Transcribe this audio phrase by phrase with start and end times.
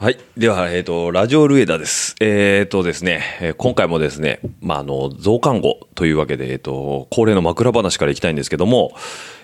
[0.00, 0.18] はい。
[0.36, 2.14] では、えっ、と、ラジオルエダです。
[2.20, 8.92] えっ、とですね、今回もですね、まあ、あの、増刊号というわけで、えっ、と、恒例の枕話からいきたいんですけども、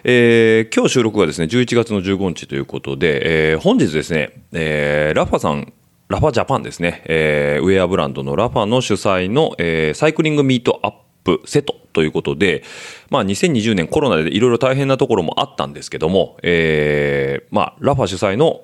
[0.04, 5.72] えー今日収録がですね、11月の15日ということで、えー本日ですね、えーラファさん、
[6.06, 10.95] ラファジャパンですね、えーウェアブランドのラファの主催の、えーサイクリングミートアッ
[11.25, 12.62] プセットということで、
[13.11, 18.61] まあ、2020年コロナでいろいろ大変なところもあったんですけども、えーまあ、ラファ主催の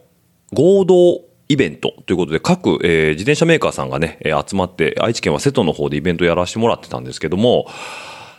[0.52, 7.66] 合同イベントということで、各、えー自転車メーカーさんがね、え集まって、愛知県は瀬戸の方でイベントをやらせてもらってたんですけども、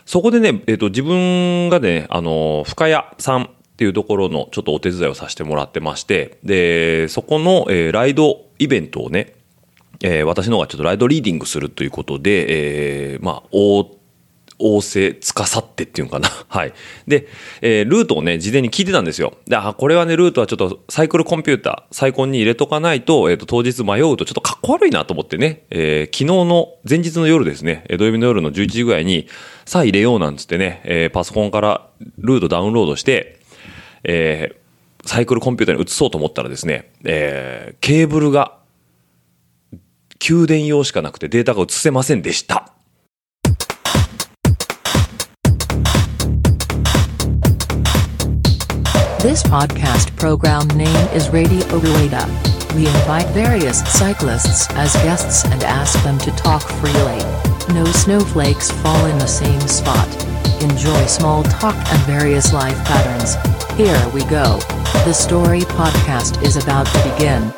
[0.06, 9.34] そこでね、えっ、と、自分がね、あの、深谷さんっていうところのちょっとお手伝いをさせてもらってまして、で、そこの、えーライドイベントをね、
[10.00, 13.84] えー私の方がちょっとライドリーディングするということで、えーまあ、大
[14.62, 16.28] 仰せつかさってっていうのかな？
[16.48, 16.72] はい。
[17.06, 17.26] で、
[17.60, 19.34] えールートをね、事前に聞いてたんですよ。
[19.46, 29.26] で、あ、これはね、ルートはちょっとサイクルコンピューター、サイコンに入れとかないと、えっ、と、当日迷うとちょっとかっこ悪いなと思ってね、えー昨日の前日の夜ですね、土曜日の夜の11時ぐらいに、
[29.64, 33.38] さあ入れようなんつってね、えーパソコンからルートダウンロードして、
[34.04, 34.62] えー
[35.04, 38.56] サイクルコンピューターに移そうと思ったらですね、えーケーブルが
[40.20, 42.71] 給電用しかなくてデータが移せませんでした。
[49.21, 52.25] This podcast program name is Radio Rueda.
[52.75, 57.21] We invite various cyclists as guests and ask them to talk freely.
[57.73, 60.07] No snowflakes fall in the same spot.
[60.61, 63.35] Enjoy small talk and various life patterns.
[63.73, 64.59] Here we go.
[65.05, 67.53] The story podcast is about to begin.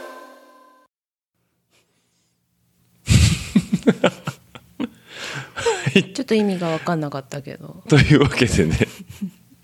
[6.14, 7.84] ちょっと意味が分かんなかったけど。
[7.88, 8.78] というわけでね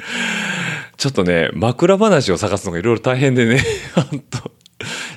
[1.01, 3.59] ちょっとね枕話を探すのがいろいろ大変でね。
[3.97, 4.51] 本当ちょっ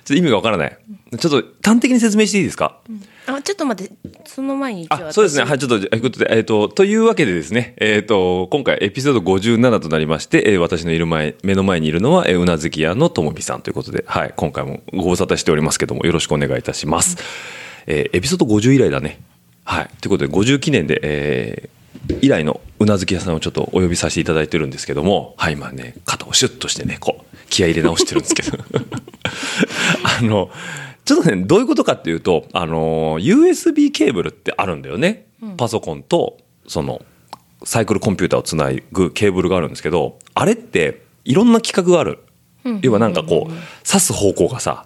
[0.05, 0.77] と意味がわからない。
[1.19, 2.79] ちょっと端的に説明していいですか、
[3.27, 3.93] あ、ちょっと待って、
[4.25, 5.43] その前にあそうですね。
[5.43, 5.49] 私。
[5.49, 7.75] はいちょっとということでえっ、とというわけでですね。
[7.81, 17.17] えっ、と今回エピソード57となりまして、えー私のいる前目の前にいるのは、えーうなずき屋のともみさんということではい今回もご無沙汰しておりますけどもよろしくお願いいたします、
[17.87, 19.19] えーエピソード50以来だね。
[19.65, 21.82] はいということで50記念で、えー
[22.21, 28.57] 以来のうなずき屋さんをちょっとお呼びさせていただいてるんですけどもはい今ね肩をシュッとしてねこう気合い入れ直してるんですけど。
[30.19, 30.49] あの
[31.05, 35.27] ちょっとねどういうことかっていうとあの USB ケーブルってあるんだよね、
[35.57, 36.37] パソコンと
[36.67, 37.01] その
[37.63, 42.19] サイクルコンピューターをつなぐケーブルがあるんですけどあれっていろんな規格がある、
[42.81, 44.85] 要はなんかこう刺す方向がさ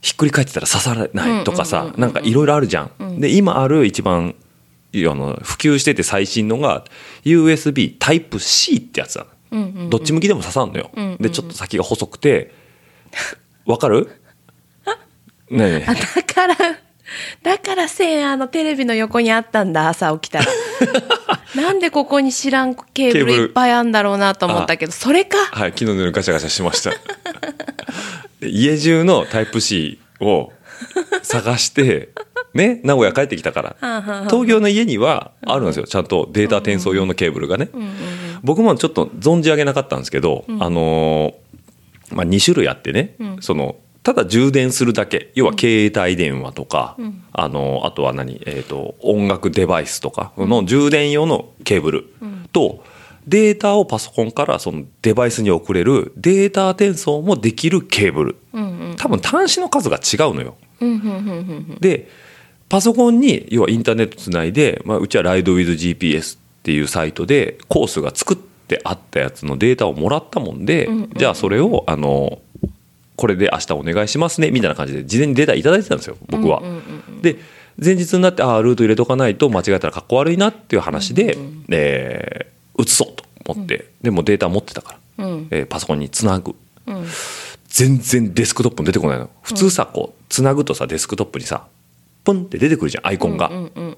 [0.00, 3.20] ひっくり返ってたら刺さらないとかさなんかいろいろあるじゃん。
[3.20, 4.34] で今ある一番
[5.08, 6.84] あの普及してて最新のが
[7.24, 9.26] USB Type C ってやつだ、
[9.90, 10.90] どっち向きでも刺さんのよ、
[11.20, 12.52] でちょっと先が細くて。
[13.66, 14.10] わかる？
[15.50, 15.86] ねえ。
[15.86, 15.94] だ
[16.34, 16.54] から、
[17.42, 20.46] だから線あのテレビの横にあったんだ、朝起きたら。
[21.54, 25.38] なんでここに知らんケーブルルいっぱいあんだろうなと思ったけど、それか？
[25.52, 26.90] はい、昨日の夜ガシャガシャしました。
[28.40, 30.52] で家中のタイプ C を
[31.22, 32.10] 探して、
[32.54, 34.24] ね、名古屋帰ってきたから。
[34.30, 35.86] 東京の家にはあるんですよ。
[35.86, 37.68] ちゃんとデータ転送用のケーブルがね。
[38.42, 41.34] 僕もちょっと存じ上げなかったんですけど、あのー
[42.14, 45.30] まあ、2種類あってね、その、ただ充電するだけ。
[45.34, 46.96] 要は携帯電話とか、
[47.32, 52.04] あのあとは何、えー、と音楽デバイスとかの充電用のケーブル
[52.52, 52.84] と、
[53.26, 58.36] データをパソコンからそのデバイスに送れるデータ転送もできるケーブル、
[58.98, 60.56] 多分端子の数が違うのよ。
[61.80, 62.08] で
[62.74, 72.40] パソコンに要はインターネットつないで、まあ、うちはライドウィズ GPS っていうサイトでコースが作ってあったやつのデータをもらったもんで、じゃあそれをあの
[73.14, 76.64] これで明日お願いしますねみたいな感じで事前にデータいただいてたんですよ僕は。
[77.22, 77.36] で
[77.80, 86.56] 前日になってああルート入れとかないと間違えたらかっこ悪いなっていう話で、えー移そうと思って、でもデータ持ってたから、えーパソコンにつなぐ、
[87.68, 89.30] 全然デスクトップに出てこないの。
[89.42, 91.68] 普通さこうつなぐとさデスクトップにさ
[92.24, 93.50] ポンって出てくるじゃんアイコンが。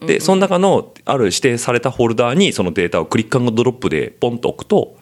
[0.05, 4.97] でその中のある指定されたフォルダーにそのデータをクリックドロップでポンと置くと、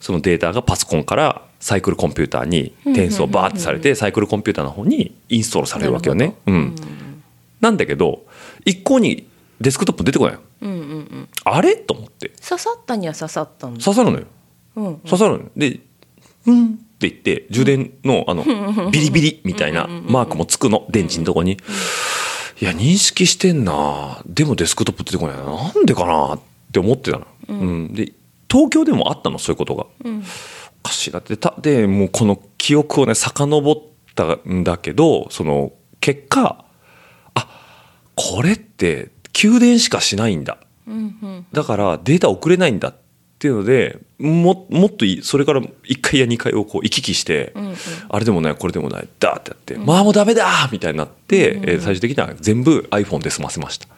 [0.00, 6.36] そのデータがパソコンからサイクルコンピューターに転送バーってされてサイクルコンピューターの方にインストールされるわけよね。
[6.46, 6.74] うん、
[7.60, 8.24] なんだけど
[8.64, 9.26] 一向に
[9.60, 11.76] デスクトップ出てこないの、あれ？
[11.76, 12.30] と思って。
[12.46, 13.84] 刺さったには刺さったんだ。
[13.84, 14.26] 刺さるのよ。
[14.76, 14.96] うん。
[15.00, 15.50] 刺さるのよ。
[15.56, 15.80] で
[16.46, 16.66] 「うん」
[16.96, 18.44] って言って充電のあの
[18.90, 20.86] ビリビリみたいなマークもつくの。
[20.90, 21.58] 電池のとこに。
[22.60, 24.22] いや認識してんな。
[24.26, 25.44] でもデスクトップ出てこないな。
[25.44, 26.34] なんでかな。
[26.34, 26.40] っ
[26.72, 27.26] て思ってたの。
[27.48, 28.12] うん、で
[28.50, 29.86] 東京でもあったのそういうことが。
[30.84, 31.20] おかしいな。
[31.20, 33.78] ってたでもうこの記憶をね遡っ
[34.14, 36.64] たんだけどその結果
[37.34, 37.48] あ
[38.14, 40.58] これって給電しかしないんだ。
[40.86, 41.46] うんうん。
[41.52, 43.05] だからデータ送れないんだって
[43.46, 47.76] いうのでももっといいそれから1回や2回をこう行き来して、うんうん。
[48.08, 53.88] あれでもないこれでもないだってやって、まあもうダメだみたいになって、えー最終的には全部 iPhone で済ませました。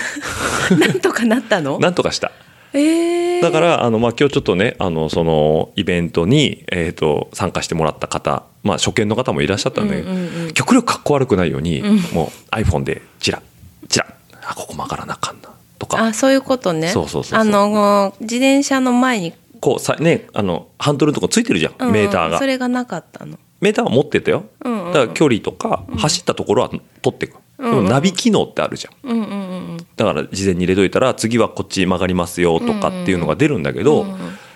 [0.76, 1.78] なんとかなったの？
[1.78, 2.32] なんとかした。
[2.72, 11.82] えー、だからあの、まあ、今日ちょっとねあのそのイベントに、えー、と参加してもらった方、まあ、初見の方もいらっしゃったんで、うんうんうん極力かっこ悪くないように、
[12.12, 13.40] もう iPhone でチラ
[13.88, 14.06] チラ
[14.42, 15.48] あここ曲がらなあかんな
[15.80, 16.04] とか。
[16.04, 16.88] あそういうことね。
[16.88, 21.92] そうそうそうあの自転車の前に、こうさねあのハンドルのとこついてるじゃん、うんうん。
[21.94, 22.38] メーターが。
[22.38, 23.36] それがなかったの。
[23.60, 29.10] メーターは持ってたよ、うんうんだから距離とか走ったところは取っていく、でもナビ機能ってあるじゃん。
[29.10, 34.06] うんうんうんだから事前に入れといたら次はこっち曲がりますよとかっていうのが出るんだけど、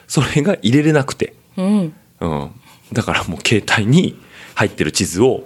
[0.09, 1.95] それが入れれなくて、うん。
[2.21, 2.51] うん、
[2.93, 4.19] だからもう携帯に
[4.55, 5.45] 入ってる地図を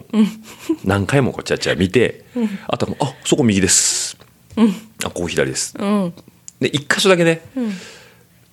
[0.85, 2.25] 何回もこうちゃちゃ見て、
[2.69, 4.17] あとはもうあそこ右です、
[5.05, 6.15] あここ左です、うん。
[6.61, 7.43] で一箇所だけね、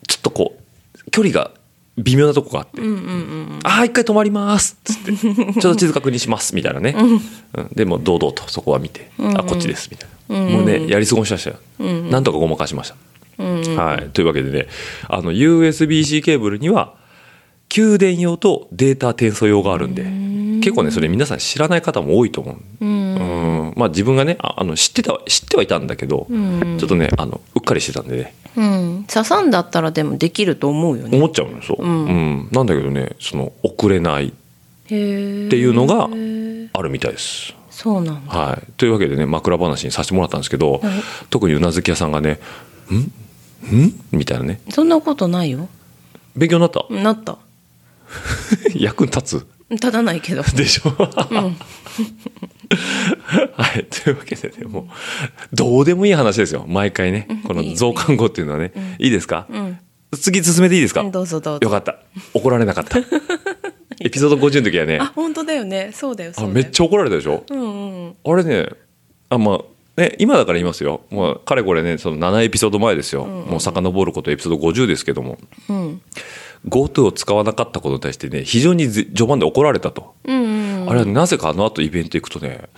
[0.07, 1.51] ちょっとこう距離が
[1.97, 5.13] 微妙なとこがあって「うんうんうんああ一回止まります」っつって
[5.61, 6.95] 「ちょっと地図確認します」みたいなね、
[7.53, 7.67] うん。
[7.73, 11.57] でもう堂々とそこは見て「あこっちです」みたいな、もうねやり過ごしましたよ、
[12.09, 12.93] なんとかごまかしまし
[13.35, 14.67] た、はい、というわけでね
[15.07, 16.93] あの USB-C ケーブルには
[17.75, 20.03] 給電用とデータ転送用があるんで
[20.63, 23.73] 結構ねそれ皆さん知らない方も多いと思う、うん。
[23.75, 28.33] まあ自分がねああの知ってた知ってはいたんだけど、ちょっとねあのうっかりしてたんでね。
[28.55, 29.05] うん。
[29.13, 31.17] 刺さんだったらでもできると思うよね。
[31.17, 32.47] 思っちゃうのよそう、うん。
[32.49, 34.31] なんだけどねその送れないっ
[34.87, 37.53] ていうのがあるみたいです。
[37.69, 38.31] そうなんだ。
[38.31, 40.81] はい、というわけでね枕話にさせてもらったんですけど、
[41.29, 42.39] 特にうなずき屋さんがね
[42.89, 43.75] 「ん？
[43.75, 44.61] ん?」みたいなね。
[44.69, 45.67] そんなことないよ。
[46.37, 46.85] 勉強になった？
[46.89, 47.37] なった
[48.75, 49.47] 役に立つ？
[49.69, 50.43] 立たないけど。
[50.55, 51.07] でしょ、 は
[53.77, 53.85] い。
[53.85, 54.85] というわけでねもう
[55.55, 56.65] どうでもいい話ですよ。
[56.67, 59.47] 毎回ねこの増刊号っていうのはね、いいですか、
[60.13, 61.65] 次進めていいですか、うんどうぞどうぞ。
[61.65, 61.97] よかった。
[62.33, 62.99] 怒られなかった。
[64.01, 64.99] エピソード50の時はね。
[65.01, 65.91] あ本当だよね。
[65.93, 66.47] そうだよだよ。
[66.47, 68.15] あめっちゃ怒られたでしょ、うんうん。
[68.23, 68.67] あれね
[69.29, 69.59] あまあ
[69.99, 71.01] ね今だから言いますよ。
[71.09, 75.39] もうかれこれねその7エピソード前ですよ、もう遡ることエピソード50ですけども。
[75.69, 76.01] うん
[76.67, 82.69] GoTo を使わなかったことに対してね非常にず序盤で怒られたと、うんうんあれはなぜかあの後イベント行くとね、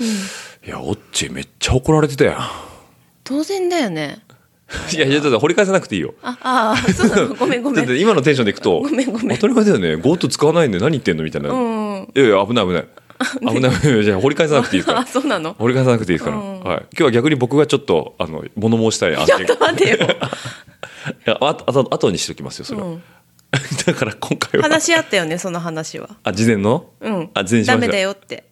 [0.66, 2.38] いやオッチめっちゃ怒られてたやん。
[3.26, 4.20] 当然だよね。
[4.96, 6.14] いやいやちょっと掘り返さなくていいよ。
[6.22, 7.36] あああそうなの？
[7.36, 8.00] ごめんごめん。
[8.00, 9.38] 今のテンションでいくとごめんごめん。
[9.38, 12.86] 当たり前だよね GoTo 使わないんで何言ってんのみたいな、うんいやいや危ない危ない。
[13.42, 13.72] 危ない。
[13.82, 14.04] 危ない。
[14.06, 15.00] じゃあ掘り返さなくていいですから。
[15.02, 15.54] あそうなの？
[15.60, 20.00] 掘り返さなくていいですから、うんはい、今日は逆に僕がちょっとあの物申したい案ちょっ件と待ってよい
[21.26, 23.04] やああと後にしときますよそれは、うん
[23.86, 24.68] だから今回は。
[24.70, 26.10] 話し合ったよねその話は。
[26.24, 26.92] あ事前の？
[27.00, 27.30] うん。
[27.34, 27.76] あ事前にしました。
[27.76, 28.44] ダメだよって。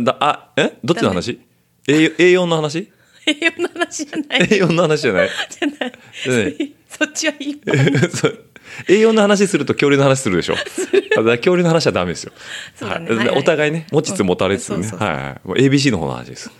[0.00, 0.78] だあえ？
[0.84, 1.40] どっちの話
[1.88, 2.90] ？A- A4 の話？
[3.26, 4.40] 栄養の話じゃない。
[4.48, 5.28] A4 の話じゃない？
[5.50, 5.92] じゃない。
[6.24, 6.74] じゃない。
[6.88, 7.60] そっちはいい
[8.14, 8.44] そう。
[8.88, 10.54] A4 の話すると恐竜の話するでしょ。
[10.54, 12.40] だから恐竜の話はダメですよ、はい
[12.78, 13.14] そうだね。
[13.16, 13.26] はい。
[13.28, 15.08] はいお互いね持ちつ持たれつつね、うんそうそうそう。
[15.08, 16.50] はいはいもう ABC の方の話です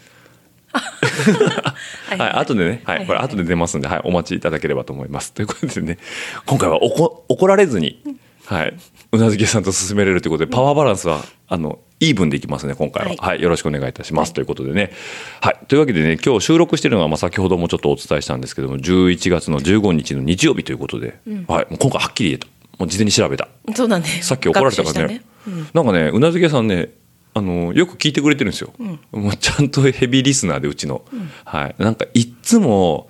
[0.72, 5.32] ははい、後でね、はい、はいこれ後で出ますんで、はい、お待ちいただければと思います。
[5.32, 5.99] ということでね、
[6.46, 8.02] 今回は怒怒られずに、
[8.46, 8.76] はい、
[9.12, 13.11] うなずき屋さんと進めれるということで、パワーバランスは、あの、イーブンでいきますね、今回は。
[13.12, 14.32] は、はいいよろしくお願いいたします。
[14.32, 14.93] ということでね、
[15.41, 22.46] はい、というわけでね、今日収録しているのは、まあ、先ほどもちょっとお伝えしたんですけども、11月の15日の日曜日ということで、はい、もう今回はっきり言えた。
[22.79, 23.48] もう事前に調べた。
[23.74, 26.89] そうだねさっき怒られたからね学習したなんかねうなずさんね
[27.32, 28.72] あのよく聞いてくれてるんですよ、
[29.13, 31.05] もうちゃんとヘビーリスナーでうちの、
[31.44, 33.08] はい、なんかいっつも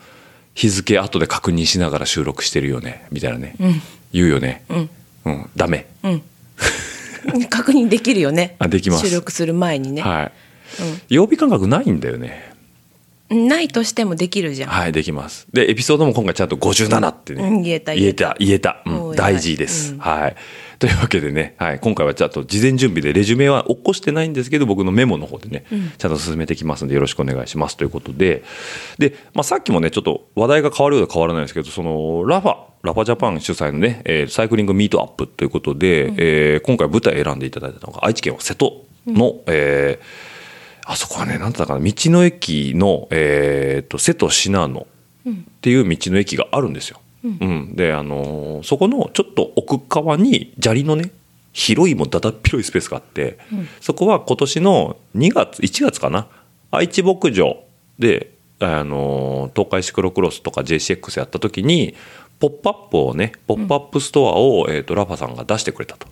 [0.55, 3.57] 日付後で確認しながら収録してるよねみたいなね、
[4.13, 4.65] 言うよね、
[5.25, 5.51] うん。
[5.57, 5.87] ダメ。
[6.03, 6.23] うん。
[7.49, 8.57] 確認できるよね。
[8.59, 9.09] あできます。
[9.09, 10.31] 収録する前にね、は
[11.09, 12.51] い、曜日感覚ないんだよね。
[13.31, 15.47] ないとしてもできるじゃん、はいできます。
[15.53, 18.37] でエピソードも今回ちゃんと57ってね、うん言えた言えた。
[18.39, 19.17] 言えた、うん。
[19.17, 19.99] 大事です、うん。
[20.01, 20.37] はい
[20.81, 25.67] というわけでね、はい、今回はちょっと事前準備でレジュメは起こしてないんですけど僕のメモの方でね、
[25.99, 27.77] ちゃんと進めてきますんでよろしくお願いします。
[27.77, 28.43] ということで。
[28.99, 40.31] で、まあ、さっきもねちょっと話題が変わるようで変わらないんですけどそのラファラファジャパン主催のね、えーサイクリングミートアップということで、えー今回舞台選んでいただいたのが愛知県は瀬戸の、えー
[40.87, 44.87] あそこはね、なんだったかな、道の駅の、えーと、瀬戸しなの
[45.29, 47.01] っていう道の駅があるんですよ。
[47.25, 47.75] うん。
[47.77, 51.11] で、あのーそこのちょっと奥側に砂利のね、
[51.53, 53.39] 広いもうだだっ広いスペースがあって、
[53.81, 56.27] そこは今年の2月、1月かな、
[56.71, 57.59] 愛知牧場
[57.99, 61.95] で、あのー東海シクロクロスとか JCX やった時に、
[62.39, 66.07] ポップアップをね、ポップアップストアを、えー、とラファさんが出してくれたと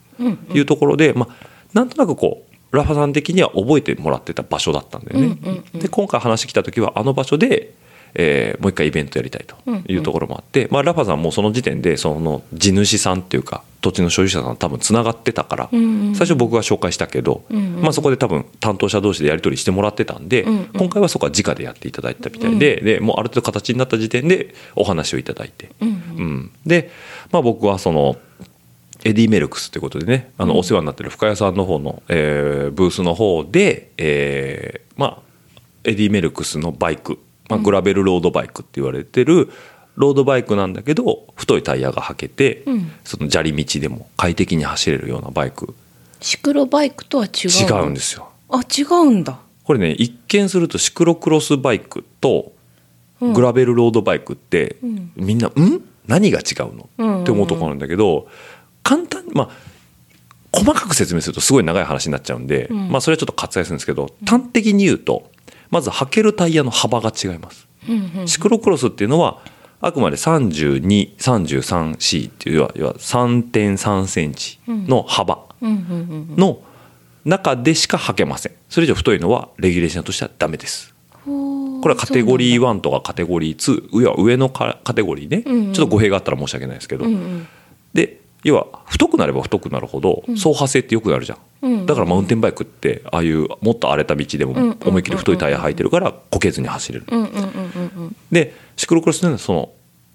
[0.54, 5.62] いうところで、まあ、なんとなくこう、ラファさん的には覚えてもらってた場所だったんだよね。
[5.74, 7.72] で今回話来た時はあの場所で、
[8.14, 17.44] えーもう一回イベントやりたいというところもあって、まあ、ラファさんもその時点でその地主さんっていうか土地の所有者さん多分つながってたから、最初僕が紹介したけど、
[17.80, 20.44] まあ、そこで多分担当者同士でやり取りしてもらってたんで、
[20.76, 26.90] 今回はそこは直でやっていただいたみたいで,、でもうある程度形になった時点でお話をいただいて、うんで、
[27.30, 28.16] まあ、僕はその
[29.04, 39.50] エディ・メルクスということでねあのお世話になってる深谷さんの方の、えーブースの方で、えーまあ、エディ・メルクスのバイク、まあ、グラベルロードバイクって言われてる
[39.96, 42.64] ロードバイクなんだけど太いタイヤが履けて、
[43.04, 45.74] その砂利道でも快適に走れるようなバイク。
[46.20, 48.28] シクロバイクとは違う違のうんですよ。
[48.48, 49.40] あ違うんだ。
[49.64, 52.52] これね一見するとシクロクロスバイクと
[53.20, 54.76] グラベルロードバイクって、
[55.16, 55.82] みんな「ん？
[56.06, 58.28] 何が違うの?」うんって思うところなんだけど
[58.82, 59.50] 簡単にまあ
[60.52, 65.30] 細かく説明するとすごい長い話になっちゃうんで、まあそれはちょっと割愛するんですけど端的に言うと
[65.70, 67.66] まず履けるタイヤの幅が違います。
[68.26, 69.40] シクロクロスっていうのは
[69.80, 76.60] あくまで 3233C っていう要は要は3.3センチの幅の
[77.24, 78.52] 中でしか履けません。
[78.68, 80.94] それ以上太いのはレギュレーションとしてはダメです。
[81.24, 87.04] これはカテゴリー1とかカテゴリー2上は上のカカテゴリーね、ちょっと語弊があったら申し訳ないですけど、
[87.92, 91.86] で要は太くなれば太くなるほど走破性ってよくなるじゃん、うん。
[91.86, 97.46] だからマウンテンバイクってああいうもっと荒れた道でも思いっきり太いタイヤ履いてるからこけずに走れる、うんうんうんうんう
[98.08, 98.16] ん。
[98.30, 99.70] でシクロクロスのはその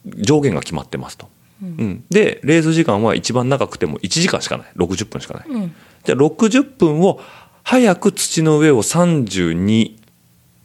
[0.05, 1.29] 上限が決まってますと、
[1.61, 2.03] うん。
[2.09, 4.67] でレース時間は一番長くても1時間しかない。
[4.75, 5.75] 60分しかない、うん。
[6.03, 7.19] じゃあ60分を
[7.63, 9.95] 早く土の上を32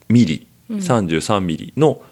[0.08, 2.02] ミリ33ミリの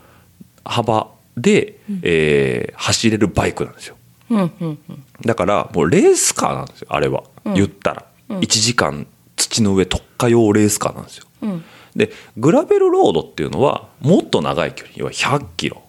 [0.64, 3.96] 幅で、えー走れるバイクなんですよ。
[4.30, 9.06] うんうんうんだからもうレースカーなんですよあれは、言ったら、1時間
[9.36, 11.26] 土の上特化用レースカーなんですよ。
[11.42, 11.64] うん。
[11.94, 15.82] でグラベルロードっていうのはもっと長い距離要は100キロ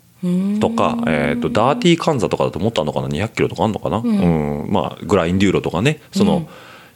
[0.62, 4.68] とか、えー、とダーティーカンザとかだともっとあるのかな？200キロとかあるのかな、うん。
[4.72, 6.00] まあ、グラインデューロとかね。
[6.14, 6.48] その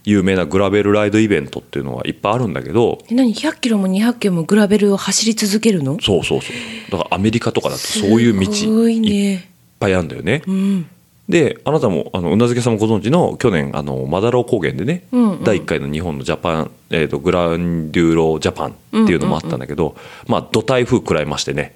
[0.03, 3.00] 有名なグラベルライドイベントっていうのはいっぱいあるんだけど。
[3.09, 5.97] え何？100キロも200キロもグラベルを走り続けるの？
[6.01, 6.91] そうそうそう。
[6.91, 8.51] だからアメリカとかだとそういう道
[8.88, 10.41] いいっねぱいあるんだよね。
[10.47, 10.88] うん
[11.31, 15.43] であなたもあのうなずけさんもご存知の去年あのマダロー高原でね、うんうん。
[15.43, 19.95] 第1回の日本のジャパン、えー、とグランデューロジャパンっていうのもあったんだけど、
[20.27, 21.75] まあ土台風食らいましてね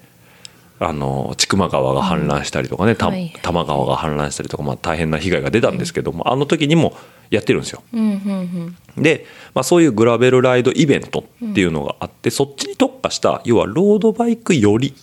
[0.78, 3.30] あの千曲川が氾濫したりとかね、たはい。
[3.36, 6.94] 多摩川が氾濫したりとか、まあ、大変な被害が出たんですけども、あの時にも
[7.30, 7.82] やってるんですよ。
[7.94, 14.94] うんうんで、まあ、そういうグラベルライドイベントっていうのがあって、そっちに特化した要はロードバイクより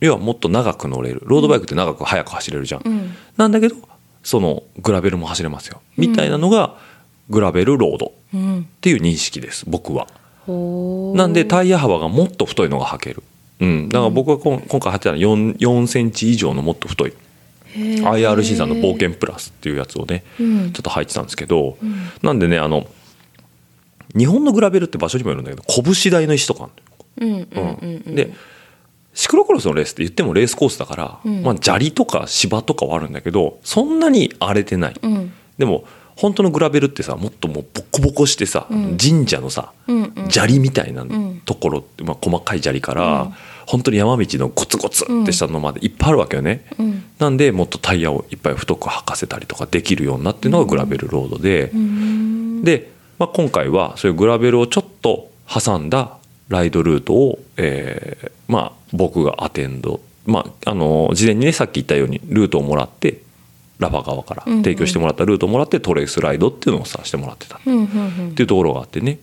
[0.00, 1.22] うんうん要はもっと長く乗れる。
[1.24, 3.14] ロードバイクって長く速く走れるじゃん、うん。
[3.36, 3.76] なんだけど
[4.22, 5.80] そのグラベルも走れますよ。
[5.96, 6.76] みたいなのが
[7.28, 8.06] グラベルロード。
[8.06, 8.68] っうん。
[8.80, 10.06] ていう認識です僕は。
[11.16, 13.22] なんでタイヤ幅がもっと太いのが履ける。
[13.60, 17.12] うん、だから僕はこん今回履いてたのは 4, 4センチ以上のもっと太い。
[17.74, 20.72] IRC さんの冒険プラスっていうやつをね、うん。
[20.72, 21.76] ちょっと履いてたんですけど、
[22.22, 22.86] なんでねあの
[24.16, 26.68] 日本のグラベルって場所にもよるんだけど拳大の石とかあ
[27.20, 28.02] るんうんうん。
[28.06, 28.14] うん。
[28.14, 28.32] で
[29.18, 31.42] シクロクロスのレースって言ってもレースコースだから、うん。
[31.42, 35.32] まあ、砂利とか芝とかはあるんだけどそんなに荒れてない、うん。
[35.58, 35.82] でも
[36.14, 38.96] 本当のグラベルってさもっともうボコボコしてさ、うん。
[38.96, 40.30] 神社のさ、うんうん。
[40.30, 41.04] 砂利みたいな
[41.44, 43.34] ところって、まあ、細かい砂利から、うん。
[43.66, 47.02] 本当に山道のゴツゴツってしたのまでいっぱいあるわけよね、うん。
[47.18, 52.62] なんでもっとタイヤをいっぱい太く履かせたりとかできるようになってるのがグラベルロードで、うん。
[52.62, 63.20] で、まあ、今回はそういうグラベルをちょっと挟んだライドルートを、えーまあ、僕がアテンド、まあ、あの事前にねさっき言ったようにルートをもらって
[63.78, 67.56] ラバ側から提供してもらったルートをもらってトレイスライドっていうのをさせてもらってた。
[67.58, 69.20] っていうところがあってね。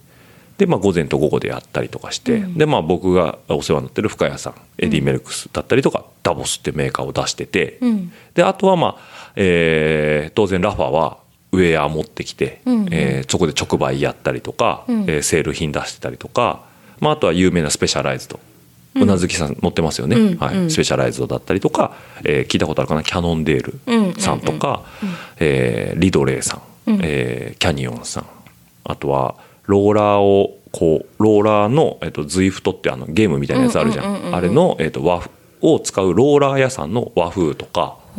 [0.58, 2.58] で、まあ、午前と午後でやったりとかして、うん。
[2.58, 8.12] で、まあ、僕がお世話になってる深谷さんエディ・メルクスだったりとか、ダボスってメーカーを出してて、うん。
[8.34, 11.18] であとはまあ、えー当然ラファは
[11.52, 15.02] ウェア持ってきて、うえーそこで直売やったりとか、うん。
[15.04, 16.64] えーセール品出してたりとか、
[17.02, 18.40] まあ、あとは有名なスペシャライズド
[18.96, 20.38] うなずきさん乗ってますよね、うん。
[20.38, 20.58] はい。
[20.58, 20.70] うん。
[20.70, 23.04] スペシャライズドだったりとか、えー聞いたことあるかな？
[23.04, 24.84] キャノンデールさんとか、
[25.40, 27.00] えーリドレーさん、うん。
[27.04, 28.26] えーキャニオンさん
[28.84, 29.36] あとは
[29.66, 38.16] ローラーをこうローラーの、えっと、ズイフトってあのゲームみたいなやつあるじゃん,、うんうんうんうんあれの、えっと、和風を使うローラー屋さんの和風とかあ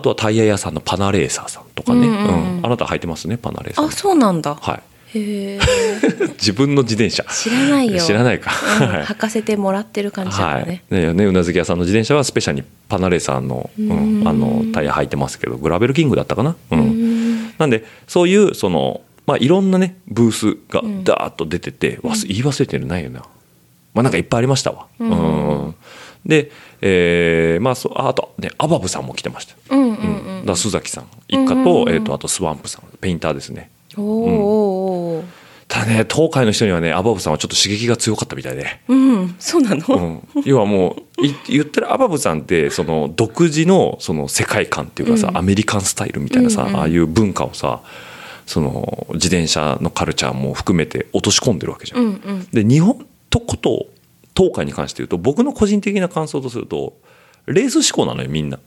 [0.00, 2.58] とはタイヤ屋さんのパナレーサーさんとかね、うんうんうん。
[2.58, 2.66] うん。
[2.66, 3.36] あなた履いてますね？
[3.36, 3.86] パナレーサー。
[3.86, 4.54] あそうなんだ。
[4.54, 4.82] はい
[6.38, 7.24] 自分の自転車。
[7.24, 8.02] 知らないよ。
[8.02, 9.04] 知らないか、うんはい。
[9.04, 10.38] 履かせてもらってる感じ。
[10.38, 10.66] だはい。
[10.66, 14.28] ね、ねねうなずき屋さんの自転車はスペシャルにパナレーサーの,、うんうん。
[14.28, 16.78] あのタイヤ履いてますけどグラベルキングだったかな、うん。
[16.78, 17.52] うん。
[17.58, 23.20] なんでそういうその、まあ、いろんなねブースがダーッと出てて、わす言い忘れてるないよな
[23.94, 25.74] まあなんかいっぱいありましたわ、うん。
[26.24, 26.50] で、
[26.80, 30.46] えーまあ、そああとねアバブさんも来てました、うんうんうん。
[30.46, 31.06] だ須崎さん。
[31.28, 32.82] 一家と,、えー、とあとスワンプさん。
[33.00, 45.36] ペインターですねおーおーおーただね東海の人にはねアバブさんはちょっと刺激が強かったみたいで、うんそうなの、うん、要はもうい言ったらアバブさんってその独自のその世界観っていうかさ、うん。
[45.36, 47.82] アメリカンスタイルみたいなさ、うんうんああいう文化をさ
[48.46, 52.00] その自転車のカルチャーも含めて落とし込んでるわけじゃん。
[52.00, 52.46] うんうん。
[52.50, 53.86] で日本とこと
[54.36, 56.94] 東海に関して言うと僕の個人的な感想とすると
[57.46, 58.58] レース志向なのよみんな。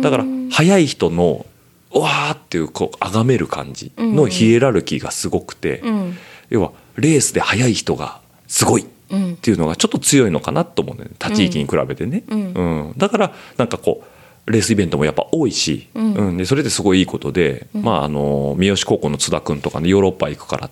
[0.00, 1.57] だから速い人のう
[1.92, 6.18] わーっていうこう崇める感じのヒエラルキーがすごくて、うん。
[6.50, 11.08] 要はレースで速い人がすごいっうんていうのがちょっと強いのかなと思うね。
[11.18, 12.52] 他地域に比べてね、うん。
[12.52, 12.94] うん。
[12.96, 14.04] だからなんかこ
[14.46, 16.14] うレースイベントもやっぱ多いし、うん。
[16.14, 16.36] うん。
[16.36, 20.70] でそれですごいいいことで、まああの三好高校の津田君とかねヨーロッパ行くからっ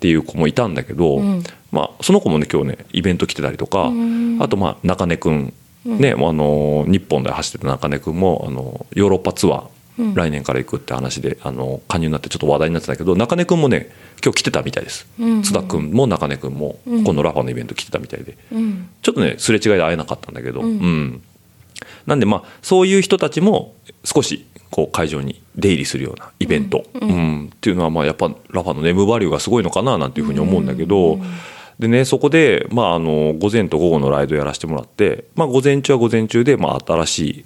[0.00, 1.42] ていう子もいたんだけど、うん。
[1.72, 4.38] まあ、その子もね今日ねイベント来てたりとか、うん。
[4.42, 9.68] あとまあ中根君ね、あの日本で走ってた中根君もあのヨーロッパツアー、うん
[10.14, 13.90] 来年から行くって話であの加入になってちょっと話題になってたけど中根君もね
[14.22, 17.04] 今日来てたみたいです、津田君も中根君も、うん。
[17.04, 18.36] このラファのイベント来てたみたいで。
[18.52, 18.88] うん。
[19.02, 20.66] ちょっとねすれ違いで会えなかったんだけど、うん。
[20.66, 21.22] うん。
[22.06, 23.74] なんでまあそういう人たちも
[24.04, 31.18] 少しこう会場に出入りするようなイベント、うんっていうのはまあやっぱラファのネームバリューがすごいのかななんていうふうに思うんだけど、
[31.78, 37.44] でねそこで、まあ、あの午前と午後のライドやらせてもらって、まあ、午前中は午前中で、まあ、新しい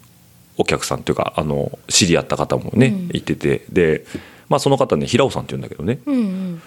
[0.56, 3.16] お客さんというかあの知り合った方もね、うん。
[3.16, 4.04] いててで、
[4.48, 6.00] まあ、その方ね平尾さんっていうんだけどね。
[6.04, 6.62] もうんうん。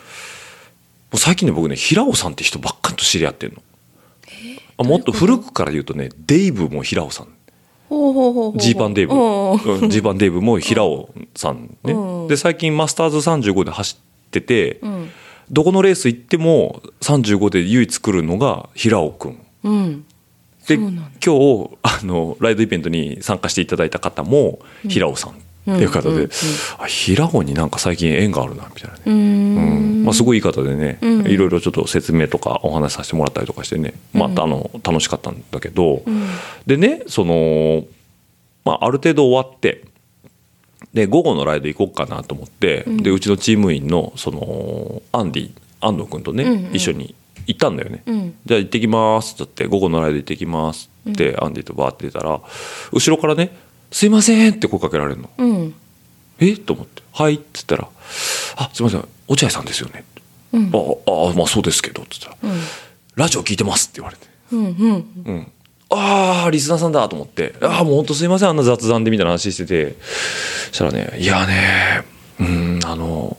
[1.14, 3.62] う最近ね僕ね平尾さんって人ばっかりと知り合ってんの。
[4.78, 7.28] あもっと古くから言うとねデイブも平尾さん。
[8.58, 9.14] ジーパンデイブ。
[9.90, 11.94] ジーパンデイブも平尾さんね。
[11.94, 15.12] うんで最近マスターズ35で走ってて、うん。
[15.52, 19.46] どこのレース行っても35で唯一来るのが平尾くん。
[19.64, 20.06] うん
[20.68, 26.30] で今日あのライドイベントに参加していただいた方も平尾さんっていう方で、
[26.88, 30.02] 平尾になんか最近縁があるなみたいなね、うん。
[30.02, 30.04] ん。
[30.06, 36.28] まあ、すごいいい方でね、うんいろいろちょっと説明とかお話しさせてもらったりとかしてね、またあの楽しかったんだけど、うん。
[36.68, 37.84] でねその、
[38.64, 39.86] まあ、ある程度終わって
[40.94, 45.52] で午後のライド行こうかなと思って、うでうちのチーム員のそのアンディ
[45.82, 47.16] 安藤君とね、一緒に
[47.48, 48.04] 行ったんだよね。
[48.06, 48.36] うん。
[48.46, 52.42] じゃあ行ってきますって言って午後のライド行ってきますって、アンディとバーって出たら
[52.92, 53.56] 後ろからね
[53.92, 55.30] 「すいません」って声かけられるの。
[55.38, 55.74] うん。
[56.40, 56.56] え？
[56.58, 57.88] と思って「はい」っつったら
[58.58, 60.04] 「あすいません落合さんですよね」
[60.54, 60.72] うん。
[60.74, 62.60] ああまあそうですけど」っつったらうん
[63.16, 64.28] 「ラジオ聞いてます」って言われて。
[64.52, 65.06] うんうん。
[65.26, 65.52] うん、
[65.90, 67.56] ああリスナーさんだと思って。
[67.62, 69.96] ああもう本当すいませんあんな雑談でみたいな話してて。
[70.72, 72.04] そしたらねいやね
[72.40, 73.38] うんあの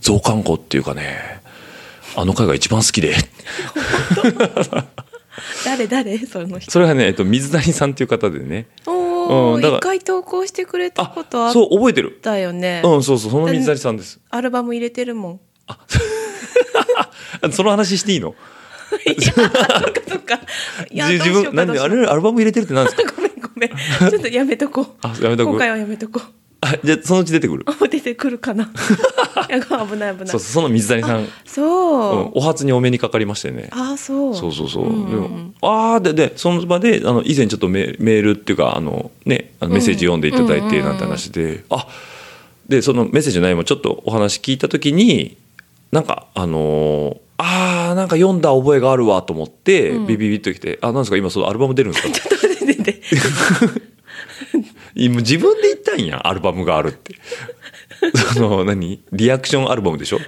[0.00, 1.40] 増刊号っていうかね
[2.16, 3.14] あの回が一番好きで。
[5.64, 6.18] 誰誰？
[6.18, 6.70] その人。
[6.70, 8.66] それはね、えっと、水谷さんっていう方でね。
[8.86, 8.92] お
[9.52, 12.18] おうん一回投稿してくれたあことあっそう覚えてる。
[12.22, 14.20] たよねうんそうそうその水谷さんです。
[14.30, 15.40] アルバム入れてるもん。
[15.66, 15.78] あ
[17.50, 18.34] その話していいの？
[19.06, 19.60] いやそっか
[20.08, 20.40] そっか。
[20.90, 23.12] いやじ自分なんであれアルバム入れてるって何ですか？
[23.16, 23.70] ごめんごめん。
[24.10, 24.86] ちょっとやめとこう。
[25.02, 26.28] あやめとく今回はやめとこう
[26.64, 27.64] あじゃあそのうち出てくる。
[27.66, 28.70] あ 出てくるかな。
[29.48, 30.28] 危ない危ない。
[30.28, 33.68] そうその水谷さん、うん、そう、お初にお目にかかりましてね。
[33.70, 34.34] あそう。
[34.34, 34.90] そうそうそう。
[34.90, 35.28] んんでも
[35.60, 41.86] ああででその場であの以前ちょっとメメールっていうかあのねあのメッセージ読んでいただいてなんて話で、あ
[42.66, 45.36] でそのメッセージの内容もちょっとお話聞いた時に
[45.92, 50.06] なんかあのーあーなんか読んだ覚えがあるわと思って、うん。
[50.06, 52.14] ビビビッときて「あなんですか今そのアルバム出るんですか?
[52.14, 53.93] 」ちょっと待って
[54.94, 57.14] 今自分で言ったんやアルバムがあるって。
[58.34, 59.02] その何？
[59.12, 60.18] リアクションアルバムでしょ？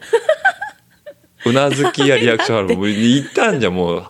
[1.47, 2.87] うなずきやリアクションアルバム。
[2.87, 4.07] 言ったんじゃもう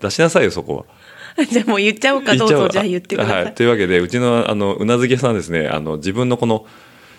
[0.00, 0.86] 出しなさいよそこ
[1.36, 1.44] は。
[1.44, 6.66] じゃあもう言っちゃおうかどうぞじゃあ言ってください、はい、というわけでうちのあのうなずき屋さんですねあの自分のこの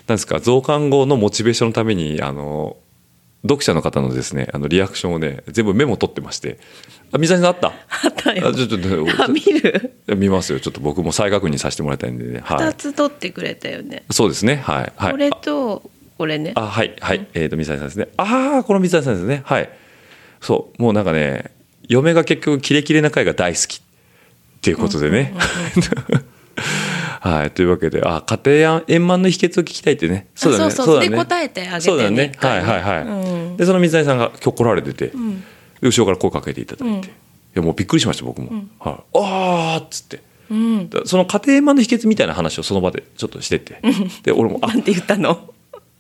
[0.08, 2.78] なんですか増刊号のモチベーションのためにあの
[3.44, 6.60] 読者の方のですねあのリアクションをね全部メモ取ってまして
[7.12, 7.68] あ水谷さんあった？
[7.68, 8.48] あったよ。
[8.48, 9.94] あちょっとあ見る？
[10.16, 10.60] 見ますよ。
[10.60, 14.56] ちょっと僕も再確認させてもらいたいんでね、は二い、つ取ってくれたよね、そうですね。
[14.56, 15.84] はい、はい、これと
[16.18, 16.54] これね。
[16.56, 17.28] あはいはい。
[17.34, 18.08] えっ、と水谷さんですね。
[18.18, 19.44] ああこの水谷さんですね。
[19.46, 19.70] はい。
[20.42, 20.82] そう。
[20.82, 21.52] もうなんかね
[21.88, 25.34] 嫁が結局キレキレな回が大好きっていうことでね、
[27.22, 30.28] はいというわけであ家庭や円満の秘訣を聞きたいってね。
[30.36, 30.66] そうだね。
[30.66, 31.10] あそうそうだね。
[31.10, 31.82] で答えてあげてね。
[31.82, 32.32] そうだね。
[32.38, 33.10] はいはいはい、う
[33.54, 33.58] ん。
[33.58, 35.42] でその水谷さんが今日来られてて、ん。
[35.42, 35.44] で
[35.82, 37.04] 後ろから声かけていただいて、うん。
[37.04, 37.10] い
[37.56, 40.22] やもうびっくりしました僕も、はい、ああっつって。
[40.52, 40.90] うん。
[40.90, 43.80] だその家庭円満の秘訣みたいな話をその場でちょっとしてて。
[44.24, 45.50] で俺もあなんて言ったの？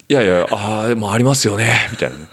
[0.09, 2.17] いいやいやああもうありますよねみたいな。
[2.17, 2.25] ね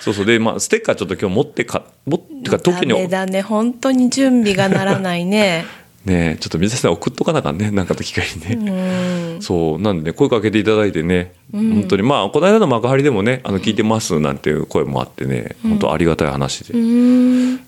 [0.00, 0.26] そうそう。
[0.26, 3.42] でまあステッカーちょっと今日持ってか持ってか東京にダメだね。
[3.42, 5.64] 本当に準備がならないね
[6.04, 7.70] ねちょっと水谷さん送っとかなあかんね。
[7.72, 9.78] なんかの機会にね、そう。
[9.80, 12.02] なんでね声かけていただいてね、本当に。
[12.02, 16.72] まあこの間の幕張でもねあの聞いてますなんていう声もあってね、本当ありがたい話で、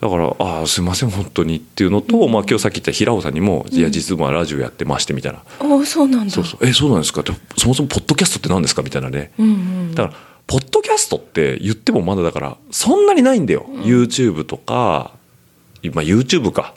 [0.00, 5.38] だから「ああすいません本当に」っていうのと、まあ、今日さっき言った平尾さんにも「いや実はラジオやってまして」みたいな。
[5.58, 6.30] ああそうなんだ。
[6.32, 6.66] そうそう。
[6.66, 7.20] えそうなんですか？
[7.20, 8.82] ってそもそもポッドキャストって何ですか？
[8.82, 9.32] みたいなね、
[9.94, 10.14] だから
[10.46, 15.12] ポッドキャストって言ってもまだだからそんなにないんだよ、YouTube とか、
[15.88, 16.74] まあ、YouTube か、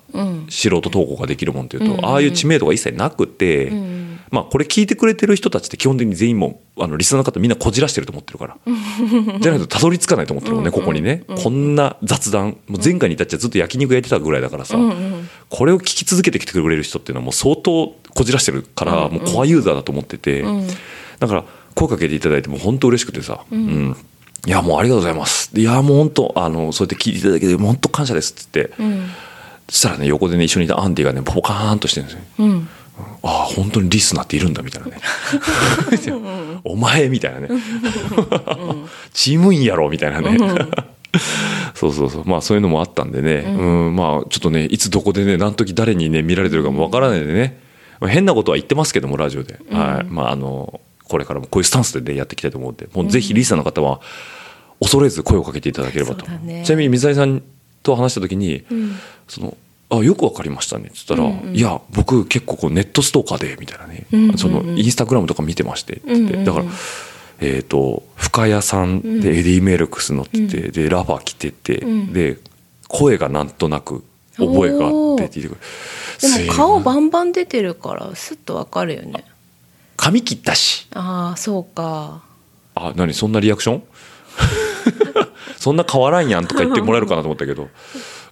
[0.49, 3.71] 素人投稿ができるもんっていうと、ああいう知名度が一切なくて、
[4.31, 8.57] まあこれ聞いてくれてる人たちって基本的に全員もあのリスナーの方みんなこじらしてると思ってるから。
[9.39, 14.77] じゃないとたどり着かないと思ってるもんねここにね、こんな雑談もう前回に至っちゃずっと焼肉やってたぐらいだからさ、
[15.49, 20.43] これを聞き続けてきてくれる人っていうのはもう相当こじらしてるから、もうコアユーザーだと思ってて、
[21.19, 23.95] だから声かけていただいても本当嬉しくてさ、うん
[24.45, 25.51] いやもうありがとうございます。
[25.57, 28.33] いやもう本当あのそうやって聞いていただけて本当感謝です。
[28.33, 28.71] っつって、
[29.69, 32.23] そしたらね横でね一緒にいたアンディがねポカーンとしてるんですよ、
[33.23, 34.99] ああ本当にリスナーっているんだみたいなね。
[36.65, 37.47] お前みたいなね。
[39.13, 40.37] チーム員やろみたいなね。
[41.73, 42.25] そうそうそう。
[42.25, 43.95] まあそういうのもあったんでね、うん。
[43.95, 47.61] まあちょっとねいつどこでね何時誰にね見られてるかもわからないんでね、
[48.01, 50.05] まあ変なことは言ってますけどもラジオで、はい。
[50.11, 50.81] まああの
[51.13, 54.01] これからもこういうスタンスでねやっていきたいと思うんでもうぜひリスナーの方は
[54.79, 56.63] 恐れず声をかけていただければと、ね。
[56.65, 57.43] ちなみに水谷さん
[57.83, 58.65] と話した時に、
[59.27, 59.55] その
[59.91, 66.01] あよくわかりましたねっつったら、いや僕結構こうネットストーカーでみたいなね、そのインスタグラムとか見てましてって。
[66.07, 66.65] 言って、だから
[67.39, 72.39] えっ、と深谷さんでエディ・メルクス乗ってて、でラファ着てて、で
[72.87, 74.03] 声がなんとなく
[74.37, 75.57] 覚えがあってって言ってくる。
[76.45, 79.25] でも顔バンバン出てるからスッとわかるよね
[80.03, 80.85] 髪切ったし。
[80.93, 82.21] ああそうか。
[82.75, 83.83] あ何そんなリアクション？
[85.55, 87.69] そんな変わらんやんとか言ってもらえるかなと思ったけど、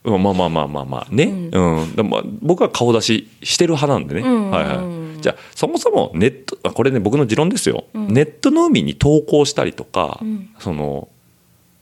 [0.04, 1.16] うん、まあまあまあまあまあ。
[1.16, 1.96] ね、うん。
[1.96, 10.20] でもまあ僕は顔出ししてる派なんでね、はいはい、じゃあそもそもネットあこれね僕の持論ですよ、ネットの海に投稿したりとか、
[10.60, 11.08] その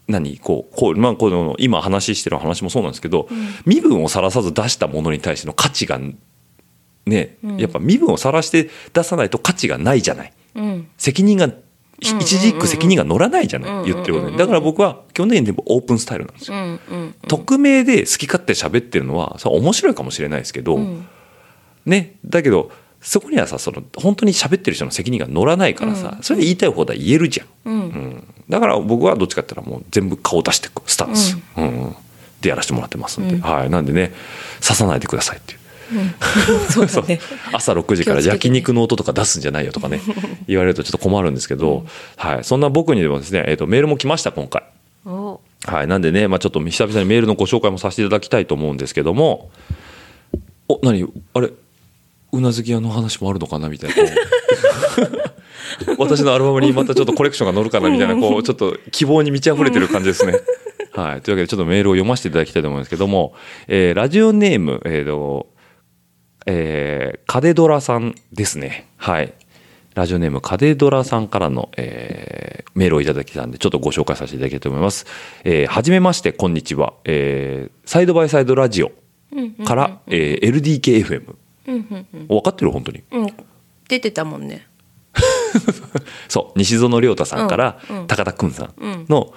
[0.06, 3.28] 何こうこう、まあ、この今話してる話もそうなんですけど、
[3.66, 5.98] 身分をさらさず出したものに対しての価値が
[7.10, 10.32] ね、やっぱ身分をさらして出さないと価値がないじゃない。
[10.54, 10.88] うん。
[10.96, 11.48] 責任が
[12.00, 16.56] ひ一字一句責任が乗らないじゃない言ってることにだから僕は基本的に全部オープンスタイルなんですよ。
[16.56, 20.80] うんうん匿名で好き勝手喋ってるのはそれは面白いかもしれないですけど、
[21.84, 22.70] ねだけど
[23.00, 28.24] そこにはさその本当に喋ってる人の責任が乗らないからさ、それで言いたい放題言えるじゃん、うん。
[28.48, 31.96] だから僕はどっちかって言ったらもう全部顔出していくスタンス、うん。
[32.40, 33.70] でやらせてもらってますんで、はい。
[33.70, 34.12] なんでね
[34.62, 35.59] 刺さないでくださいっていう。
[37.52, 40.00] 朝6時から焼肉の音とか出すんじゃないよとかね
[40.46, 44.62] 言われるとちょっと困るんですけど、はい、そんな僕にでもですね、えー、とメールも来ました今回。
[45.06, 45.40] お。
[45.66, 49.50] はい、なんでね、まあ、ちょっと久々にメールのご紹介もさせていただきたいと思うんですけども
[50.68, 51.06] お何？
[51.34, 51.50] あれ？
[52.32, 55.30] うなずき屋の話もあるのかなみたいなこう。
[55.98, 60.40] 私のアルバムにまたちょっとコレクションが載るかなみたいなこうちょっと希望に満ち溢れてる感じですね。
[60.92, 63.34] はい、というわけでちょっとメールを読ませていただきたいと思うんですけども、
[63.68, 65.46] えーラジオネーム、えーと
[66.46, 68.86] えーカデドラさんですね。
[68.96, 69.32] はい。
[69.94, 75.06] ラジオネームカデドラさんからの、えーメールをいただきたんで、ちょっとご紹介させていただきたいと思います。
[75.44, 76.94] えーはじめまして、こんにちは。
[77.04, 78.92] えーサイドバイサイドラジオ
[79.66, 81.34] から、えー LDKFM。
[82.28, 83.02] 分かってる本当に？
[83.12, 83.26] うん
[83.88, 84.66] 出てたもんね
[86.28, 89.34] そう、西園亮太さんから、高田くんさんの、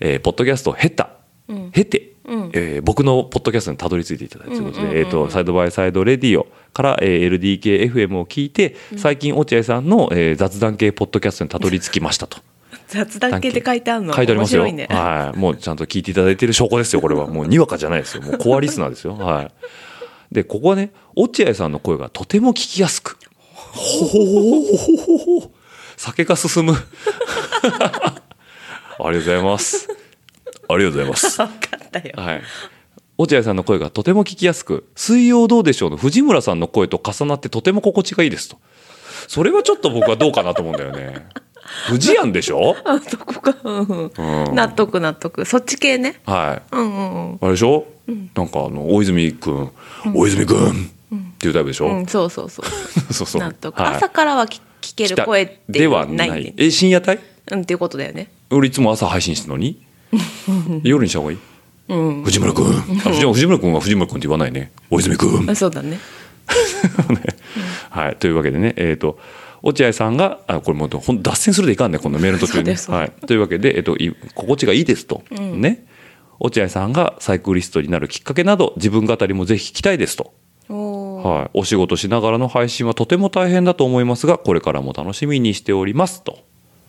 [0.00, 1.10] えーポッドキャストを経た、
[1.72, 2.12] 経て、
[2.52, 12.38] えー僕のポッドキャストにたどり着いていただいたということで、えーと、サイドバイサイドレディオから、えー LDKFM を聞いて、最近落合さんの、えー雑談系ポッドキャストにたどり着きましたと。
[12.86, 14.14] 雑談系って書いてあるの？
[14.14, 14.70] 書いてありますよ。
[14.70, 15.38] ねはい。
[15.38, 17.26] もうちゃんと聞いていただいてる証拠ですよ、これは。
[17.28, 18.22] もうにわかじゃないですよ。
[18.22, 19.14] もうコアリスナーですよ。
[19.16, 19.50] はい。
[20.32, 23.18] で、ここはね、落合さんの声がとても聞きやすく。
[23.72, 24.62] ほほほ
[25.18, 25.50] ほほ。
[25.96, 26.74] 酒が進む。
[27.80, 29.88] ありがとうございます。
[30.68, 31.36] ありがとうございます。
[31.38, 32.14] 分かったよ。
[32.16, 32.42] はい。
[33.16, 38.58] 落合さんの声がとても聞きやすく、水曜どうでしょうの藤村さんの声と重なってとても心地がいいですと。
[39.26, 41.26] それはちょっと僕はどうかなと思うんだよね。
[41.88, 42.76] 藤庵でしょ？
[42.84, 44.12] あそこか、うんうん。
[44.46, 44.54] うん。
[44.54, 45.44] 納得納得。
[45.44, 46.20] そっち系ね。
[46.24, 46.76] はい。
[46.76, 47.38] うんうんうん。
[47.40, 47.86] あれでしょ、
[48.34, 49.70] なんかあの大泉君、
[50.14, 52.06] 大泉君っていうタイプでしょ、うん。
[52.06, 52.66] そうそうそう。
[53.12, 53.42] そうそう。
[53.42, 53.94] 納得、はい。
[53.96, 56.54] 朝からは聞聞ける声ではないない。
[56.56, 57.18] え深夜帯？
[57.50, 58.30] うんっていうことだよね。
[58.50, 59.82] 俺いつも朝配信してるのに？
[60.82, 61.38] 夜にした方がいい、
[61.88, 62.22] うん。
[62.24, 62.66] 藤村君。
[62.66, 62.70] あ
[63.10, 64.72] 藤藤村君は藤村君って言わないね。
[64.90, 65.46] 大泉君。
[65.48, 65.98] あそうだ ね。
[67.90, 69.18] はい、というわけでね、えー、と
[69.62, 75.86] 落合さんがあこれもうほん脱線するでいかんねこのメールの途中に、はい、というわけで、えっと、い心地がいいですと、ね。
[76.40, 80.32] 落合さんがサイクリストになるきっかけなど自分語りもぜひ聞きたいですと、
[80.68, 81.28] おー。
[81.28, 86.38] はい、お仕事しながらの配信はとても大変だと思いますがこれからも楽しみにしておりますと、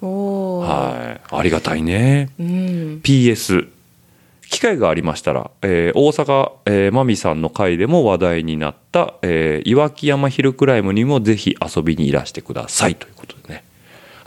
[0.07, 2.29] はい、ありがたいね。
[2.39, 3.01] うん。
[3.03, 3.69] PS
[4.49, 13.63] 機会がありましたら、えー大阪、えー、マミさんの回でも話題になった、えー岩木山ヒルクライムにもぜひ遊びにいらしてくださいということでね。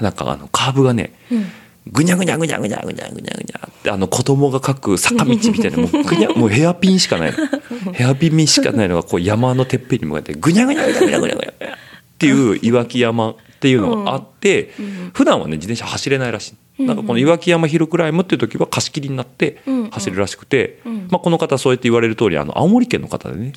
[0.00, 1.12] なんかあのカーブがね、
[1.90, 7.92] ぐにゃぐにゃぐにゃぐにゃぐにゃぐにゃぐにゃってあの子供が描く坂道みたいなもうぐにゃ もうヘアピンしかないの。
[7.92, 11.76] ヘアピンしかないのがこう山のてっぺんに向かってぐにゃぐにゃぐにゃぐにゃぐにゃぐにゃっ
[12.18, 14.72] ていう岩木山っていうのがあって、
[15.12, 16.84] 普段はね自転車走れないらしい。
[16.84, 23.52] なんかこの岩木山ヒルクライムっていう時は貸し切りになって走るらしくて、まあ、この方そうやって言われる通りあの青森県の方でね、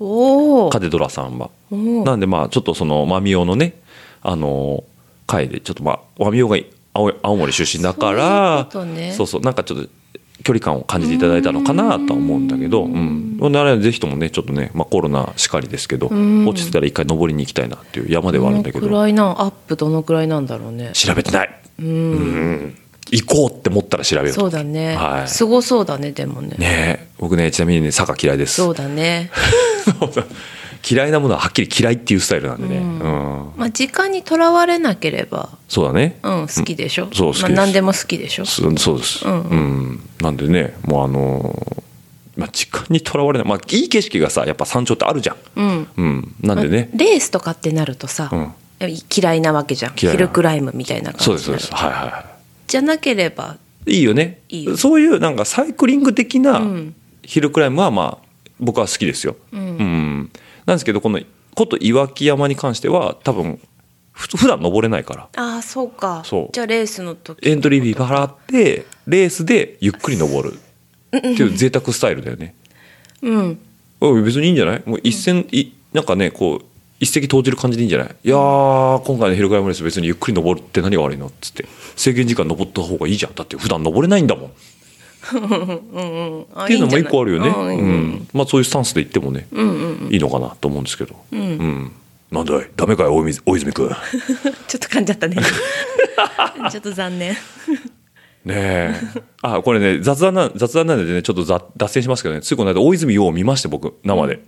[0.00, 0.70] うん。
[0.70, 1.50] カデドラさんは。
[1.70, 3.74] なんでまあちょっとそのマミオのね
[4.20, 4.82] あの
[5.28, 6.58] 会でちょっとまあマミオが
[6.92, 9.12] 青青森出身だからそうね。
[9.12, 9.88] そうそうなんかちょっと
[10.44, 20.92] 距離感を感じていただいたのかなとは思うんだけど、うん、ならぜひともねちょっとね、まあ、コロナしかりですけどん落ちてたら一回登りに行きたいなっていう山ではあるんだけどのくどらいなんアップどのくらいなんだろうね。
[20.92, 21.86] 調べてない、うん。
[21.86, 22.78] うん、
[23.10, 24.96] 行こうって思ったら調べようとそうだね。
[24.96, 26.56] はいすごそうだねでもね。
[26.58, 29.30] ねえ僕ねちなみにね坂嫌いですそうだね。
[30.88, 33.52] 嫌いなものははっきり嫌いっていうスタイルなんでね、うん。
[33.56, 37.08] まあ時間にとらわれなければ、そうだね、うん好きでしょ？
[37.12, 37.42] そう好きです。
[37.42, 38.44] まあ何でも好きでしょ？
[38.44, 41.82] そそうです、うんなんでねもうあのー
[42.36, 45.88] まあ、時間にとらわれない、まあ、いい景色がさやっぱ山頂ってあるじゃん、うん。
[45.96, 48.52] うん、なんでね、レースとかってなるとさ、うん。
[49.16, 49.94] 嫌いなわけじゃん。
[49.94, 51.58] ヒルクライムみたいなそう感じになる。
[51.58, 51.84] ですそうです。
[51.84, 52.26] はいはいは
[52.66, 54.40] じゃなければ、いいいよね。
[54.48, 54.76] いいよ。
[54.76, 56.94] そういうなんかサイクリング的なうん。
[57.22, 58.26] ヒルクライムはまあ
[58.60, 60.30] 僕は好きですよ、うん
[60.66, 61.20] なんですけどこの
[61.54, 63.60] こと岩木山に関しては多分
[64.12, 65.28] ふ普段登れないから。
[65.36, 66.22] ああそうか。
[66.24, 66.48] そう。
[66.52, 67.48] じゃあレースの時。
[67.48, 70.58] エントリーフィー払ってレースでゆっくり登る。
[71.16, 72.54] っていう贅沢スタイルだよね。
[73.22, 73.58] うん。
[74.24, 74.82] 別にいいんじゃない？
[74.84, 76.64] もう一戦、いなんかねこう
[76.98, 78.08] 一石投じる感じでいいんじゃない？
[78.24, 81.26] いやー今回のヒルクライムレース別にゆっくり登るって何が悪いの？
[81.26, 81.66] っつって。
[81.96, 83.34] 制限時間登った方がいいじゃん。
[83.34, 84.52] だって普段登れないんだもん
[85.24, 87.48] っあていうのも一個あるよね。
[87.48, 87.76] うんうん。
[88.16, 88.28] ん。
[88.32, 89.46] まあそういうスタンスで言ってもね、
[90.10, 90.50] いいのかな？
[90.60, 91.92] と思うんですけど、うん。
[92.30, 92.70] なんだい？
[92.76, 93.06] ダメかい？
[93.06, 93.88] 大泉君。
[93.88, 93.94] ね
[94.68, 95.36] ちょっと噛んじゃったね。
[96.70, 97.36] ちょっと残念。
[98.46, 98.94] え。
[99.42, 102.42] あこれね雑談な雑談なんでねちょっとざ脱線しますけどね。
[102.42, 104.40] ついこの間大泉洋を見まして僕生で、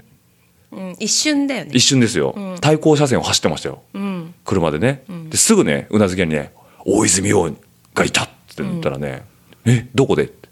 [0.73, 1.71] うん、一瞬だよね。
[1.73, 1.81] 一。
[1.81, 4.35] 瞬ですよ、対向車線を走ってましたよ、うん。
[4.45, 6.53] 車でね、ですぐねうなずき屋にね
[6.85, 7.51] 「大泉洋
[7.95, 9.25] がいた!」って言ったらね
[9.65, 10.46] 「えどこで?」って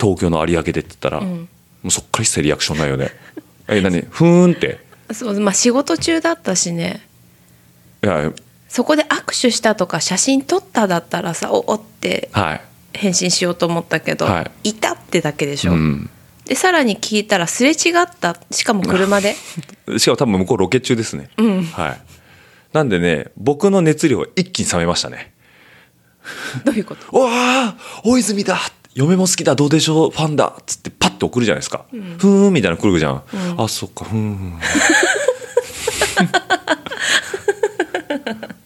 [0.00, 1.46] 東京の有明で」って言ったら、も
[1.84, 3.10] うそっから一切リアクションないよね
[3.68, 4.02] 「え何？
[4.02, 4.86] ふーん」って。
[5.12, 7.06] そう、まあ仕事中だったしね。
[8.04, 8.32] 「いや
[8.68, 12.60] そこで握手したとか写真撮っただったらさ、おおってはい。
[12.94, 14.74] 返信しようと思ったけど、、はい。
[14.74, 15.72] たってだけでしょ。
[15.72, 16.10] うん。
[16.44, 18.36] でさらに聞いたらすれ違った。
[18.50, 19.36] しかも車で。
[19.98, 21.64] しかも多分向こうロケ中ですね、うん。
[21.64, 22.00] はい。
[22.72, 25.32] なんでね僕の熱量は一気に冷めましたね。
[26.64, 28.58] どういうこと「わあ大泉だ!」
[28.98, 30.10] 嫁も好きだどうでしょう？
[30.10, 33.22] ファンだっつってパッと送るじゃないですか、ふーんみたいなの来るじゃん、
[33.56, 34.58] あそっかふーん。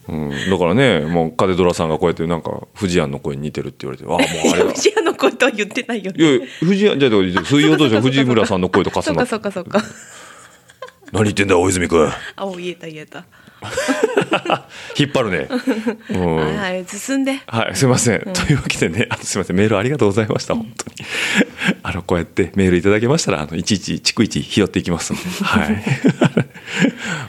[0.08, 7.12] うん、だからねもうカデドラさんがこうやってなんか藤庵の声に似てるって言われてああもうあれだ 藤屋の声とは言ってないよいやいや藤庵じゃあ
[7.44, 9.88] 水曜どうじゃ藤村さんの声とかすのそっかそっかそっか。
[11.12, 12.10] 何言ってんだ大泉君。
[12.36, 13.24] あお言えた言えた、
[14.98, 15.48] 引っ張るね、
[16.10, 18.20] うんはいはい進んではい、すみません。
[18.32, 20.96] というわけでね、あのすみません、メールありがとうございました、本当に。
[21.82, 25.82] あの、こうやってメールいただけましたら、あの、いちいち、逐一拾っていきますので、 はい。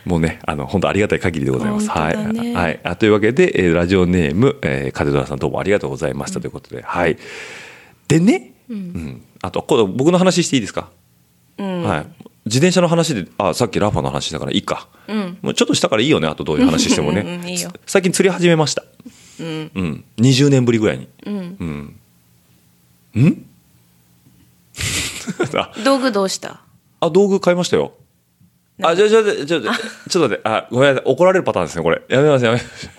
[0.06, 1.90] もうね、あの、本当ありがたい限りでございます。
[1.90, 2.16] はい。
[2.54, 2.80] はい。
[2.84, 7.18] あというわけで、えーラジオネーム、えー、カデドラさんどうもありがとうございましたということで、はい。
[8.08, 9.22] でね、うん。
[9.42, 10.90] あと、これ僕の話していいですか？
[11.58, 12.06] うん、はい。
[12.46, 14.88] 自転車の話で、あ、さっきラファの話だからいいか。
[15.08, 17.22] うんもうちょっとしたからいいよね、あとどういう話してもね。
[17.22, 18.84] うんうんいいよ最近釣り始めました。
[19.40, 20.04] うんうん。
[20.18, 21.08] 20年ぶりぐらいに。
[21.26, 21.96] うん
[23.16, 23.26] うん。
[23.26, 23.46] ん？
[25.56, 26.62] あ道具どうした？
[27.00, 27.94] あ、道具買いましたよ。
[28.82, 29.62] あ、じゃあじゃあじゃちょっ
[30.12, 31.12] と待って、あ、ごめんなさい。
[31.12, 32.02] 怒られるパターンですね、これ。
[32.10, 32.90] やめます、やめます。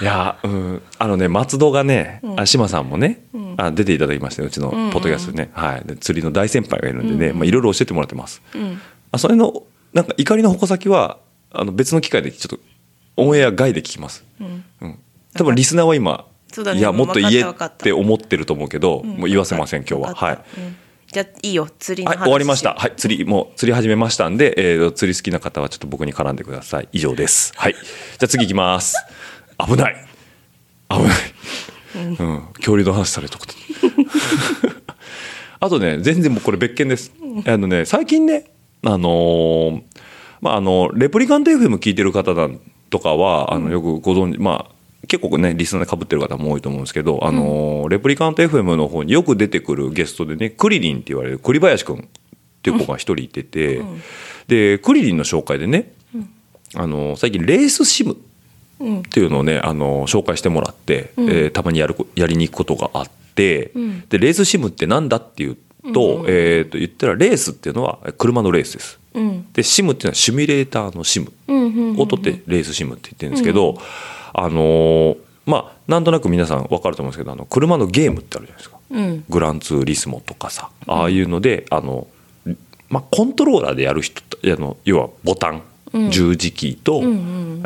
[0.00, 0.82] いや、うん。
[0.98, 3.22] あのね、松戸がね、あ、島さんもね、
[3.56, 5.50] あ出ていただきましたようちのポッドキャストね。
[5.52, 5.82] はい。
[5.86, 8.42] で釣りの大先輩がいるんでね、まあ、いろいろ教えてもらってます。
[8.54, 8.80] うん。
[9.12, 11.18] あ、それの、なんか怒りの矛先は、
[11.52, 12.58] あの、別の機会でちょっと、
[13.16, 14.24] オンエア外で聞きます。
[14.40, 14.64] うん。
[14.80, 14.98] うん。
[15.34, 16.26] 多分リスナーは今、
[16.74, 19.10] いや、もっと言えって思ってると思うけど、うん。
[19.10, 20.14] もう言わせません、今日は。
[20.14, 20.38] はい。
[21.12, 21.68] じゃあいいよ。
[21.78, 22.74] 釣りのはい話終わりました。
[22.74, 26.88] はい釣りもう釣り始めましたんで、えー、釣り好きな方はちょっと僕に絡んでください。
[26.92, 27.52] 以上です。
[27.56, 27.72] はい。
[27.72, 28.96] じゃあ次行きます
[29.66, 29.96] 危ない。
[30.90, 33.54] 危ない、うん、恐竜の話されたこと。
[35.60, 37.12] あとね全然もうこれ別件です。
[37.46, 38.50] あのね最近ね
[38.82, 39.82] あのー
[40.40, 42.48] まああのレプリカント FM 聞いてる方だ
[42.88, 44.74] とかはあのよくご存知、まあ
[45.06, 52.00] 結構ねリスナーでかぶってる方も多いと思うんですけど、あのーレプリカント FM の方によく出てくるゲストでねクリリンって言われる栗林くんっ
[52.62, 53.82] ていう子が一人いてて、
[54.48, 55.92] でクリリンの紹介でね、
[56.74, 58.16] あのー最近レースシム
[58.80, 63.72] っていうのをね、あの紹介してもらって、えーたまにやるこやりに行くことがあって、
[64.08, 65.56] でレースシムってなんだっていう
[65.92, 68.98] と,、えー、と言ったらレースっていうのは車のレースです。
[69.14, 69.52] うん。
[69.52, 73.76] でシムっていうのはシミュレーターのシムうんうんを取ってレースシムって言ってるんですけど、
[74.32, 75.16] あのー
[75.46, 78.78] まあなんとなく皆さん分かると思うんですけどあの車のゲームってあるじゃないですか。
[78.90, 79.24] うん。
[79.28, 82.06] グランツーリスモとかさああいうのであの、
[82.88, 85.62] まあ、コントローラーでやる人あの要はボタン、
[86.10, 87.00] 十字キーと,、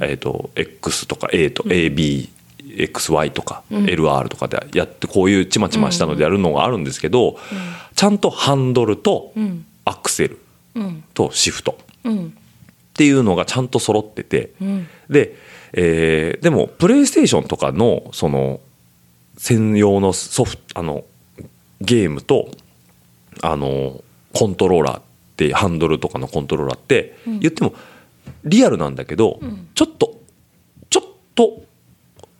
[0.03, 7.39] えー、と X とか A と ABXY とか LR とかでやってこういうちまちましたのでやるのがあるんですけど、
[7.95, 9.65] ちゃんとハンドルとん。
[9.85, 10.39] アクセル
[10.75, 11.05] うん。
[11.15, 12.27] とシフトうん。
[12.27, 12.31] っ
[12.95, 14.87] ていうのがちゃんと揃ってて、ん。
[15.11, 15.37] で、
[15.73, 18.61] えーでもプレイステーションとかのその
[19.37, 21.05] 専用のソフトあの
[21.81, 22.51] ゲームと
[23.43, 25.03] あのコントローラーっ
[25.37, 27.75] てハンドルとかのコントローラーって、言っても
[28.45, 29.41] リアルなんだけど、
[29.75, 30.21] ちょっと
[30.91, 31.65] ちょっと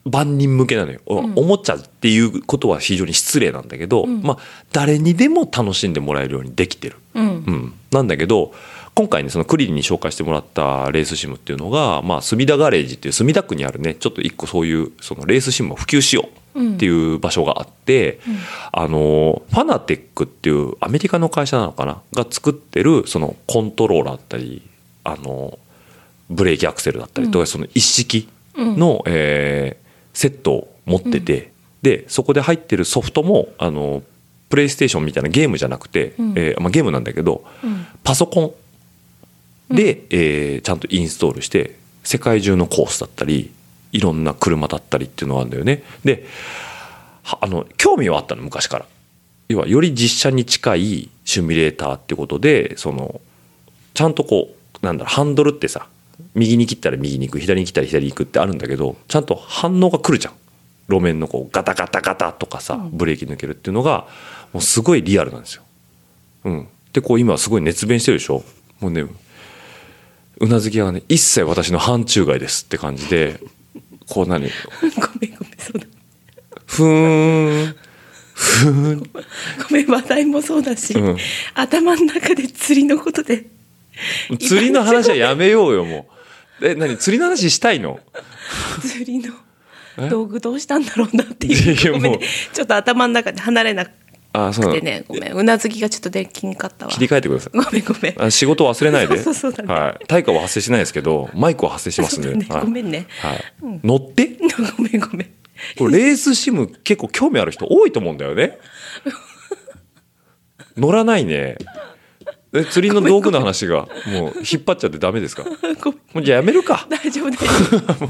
[0.05, 4.39] 万人向けなのよ、おもちゃっていうことは非常に失礼なんだけど、まあ
[4.73, 6.97] 誰にでも楽しんでもらえるようにできてる。
[7.15, 7.27] うん。
[7.27, 8.53] うん、なんだけど
[8.95, 18.21] 今回ねそのクリリンに紹介してもらったレースシムっていうのが、まあ、隅田ガレージっていう墨田区にあるねちょっと一個そういうそのレースシムを普及しようっていう場所があって、
[18.71, 22.03] あのファナテックっていうアメリカの会社なのかな？
[22.13, 24.63] が作ってるそのコントローラーだったり
[25.03, 25.59] あの
[26.31, 29.85] ブレーキアクセルだったりとか、その一式の、えー
[30.15, 31.51] セットを持ってて、
[31.83, 34.05] でそこで入ってるソフトもあの
[34.49, 37.45] プレイステーションみたいなゲームじゃなくて、えーまあ、ゲームなんだけど、
[38.05, 38.55] パソコ
[39.73, 43.51] ンで、えーちゃんとインストールして世界中のコースだったり
[43.91, 45.83] いろんな車だったりっていうのがあるんだよね。
[46.05, 46.27] で
[47.25, 48.87] はあの興味はあったの昔から。
[49.49, 53.21] 要はより実写に近いシミュレーターってことでその
[53.93, 55.87] ちゃんとこうなんだろうハンドルってさ
[56.35, 60.35] 右に切ったら右に行く左に切ったら左に行くってあるんだけどちゃんと反応が来るじゃん。
[60.89, 64.07] 路面のこうガタガタガタとかさブレーキ抜けるっていうのが
[64.53, 65.63] もうすごいリアルなんですよ。
[66.45, 68.45] うん、でこう今すごい熱弁してるでしょ？
[68.81, 69.07] もうね
[70.41, 73.41] うなずきがね一切私の範疇外ですって感じで
[74.09, 74.47] こう何？
[74.47, 74.49] ご
[75.21, 75.87] めんごめんそうだ。
[76.67, 77.77] ふーん。
[78.35, 78.99] ふーん。
[78.99, 79.05] ご
[79.71, 81.17] めん話題もそうだし、うん。
[81.55, 83.47] 頭の中で釣りのことで
[84.41, 86.09] 釣りの話はやめようよも
[86.61, 86.67] う。
[86.67, 88.01] え何釣りの話したいの？
[88.81, 89.35] 釣りの
[89.99, 90.09] え？
[90.09, 92.01] 道具どうしたんだろうなっていう。
[92.01, 92.19] ね。
[92.53, 93.91] ちょっと頭の中で離れなく
[94.33, 94.75] あそう。
[94.75, 96.93] なねごめんうなずきがちょっとできんかったわ。
[96.93, 97.57] 切り替えてください。
[97.57, 98.23] ごめんごめん。
[98.23, 99.17] あ仕事忘れないで。
[99.23, 99.75] そうそうそうだ。
[99.75, 100.05] ねはい。
[100.07, 102.61] 対価は発生しないですけど、マイクは発生しますんね はい。
[102.63, 103.07] ごめんね。
[103.21, 103.41] はい。
[103.85, 104.37] 乗って？
[104.77, 105.31] ごめんごめん。
[105.79, 108.59] これレースシム結構興味ある人多いと思うんだよね。
[110.77, 111.57] 乗らないね。
[112.55, 115.45] え釣りの道具の話がもう引っ張っちゃってダメですか？
[116.13, 116.87] もうじゃあやめるか。
[116.89, 117.47] 大丈夫大丈
[117.97, 118.09] 夫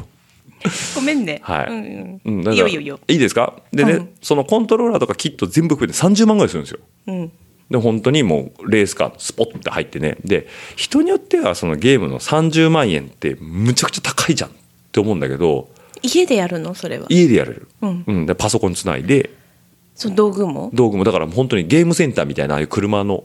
[0.95, 1.41] ごめんね。
[1.43, 1.67] はい。
[1.69, 2.53] うんうん。
[2.53, 3.55] いいよいいよいいですか？
[3.73, 4.09] でね、うん。
[4.23, 6.81] そのコントローラーとかキット全部含めて30万ぐらいするんですよ。
[7.07, 7.33] うん。
[7.71, 10.19] で本当にもうレースカースポッて入ってね。
[10.25, 14.53] で人によってはそのゲームの30万円ってむちゃくちゃ高いじゃんっ
[14.93, 15.71] て思うんだけど
[16.03, 16.75] 家でやるの？
[16.75, 17.07] それは。
[17.09, 18.27] 家でやれる、うん。
[18.27, 19.31] でパソコンつないで。
[19.95, 20.71] その道具も？
[20.75, 21.05] 道具も。
[21.05, 23.25] だから本当にゲームセンターみたいなああいう車の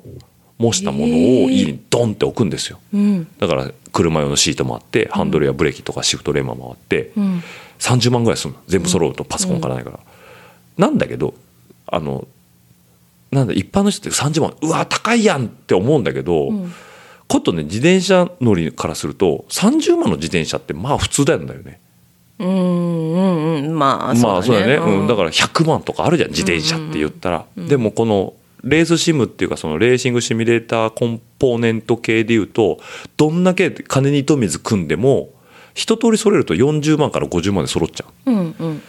[0.60, 2.80] 模したものを家にドンって置くんですよ。
[2.94, 3.28] うん。
[3.40, 7.42] だから車用のシートもあってハンドルやブレーキとかシフトレーマーもあって、うん。
[7.80, 8.60] 30万ぐらいするの。
[8.68, 10.00] 全部揃うとパソコンからないから、
[10.78, 11.34] なんだけど
[11.88, 12.28] あの
[13.32, 16.74] なんだ一般の人って30万うわ高いやんって思うんだけど、ん。
[17.30, 21.80] ことね自転車乗りからすると30万の自転車ってまあ普通だよね。
[22.40, 23.78] うんうんうん。
[23.78, 25.00] まあまあそうだよね、ん。
[25.02, 28.34] うん、だから100万とかあるじゃん自転車って言ったら、でもこの
[28.64, 32.80] レースシムっていうかそのレーシングシミュレーターコンポーネント系でいうと
[33.18, 35.30] どんだけ金に富水組んでも
[35.74, 38.32] 一通り揃えると40万から50万で揃っちゃう。
[38.32, 38.82] うんうん。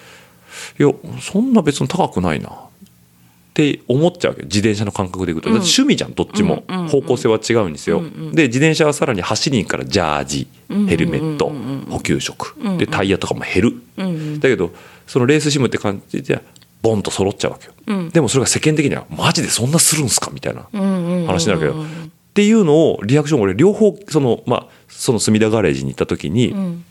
[0.78, 2.48] いやそんな別に高くないな。
[2.50, 6.88] って思っちゃうわけ自転車の感覚でいくと、趣味じゃんどっちも、うんうんうん。
[6.88, 8.00] 方向性は違うんですよ、
[8.32, 10.46] で自転車はさらに走りに行くからジャージ。
[10.88, 11.52] ヘルメット、
[11.90, 14.72] 補給食、でタイヤとかも減る、うんだけど
[15.06, 16.40] そのレースシムって感じで
[16.82, 18.10] ボンと揃っちゃうわけよ、うん。
[18.10, 20.30] でもそれが世間的にはマジでそんなするんすか？
[20.32, 21.86] みたいなうんうんうんうん話になるけど、っ
[22.34, 26.84] ていうのをリアクション俺両方そのまあその隅田ガレージに行った時にん。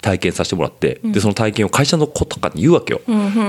[0.00, 3.00] 体験させてもらって、でその体験を会社の子とかに言うわけよ、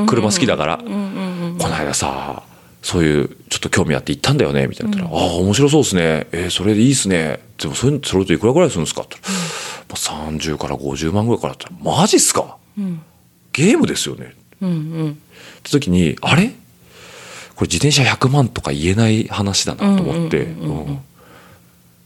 [0.07, 2.43] 車好きだから、この間さ
[2.81, 4.65] そういうちょっと興味あって行ったんだよね。
[4.67, 6.27] みたいな言ったら「ああ面白そうですね。
[6.31, 7.39] えーそれでいいっすね。
[7.61, 12.55] でもそれそれといくらぐらいするんですか?」って言ったら、まあ、30から50万ぐらいからだったら「マジっすか？
[13.51, 14.73] ゲームですよね」うんう
[15.07, 15.11] ん。
[15.11, 15.15] っ
[15.63, 16.53] て時にあれ？
[17.55, 20.41] これ自転車100万とか言えない話だなと思って。
[20.43, 20.99] うん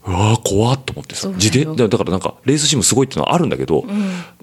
[0.02, 1.14] うわー怖っと思って。
[1.14, 3.84] さ自転だだからなんかレースシムすごいっていうのはあるんだけど、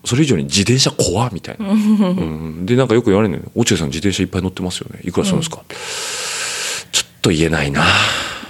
[0.05, 2.66] それ以上に自転車怖っみたいな、うん。
[2.68, 4.99] でなんかよく言われるのよ「落合さん自転車いっぱい乗ってますよね。
[5.03, 5.64] いくらするんですか?
[6.91, 7.84] ちょっと言えないな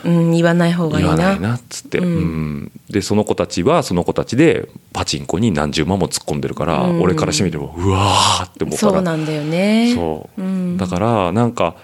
[0.07, 1.15] うん言わない方がいいな。
[1.15, 2.71] 言わないなっつって、うん。
[2.89, 7.01] でその子たちはその子たちでパチンコに何十万も突っ込んでるから、うん。
[7.01, 8.91] 俺からしてみてもうわーって思うから。
[8.93, 9.93] そうなんだよね。
[9.93, 10.77] そう、ん。
[10.77, 11.75] だからなんか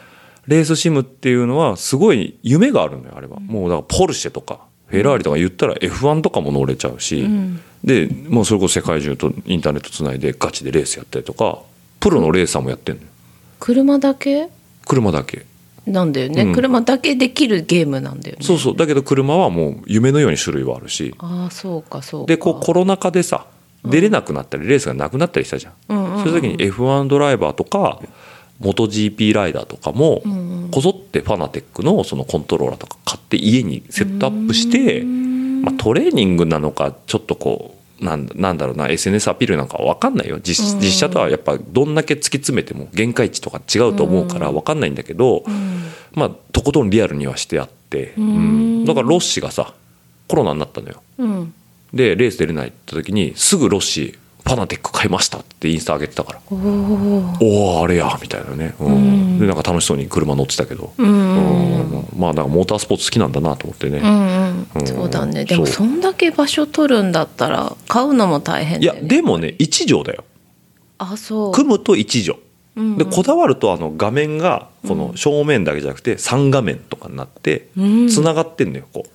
[0.47, 7.61] レースシムっていうのはすごい夢があるのよあれは、もうだからポルシェとかフェラーリとか言ったら F1 とかも乗れちゃうし、ん。
[7.84, 11.59] でもうそれこそ世界中とインターネットつないでガチでレースやったりとか
[11.99, 13.07] プロのレーサーもやってんのよ。
[13.59, 14.49] 車だけ？
[14.86, 15.45] 車だけ
[15.86, 16.53] なんだよね、うん。
[16.53, 18.43] 車だけできるゲームなんだよね。
[18.45, 18.75] そうそう。
[18.75, 21.13] だけど車はもう夢のように種類はあるし。
[21.17, 22.27] ああそうかそうか。
[22.27, 23.45] でこうコロナ禍でさ
[23.86, 26.23] 出れなくなったりレースがなくなったりしたじゃん、うんうんうん。
[26.23, 27.99] そういう時に F1 ドライバーとか
[28.61, 40.39] MotoGP ライダーとかもんうんこぞってファナテックのそのコントローラーとか買って家にセットアップして、まあ、トレーニングなのかちょっとこうなんなんだろうな SNS アピールなんかわかんないよ。
[40.41, 45.43] 実実写とはやっぱどんだけ突き詰めても限界値とか違うと思うからわかんないんだけど、
[46.13, 48.85] まあとことんリアルにはしてあって、うん。
[48.85, 49.73] だからロッシがさ
[50.27, 51.01] コロナになったのよ。
[51.17, 51.53] うん。
[51.93, 56.39] でレース出れないって時にすぐロッシファナテック買いましたってインスタ上げてたから。
[56.51, 59.39] おおあれやみたいなね、うん。
[59.39, 61.07] でなんか楽しそうに車乗ってたけど、うん。
[61.07, 62.07] うん。
[62.17, 64.67] まあなんかモータースポーツ好きなんだなと思ってね、うんうん。
[64.75, 64.87] うん。
[64.87, 65.45] そうだね。
[65.45, 69.09] でもそんだけ場所取るんだったら買うのも大変いやだよね。
[69.09, 70.25] でもね1畳だよ。
[70.97, 71.51] あそう。
[71.53, 72.43] 組むと1畳
[72.75, 78.07] うんでこだわるとあの画面がこの正面だけじゃなくて3画面とかになってうん。
[78.09, 79.09] つながってんのよこう。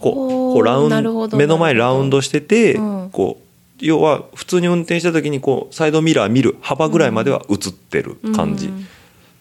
[0.00, 0.14] こう
[0.54, 3.10] こうラウなるほどン目の前ラウンドしててうん。
[3.10, 3.43] こう
[3.80, 8.66] 要は普通に運転した時にこうサイドミラー見る幅ぐらいまでは映ってる感じ。
[8.66, 8.86] うん。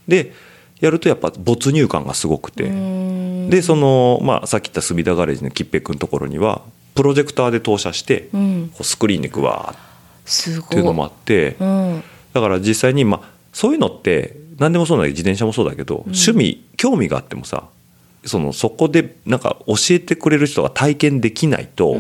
[0.08, 0.34] で
[0.80, 2.64] やるとやっぱ没入感がすごくて。
[2.64, 3.50] うん。
[3.50, 6.62] でそのまあさっき言った隅田ガレージの吉平君のところには
[6.96, 8.70] プロジェクターで投射してうん。
[8.74, 10.76] こうスクリーンでグワーって。
[10.76, 10.80] い。
[10.82, 11.56] うのもあって。
[11.60, 12.04] うん。
[12.34, 17.66] だから実際にまあそういうのって何でもそうなんだけど自転車もそうだけど、趣味興味があってもさ
[18.26, 21.98] そのそこでなんか教えてくれる人が体験できないと、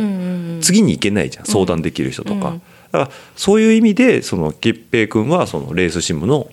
[0.61, 1.45] 次に行けないじゃん。
[1.45, 2.61] 相談できる人とか、うん
[2.93, 6.51] だからそういう意味でその吉平君はそのレースシムの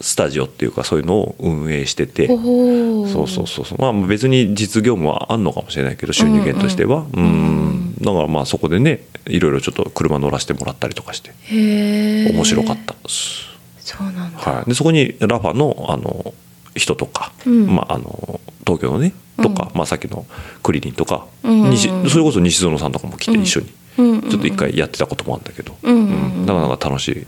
[0.00, 2.26] スタジオっていうかそういうのを運営してて。
[2.26, 3.28] そう。
[3.28, 3.78] そうそうそう。
[3.78, 7.06] まあ別に実業務はあんのかもしれないけど収入源としては。
[7.14, 14.38] うんだからまあそこでねいろいろちょっと車乗らせてもらったりとかしてへえ面白かったです、そうなんだ。
[14.38, 16.34] はい、でそこにラファのあの
[16.74, 17.66] 人とか、うん。
[17.66, 19.12] まあ、あの東京のね
[19.42, 20.26] とか、まあ、さっきの
[20.62, 23.66] クリリンとか、うん西それこそ西園さんとかも来て一緒に
[23.98, 24.04] うん。
[24.04, 26.46] うんうんちょっと一回やってたこともあるんだけど、うんうんうん。
[26.46, 27.26] なかなか楽しい、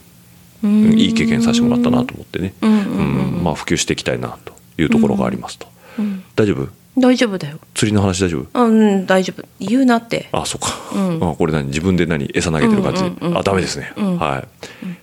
[0.62, 0.98] うん。
[0.98, 3.44] いい経験させてもらったなと思ってね、うんうんうんうん。
[3.44, 5.66] まあ、普及していきたいなというところがありますと、
[5.98, 6.68] うん大丈夫？
[6.96, 7.58] 大丈夫だよ。
[7.74, 8.64] 釣りの話大丈夫？
[8.64, 9.44] うん大丈夫。
[9.58, 10.28] 言うなって。
[10.32, 11.30] あそうか、うん。
[11.30, 11.66] あこれ何？
[11.66, 12.30] 自分で何？
[12.32, 14.18] 餌投げてる感じ、うんうんうんあダメですね、うん。
[14.18, 14.48] はい、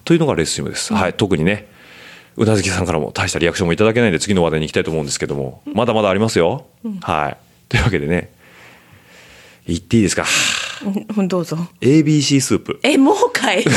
[0.04, 1.14] というのがレッスンムです、はい。
[1.14, 1.68] 特にね
[2.38, 5.62] うなずきさんからも大したリアクションもいただけないんで次の話題に行きたいと思うんですけども。
[5.66, 6.66] まだまだありますよ、
[7.02, 7.38] はい。
[7.70, 8.32] というわけでね。
[9.68, 10.26] 言っていいですか？
[11.18, 11.58] うんどうぞ。
[11.82, 12.80] ABC スープ。
[12.84, 13.64] えもうかい。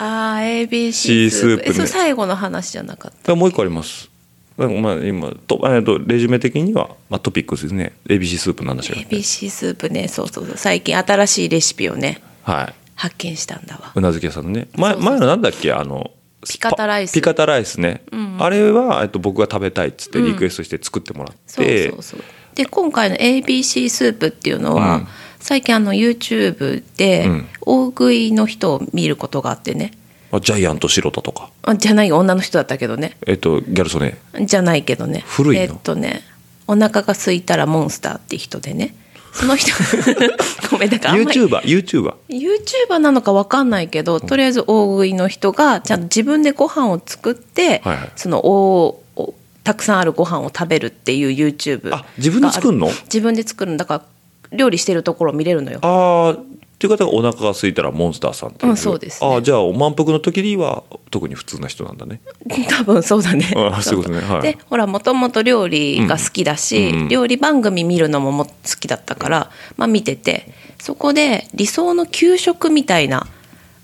[0.00, 1.62] あー ABC スープスープね。
[1.66, 4.08] えそれ最後の話じゃなかったあもう一個あります。
[4.56, 7.92] まあ今と,、えっとレジュメ的には、まあ、トピックスですね。
[8.08, 10.08] ABC スープなんだしら ABC スープね。
[10.08, 10.56] そうそうそう。
[10.56, 12.74] 最近新しいレシピをねはい。
[12.94, 13.92] 発見したんだわ。
[13.94, 14.68] うなずき屋さんのね。
[14.74, 15.72] 前前のなんだっけ？
[15.72, 16.10] あの
[16.46, 17.12] ピカタライス。
[17.12, 18.02] ピカタライスね、
[18.38, 22.20] あれは、えっと、僕が食べたいっつってリクエストして作ってもらっそうて、そうそう。
[22.54, 25.08] で今回の ABC スープっていうのは、うん。
[25.40, 27.48] 最近あの YouTube でうん。
[27.60, 29.92] 大食いの人を見ることがあってね。
[30.32, 31.50] あジャイアント白田とか。
[31.62, 33.16] あじゃない女の人だったけどね。
[33.26, 34.16] えっとギャル曽根。
[34.44, 35.24] じゃないけどね。
[35.26, 35.62] 古いの。
[35.62, 36.22] えっとね
[36.66, 38.94] お腹が空いたらモンスターって人でね
[39.38, 39.72] その人。
[40.70, 48.10] ごめんだから YouTuberYouTuber YouTuber なのか分かんないけどとりあえず大食いの人がちゃんと自分でご飯を作って、はいはい。
[48.16, 49.34] そのおお
[49.64, 52.88] たくさんあるご飯を食べるっていう YouTube あ自分で作んの？
[53.04, 53.94] 自分で作るんだか
[54.50, 55.78] ら料理してるところ見れるのよ。
[55.82, 56.38] ああ
[56.78, 58.72] っていう方がお腹が空いたらモンスターさんっていう。
[58.72, 59.28] んそうですね。
[59.28, 62.20] ああじゃあ満腹の時には特に普通な人なんだね。
[62.68, 63.50] 多分そうだね。
[63.72, 64.20] あそういうことね。
[64.20, 64.42] はい。
[64.42, 67.08] でほらもともと料理が好きだし、うんうん。
[67.08, 73.26] 料理番組見るのもも好きだったから、まあ、見ててそこで理想の給食みたいな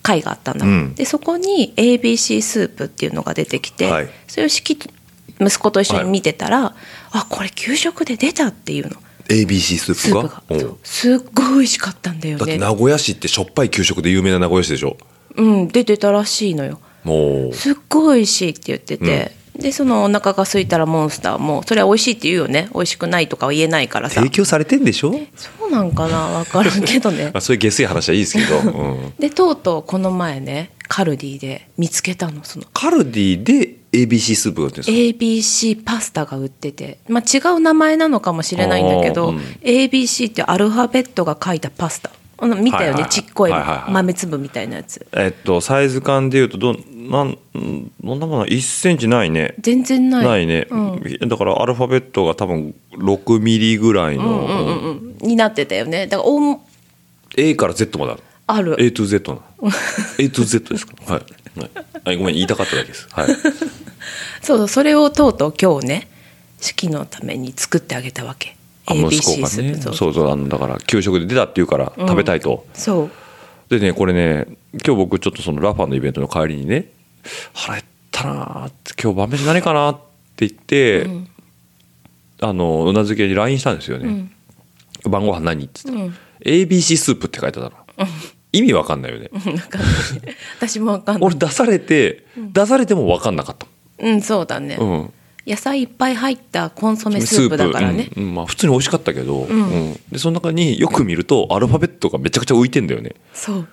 [0.02, 0.94] 回があったんだ、うん。
[0.94, 4.08] でそこに ABC スープっていうのが出てきて、はい。
[4.28, 6.76] それを息子と一緒に見てたら、
[7.10, 8.96] あこれ給食で出たっていうの
[9.28, 10.42] ABC ススープが。
[10.48, 10.78] そう。
[10.82, 14.96] すっごい美味しかったんだよだってね名古屋市ってしょっぱい給食で有名な名古屋市でしょ？
[15.36, 16.80] うん出てたらしいのよ。
[17.02, 17.54] もう。
[17.54, 22.68] すっごい美味しいって言ってて、でそのお腹が空いたらモンスターもそれは美味しいって言うよね。
[22.74, 24.16] 美味しくないとかは言えないからさ。
[24.16, 25.12] 提供されてんでしょ？
[25.12, 27.30] そうなんかな分からんけどね。
[27.34, 29.12] あそういう下水話はいいですけど、うん。
[29.18, 32.64] でとうとうこの前ねカルディで見つけたのその。
[32.72, 42.10] カルディで ABC スープが売ってるんですか？ABC パスタが売ってて、まあ、違う名前なのかもしれないんだけど、うん ABC ってアルファベットが書いたパスタ。
[42.42, 45.06] 見たよね、はいはいはいちっこい豆粒みたいなやつ。
[45.12, 49.54] えっとサイズ感でいうとどんなんうんどんなもの1センチないね。
[49.60, 50.24] 全然ない。
[50.24, 51.28] ないね、うん。
[51.28, 55.28] だからアルファベットが多分6ミリぐらいの、うんうんうん。
[55.28, 56.06] になってたよね。
[56.06, 56.60] だからお
[57.36, 58.22] A から Z まである。
[58.46, 58.76] ある。
[58.78, 59.42] A to Z なの。
[60.18, 60.94] A to Z ですか？
[61.06, 61.70] はい、はい。
[62.04, 63.06] はい、ごめん言いたかっただけです。
[63.10, 63.26] はい。
[64.42, 66.08] そうそうそれをとうとう今日ね
[66.60, 68.56] 式のために作ってあげたわけ。
[68.86, 69.74] あ息子がね。
[69.76, 70.14] そうそう。
[70.14, 73.10] そうあのだから給食で出たっていうから食べたいと、そう。
[73.68, 74.46] でねこれね
[74.84, 76.88] 今日僕ちょっとそのラファのイベントの帰りにね
[77.52, 79.98] 腹減ったなーって今日晩飯何かなっ
[80.36, 81.06] て言って、
[82.40, 84.30] あのうなずけに LINE したんですよね、
[85.04, 86.16] 晩ご飯何っつって、うん。
[86.44, 87.72] ABC スープって書いてたの、
[88.52, 89.30] 意味わかんないよね、
[90.58, 91.24] 私も分かんない。
[91.24, 93.66] 俺出されて、出されてもわかんなかった
[93.98, 95.12] うんそうだね、うん。
[95.46, 98.10] 野菜いっぱい入ったコンソメスープだからね。
[98.16, 99.92] うんうんまあ、普通に美味しかったけど、うん。
[100.10, 103.14] でその中によく見るとアルファベットがめちゃくちゃ浮いてんだよね。
[103.32, 103.68] そう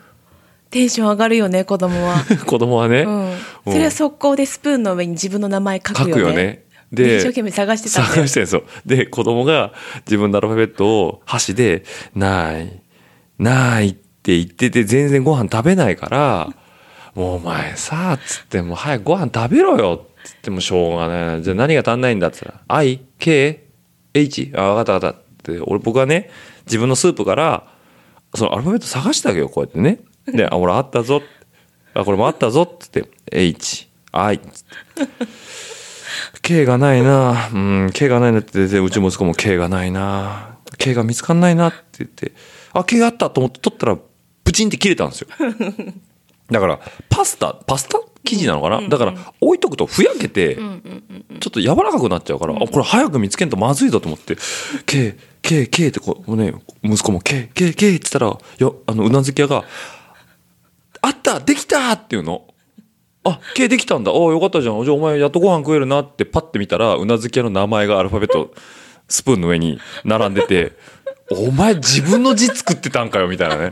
[0.71, 2.15] テンション上がるよね子供は、
[2.47, 3.37] 子供はね、うん、うん。
[3.65, 6.21] それは速攻でスプーンの上に自分の名前書くよね。
[6.21, 6.63] よね。
[6.91, 8.63] でで一生懸命探してた探してるんですよ。
[8.85, 9.71] で子供が
[10.05, 11.83] 自分のアルファベットを箸で
[12.15, 12.81] 「ない
[13.39, 16.49] ない」って言ってて全然ご飯食べないから
[17.15, 21.25] 「もうお前さ」っつって「もう早くご飯食べろよ」っつってもしょうがない。
[21.37, 23.63] なじゃあ何が足んないんだっつったら「I K
[24.13, 25.31] H」あ分かった分かった。
[25.41, 26.29] って俺僕はね
[26.65, 27.67] 自分のスープから
[28.35, 31.21] そのアルファベット探してあげようこうやってねで「あ俺あったぞ」
[31.93, 34.39] あこれもあったぞっつって「H」「I」
[36.41, 37.49] K がないな。
[37.53, 40.57] うん K がないなってでうち息子も K がないな。
[40.77, 42.33] K が見つかんないなって言って
[42.73, 43.97] あ K があったと思って取ったら
[44.43, 45.27] プチンって切れたんですよ。
[46.49, 54.37] だからパスタパスタ生地なのかな、だから置いとくとふやけてちょっと柔らかくなっちゃうから、あこれ早く見つけんとまずいぞと思って
[54.85, 56.53] 「K K K」ってこうね
[56.83, 59.63] 息子も「K K K」って言ったらよあのうなずき屋が「あ
[61.11, 62.45] ったできた!」っていうの。
[63.23, 64.11] あ、K できたんだ。
[64.11, 64.83] おおよかったじゃん。
[64.83, 68.51] じゃあお前やっとご飯食えるなってパッて見たら、うなずき屋の名前がアルファベット、
[69.07, 70.73] スプーンの上に並んでて、
[71.29, 73.71] お前自分の字作ってたんかよ、みたいなね。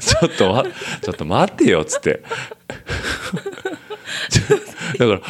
[0.00, 2.22] ちょっとま、ちょっと待ってよ、つって。
[4.98, 5.20] だから、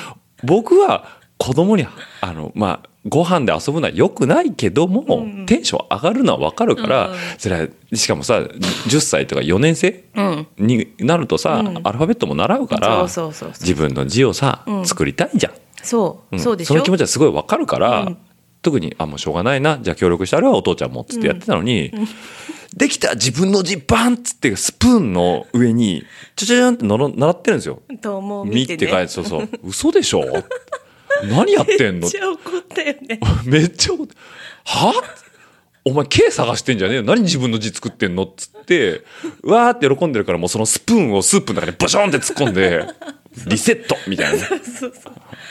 [0.44, 1.86] 僕は子供に、
[2.20, 10.46] あの、まあ、ご飯で遊ぶのは良くないけども、テンション上がるのは分かるから、それは、しかもさ、10歳とか4年生うん。
[10.58, 13.60] になるとさ、アルファベットも習うからそうそうそうそう。
[13.60, 15.52] 自分の字をさ、作りたいじゃん、
[15.82, 16.38] そう、ん。
[16.38, 16.76] そうでしょ？
[16.76, 18.10] の気持ちはすごいわかるから、
[18.62, 21.92] 特にあもうしょうがないなじゃあ協力してあれはお父ちゃんもっつってやってたのに、
[22.74, 26.02] できた自分の字バンっつってスプーンの上に
[26.36, 27.82] ちょちょちょんってのろ習ってるんですよ。
[28.00, 28.46] と思う。
[28.46, 28.78] 見見てね。
[28.78, 29.48] て書いてそうそう。
[29.62, 30.24] 嘘でしょ？
[31.24, 32.02] 何やってんの？
[32.02, 34.14] めっちゃ怒ったよね めっちゃ怒って
[34.64, 34.92] は？
[35.86, 37.02] お前 K 探してんじゃねえよ。
[37.02, 39.02] 何自分の字作ってんのっつって
[39.42, 42.86] わーって喜んでるからもうそのスプーンをスープの中にボションって突っ込んで
[43.46, 44.48] リセットみたいな。
[44.48, 44.48] ね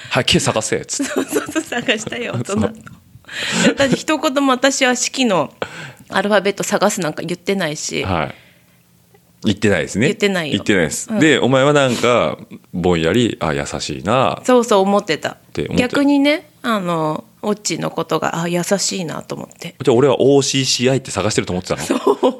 [0.09, 1.11] はい K 探せっつって。
[1.13, 2.67] そうそうそう探したよその。
[2.69, 2.73] 後
[3.77, 5.53] だって一言も私は式の
[6.09, 8.35] アルファベット探すなんか言ってないし、はい
[9.45, 10.07] 言ってないですね。
[10.07, 11.19] 言ってないよ言ってないです、うん。
[11.19, 12.37] でお前はなんか
[12.73, 14.41] ぼんやりあ優しいな。
[14.43, 15.37] そうそう思ってた。
[15.75, 19.75] 逆にねあのオッチーのことがあ優しいなと思って。
[19.83, 22.39] じゃあ俺は OCCI って探してると思ってたの？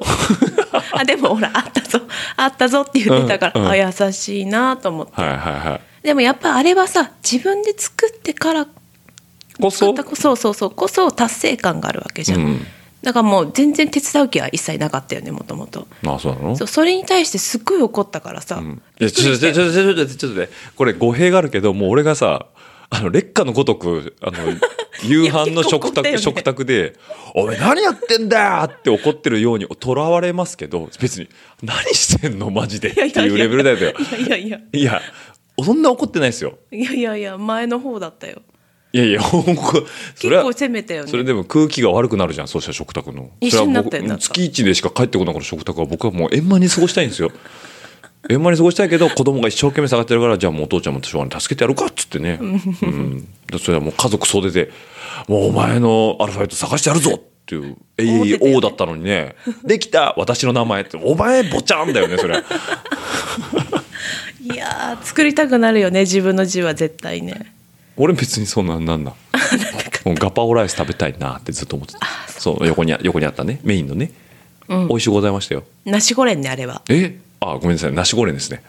[0.92, 2.00] あでもほらあったぞ。
[2.36, 3.70] あったぞって言ってたから、うんうん。
[3.70, 5.12] あ優しいなと思って。
[5.20, 5.38] はいはい
[5.70, 6.06] はい。
[6.06, 8.66] でもやっぱあれはさ自分で作ってから
[9.60, 9.94] こそ？
[10.14, 12.66] そうそうそうこそ達成感があるわけじゃん、うん
[13.04, 15.86] だからもう全然手伝う気は一切なかったよねもともと。
[16.06, 16.56] あそうなの？
[16.56, 22.46] そうそれに対してすっごい怒ったからさ、うん、いやちょっとちょっとちょっとちょっとねこれ語弊があるけどもう俺がさ
[22.90, 24.38] あの劣化のごとくあの
[25.02, 26.94] 夕飯の食卓、ね、食卓で
[27.34, 31.28] 「お前何やってんだ!」って怒ってるようにとらわれますけど別に
[31.62, 35.02] 「何してんのマジで」っていうレベルだよいやいやいやいや
[35.62, 38.42] そんな怒ってないですよいやいやいや前の方だったよ
[38.94, 41.10] いやいや結構攻めたよね。
[41.10, 43.28] それでも空気が悪くなるじゃんそうしたら食卓の。
[43.40, 47.32] 一緒になったよだったそれは僕月一でしか帰ってこなかった食卓は僕はもう円満に過ごしたいんですよ。
[48.30, 52.44] 円満に過ごしたいけど子供が一生懸命下がってるからじゃあもうお父ちゃんもしょうがない助けてやるかっつってね、う
[52.86, 54.70] ん、でそれはもう家族総出で
[55.26, 59.34] 「もうお前のアルファベット探してやるぞ!」っていう AEO だったのにね
[59.66, 62.36] 「できた私の名前」って「お前ぼちゃんだよねそれ」
[64.44, 67.53] いやー作りたくなるよね自分の字は絶対ね
[67.96, 69.04] 俺別にそんなんなん？
[69.04, 69.14] だ
[70.04, 72.00] もうガパオライス食べたいなってずっと思ってた。
[72.28, 72.66] そう。
[72.66, 73.60] 横にあ横にあったね。
[73.62, 74.10] メインのね、
[74.68, 74.88] うん。
[74.88, 75.64] 美味しゅうございましたよ。
[75.84, 76.82] ナシゴレンねあれは。
[76.88, 77.18] え？
[77.40, 77.92] あごめんなさい。
[77.92, 78.62] ナシゴレンですね。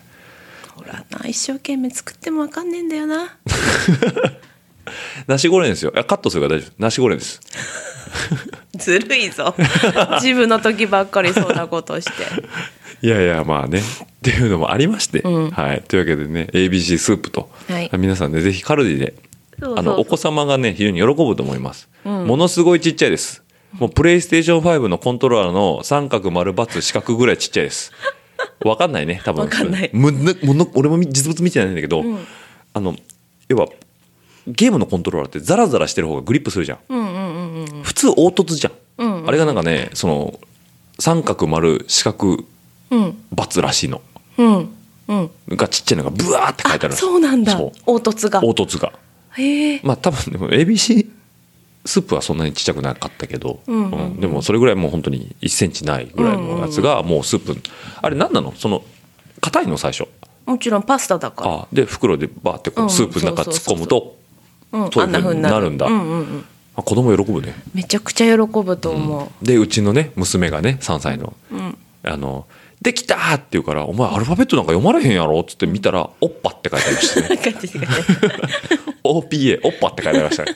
[0.76, 3.38] ほらな一生懸命作ってもわかんねえんだよな
[5.28, 5.92] ナシゴレンですよ。
[5.92, 6.74] カットするから大丈夫。
[6.78, 7.42] ナシゴレンです。
[8.78, 9.56] ずるいぞ。
[10.22, 12.12] 自分の時ばっかりそんなことして。
[13.06, 13.80] いやいやまあね。
[13.80, 13.82] っ
[14.22, 15.52] ていうのもありまして、うん。
[15.52, 17.90] はい、というわけでね ABC スープと、はい。
[17.98, 19.14] 皆さんねぜひカルディで
[19.62, 22.26] あのお子様がね非常に喜ぶと思います、うん。
[22.26, 23.44] ものすごいちっちゃいです。
[23.74, 27.92] もうプレイステーション5のコントローラーの三角丸×四角ぐらいちっちゃいです。
[28.64, 29.44] わかんないね多分。
[29.44, 29.90] わかんない。
[29.94, 32.26] むぬもの俺も実物見てないんだけど、ん。
[32.74, 32.96] あの
[33.50, 33.68] 要は
[34.48, 36.80] ゲームのコントローラーってザラザラしてる方がグリップするじゃん。
[36.90, 39.28] うんうんうんうん普通凹凸じゃん、うんうん。
[39.28, 40.40] あれがなんかねその
[41.00, 42.44] 三角丸四角
[42.92, 44.02] うん×らしいの。
[44.38, 44.70] うん
[45.08, 45.32] うん。
[45.50, 47.56] がちっちゃいのがブワーって書いてあるそうなんだ。
[47.56, 48.42] 凹凸が。
[48.42, 48.94] 凹凸が。
[49.38, 49.82] へえ。
[49.84, 51.10] まあ多分でも ABC
[51.86, 54.20] スープはそんなにちっちゃくなかったけど、うんうんうん。
[54.20, 57.60] でもそれぐらいもう本当に1センチないぐらいのやつがもうスープ。
[58.02, 58.54] あれ何なの？
[58.54, 58.84] その
[59.42, 60.08] 硬いの最初。
[60.46, 61.52] もちろんパスタだから。
[61.52, 62.88] あで袋でバーってこうん。
[62.88, 64.18] うスープの中突っ込むと
[64.84, 64.92] うん。
[64.92, 65.70] そういう風になる。
[65.70, 65.88] んだ。
[66.76, 67.56] 子供喜ぶね。
[67.74, 71.34] めちゃくちゃ喜ぶと思でうちのね娘がね3歳の。
[71.52, 71.78] ううん。
[72.04, 72.46] あの
[72.82, 77.40] 「できた!」って言うから「お前アルファベットなんか読まれへんやろ」っつって見たら「おっぱ」って書いてありましたね。
[79.04, 80.56] OPA おっぱって書いてありましたね。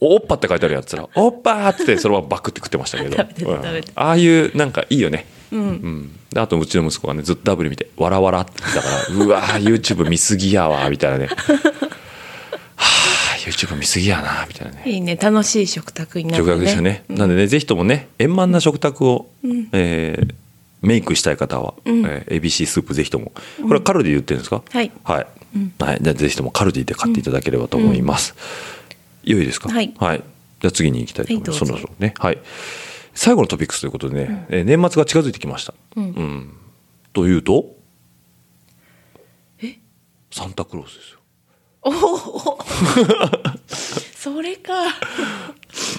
[0.00, 3.16] おっぱって書いてあるやつらおっぱーってそれはバクって食ってましたけど。
[3.94, 5.26] ああいうなんかいいよね。
[5.52, 5.60] うん。
[5.60, 6.10] うん。
[6.32, 11.36] であとうちの息子がねずっとダブル見て「わらわら」って言ってたから「うわー YouTube 見すぎやわ」みたいなね「はあ
[13.46, 14.82] YouTube 見すぎやな」みたいなね。
[14.86, 19.30] いいね楽しい食卓になって食卓でしたね、なんでねぜひともね円満な食卓を、
[19.72, 20.34] えー
[20.82, 22.06] メイクしたい方は、うん。
[22.06, 23.32] えー ABC スープぜひとも。
[23.60, 24.90] これはカルディで売ってるんですか、はい。
[25.04, 25.26] はい、
[25.78, 28.34] はい、じゃあぜひともカルディで買っていただければと思います、
[29.22, 29.68] 良いですか？
[29.68, 29.92] はい。
[29.92, 30.14] じゃ
[30.68, 32.14] あ次に行きたいと思います、はいそろそろね。
[32.16, 32.38] はい。
[33.14, 36.54] 最後のトピックスということでね、えー年末が近づいてきました、うん。
[37.12, 37.76] というと
[40.30, 41.19] サンタクロースですよ
[41.82, 42.58] おお
[44.16, 44.72] それか。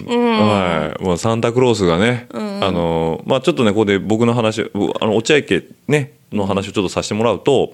[0.08, 7.72] うんはい、もうサンタクロースがね、あのまあ、ちょっとねここで僕の話うあの落合家、ね、の話をちょっとさせてもらうと、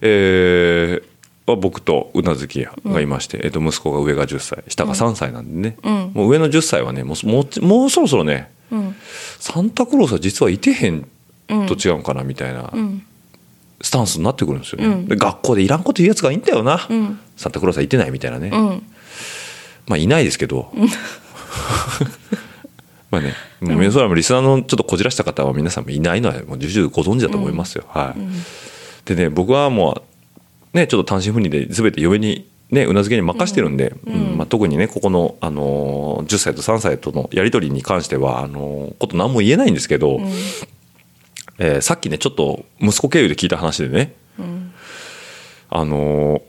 [0.00, 1.14] えー
[1.46, 6.12] まあ僕とうなずき屋がいまして、えっと息子が上が10歳下が3歳なんでね、うん。
[6.14, 8.96] もう上の10歳はねもうもうもうそろそろねうん。
[9.38, 11.06] サンタクロースは実はいてへん
[11.46, 13.04] と違うかなみたいなうん。
[13.82, 18.82] スタンスになってくるんですよね、学校でいらんこと言うやつがいいんだよな、うんサンタクロースはいてないみたいなね、うん。
[19.86, 20.72] まあいないですけど。
[23.10, 27.84] まあね、もうそれはリスナーのちょっとこじらした方は皆さんもいないのはもう重々ご存知だと思いますよ。
[27.88, 28.20] はい。
[29.04, 30.02] でね僕はも
[30.72, 34.36] うねちょっと単身赴任で全て嫁にねうなずけに任してるんで、うん。
[34.36, 40.20] まあ、特にねここの、あのー10歳と3歳とのやり取りに関してはあのーこと何も言えないんですけど、
[41.58, 44.14] えーさっきねちょっと息子経由で聞いた話でね、
[45.70, 46.42] あのー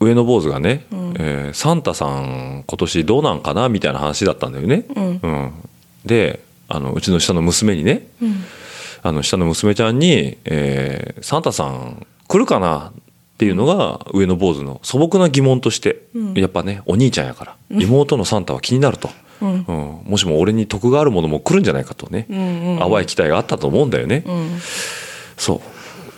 [0.00, 0.84] 上の坊主がね、
[1.18, 4.84] えーサンタさん今年どうなんかなみたいな話だったんだよね。
[4.94, 5.52] うん。
[6.04, 8.44] であのうちの下の娘にね、うん。
[9.02, 16.34] あの下の娘ちゃんに、えーサンタさん来るかな?」っていうのが上の坊主の素朴な疑問として、うん。
[16.34, 19.64] やっぱねお兄ちゃんやから妹のサンタは気になると、うん。
[19.66, 19.98] うん。
[20.10, 22.78] もしも俺に得があるものも来るんじゃないかとね、うんうん。
[22.78, 24.22] 淡い期待があったと思うんだよね。
[24.26, 24.60] うん。
[25.36, 25.60] そう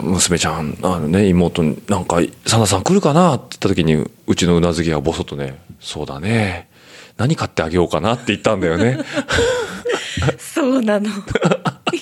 [0.03, 6.68] 娘ちゃんあのね妹になんか「サンタさん来るかな?」って言った時にうちのうなずきがボソッとね「そうだね。
[7.16, 8.98] 何買ってあげようかな」って言ったんだよね。
[10.38, 11.09] そうなの。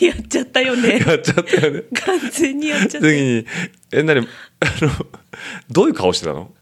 [0.01, 0.99] やっちゃったよね。
[1.05, 1.83] やっちゃったよね。
[2.05, 3.09] 完全にやっちゃった。
[3.09, 3.47] 次に
[3.93, 4.21] 「え何？
[4.21, 4.25] あ
[4.85, 5.07] の
[5.71, 6.53] どういう顔してたの?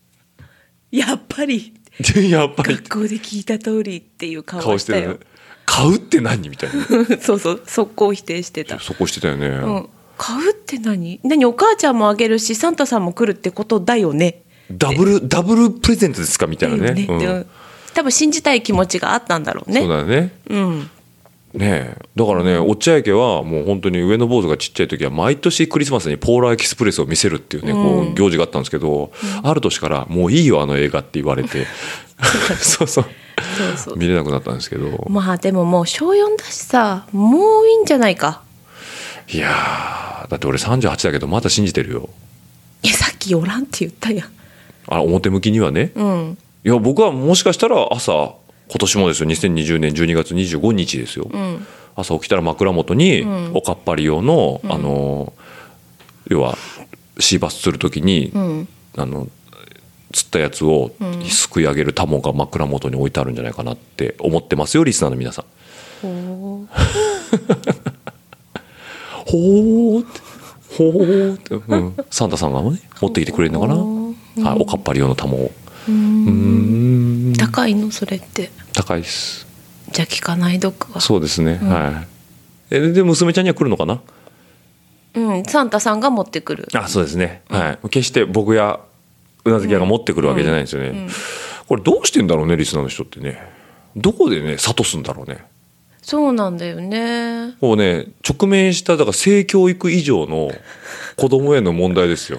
[0.91, 1.75] やっぱり」
[2.31, 2.75] やっぱり。
[2.77, 5.13] 学校で聞いた通りっていう顔顔してたよ。
[5.13, 5.19] ね、
[5.65, 6.49] 買うって何？
[6.49, 6.85] みたいな。
[7.21, 8.79] そうそう速攻否定してた。
[8.81, 11.21] そこしてたよね、うん買うって何？
[11.23, 11.45] 何？
[11.45, 14.43] お母ちゃんもあげるしサンタさんも来るってことだよね。
[14.71, 17.07] ダブルダブルプレゼントですかみたいなね。
[17.09, 17.19] うん。
[17.19, 17.47] で
[17.95, 19.81] 多分信じたい気持ちがあったんだろうね。
[19.81, 20.33] そうだよね。
[20.51, 20.91] うん。
[21.55, 22.03] ねえ。
[22.15, 29.13] だからね落合家はもう本当に上の坊主がちっちゃい時は毎年クリスマスにポーラーエキスプレスを見せるっていうね、こう行事があったんですけど、
[29.43, 31.67] ある年から「もういいよあの映画」って言われて。
[32.61, 33.05] そうそう。
[33.59, 33.97] そうそう。
[33.97, 35.07] 見れなくなったんですけど。
[35.09, 38.43] まあでももう小4だしさもういいんじゃないか
[39.29, 42.09] いやーだって俺38だけどまだ信じてるよ。
[42.83, 44.29] いやさっきおらんって言ったやん。
[44.89, 45.93] あ表向きにはね。
[45.95, 46.39] うん。
[46.65, 48.35] いや僕はもしかしたら朝
[48.69, 51.67] 今年もですよ2020年12月25日ですよ、うん。
[51.95, 53.53] 朝起きたら枕元にん。
[53.55, 55.33] おかっぱり用の、あの
[56.29, 56.57] 要は
[57.19, 58.69] シーバスする時に、うん。
[58.97, 59.29] あの
[60.13, 60.93] 釣ったやつを
[61.29, 65.45] すくい上げるタモが枕元に置いてあるんじゃないかなって思ってますよリスナーの皆さん。
[69.27, 70.21] ほほーって
[70.77, 73.75] ほーって、うん、サンタさんがね持ってきてくれるのかな、
[74.49, 75.51] はい、おかっぱり用のタモを。
[75.89, 77.33] うん。
[77.39, 78.51] 高いのそれって。
[78.73, 79.47] 高いです。
[79.93, 82.05] じゃあ聞かないどくわそうですね、は
[82.71, 82.75] い。
[82.75, 84.01] えで娘ちゃんには来るのかな？
[85.15, 86.69] うんサンタさんが持ってくる。
[86.75, 87.89] あそうですね、はい。
[87.89, 88.81] 決して僕や
[89.45, 91.09] うなずき屋が持ってくるわけじゃないんですよね、
[91.69, 93.41] これどうしてんだろうねリスナーの人ってね。
[93.95, 95.47] どこでね諭すんだろうね
[96.07, 97.57] そうなんだよね。
[97.61, 100.53] こうね直面しただから性教育以上の
[101.17, 102.39] 子供への問題ですよ、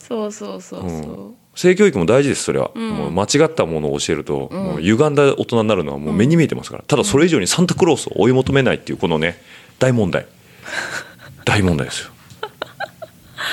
[0.00, 0.92] そうそうそうそう、う
[1.30, 1.34] ん。
[1.54, 9.40] 性教育も大事ですそれは、もう間違ったものを教えると、もう歪んだ大人になるのはもう目に見えてますから、ただそれ以上にサンタクロースを追い求めないっていうこのね
[9.78, 10.26] 大問題。
[11.46, 12.10] 大問題ですよ。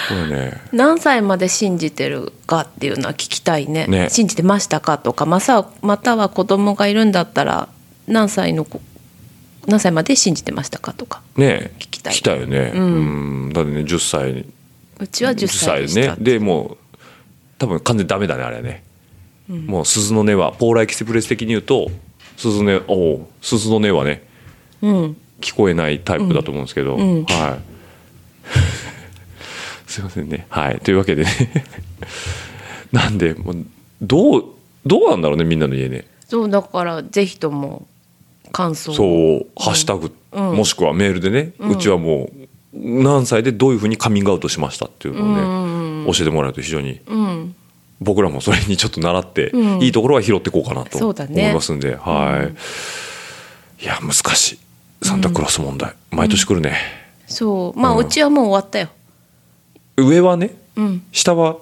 [0.09, 0.59] これね。
[0.73, 3.85] 何歳まで信じてるかっていうのは聞きたいね。
[3.85, 4.09] ね。
[4.09, 7.69] 信じてましたかとかまさまたは子供がいるんだったら
[8.07, 8.81] 何歳の子
[9.67, 12.13] 何歳まで信じてましたかとかね聞きたい。
[12.13, 12.71] 聞きたいよね。
[12.73, 13.53] うん。
[13.53, 14.45] だってね10歳。
[14.99, 16.15] うちは10歳でしたね。
[16.19, 16.97] でもう
[17.57, 18.83] 多分完全にダメだねあれね、
[19.47, 21.91] もう鈴の音はポーラーエキスプレス的に言うと
[22.37, 24.23] 鈴の音おお鈴の音はね
[24.81, 25.17] うん。
[25.41, 27.23] 聞こえないタイプだと思うんですけど、うん。
[27.25, 27.61] はい。
[29.91, 30.45] すいませんね。
[30.49, 30.79] はい。
[30.79, 31.29] というわけでね。
[32.91, 33.65] なんでもう
[34.01, 34.45] どう
[34.85, 36.05] どうなんだろうねみんなの家ね。
[36.27, 37.87] そうだからぜひとも
[38.51, 38.95] 感想を。
[38.95, 40.57] そうハッシュタグ、うん。
[40.57, 47.55] もしくはメールでね、うちはもう何歳でどういうふうにカミングアウトしましたっていうのをね、教えてもらうと非常にうん。
[47.99, 49.81] 僕らもそれにちょっと習って、うん。
[49.81, 52.49] いいところは拾っていこうかなと思いますんで、は
[53.79, 54.59] い、いや難しい。
[55.03, 56.75] サンタクロース問題、毎年来るね、
[57.27, 57.79] そう。
[57.79, 58.89] まあ、ううんちはもう終わったよ。
[59.97, 61.03] 上はねうん。
[61.11, 61.57] 下は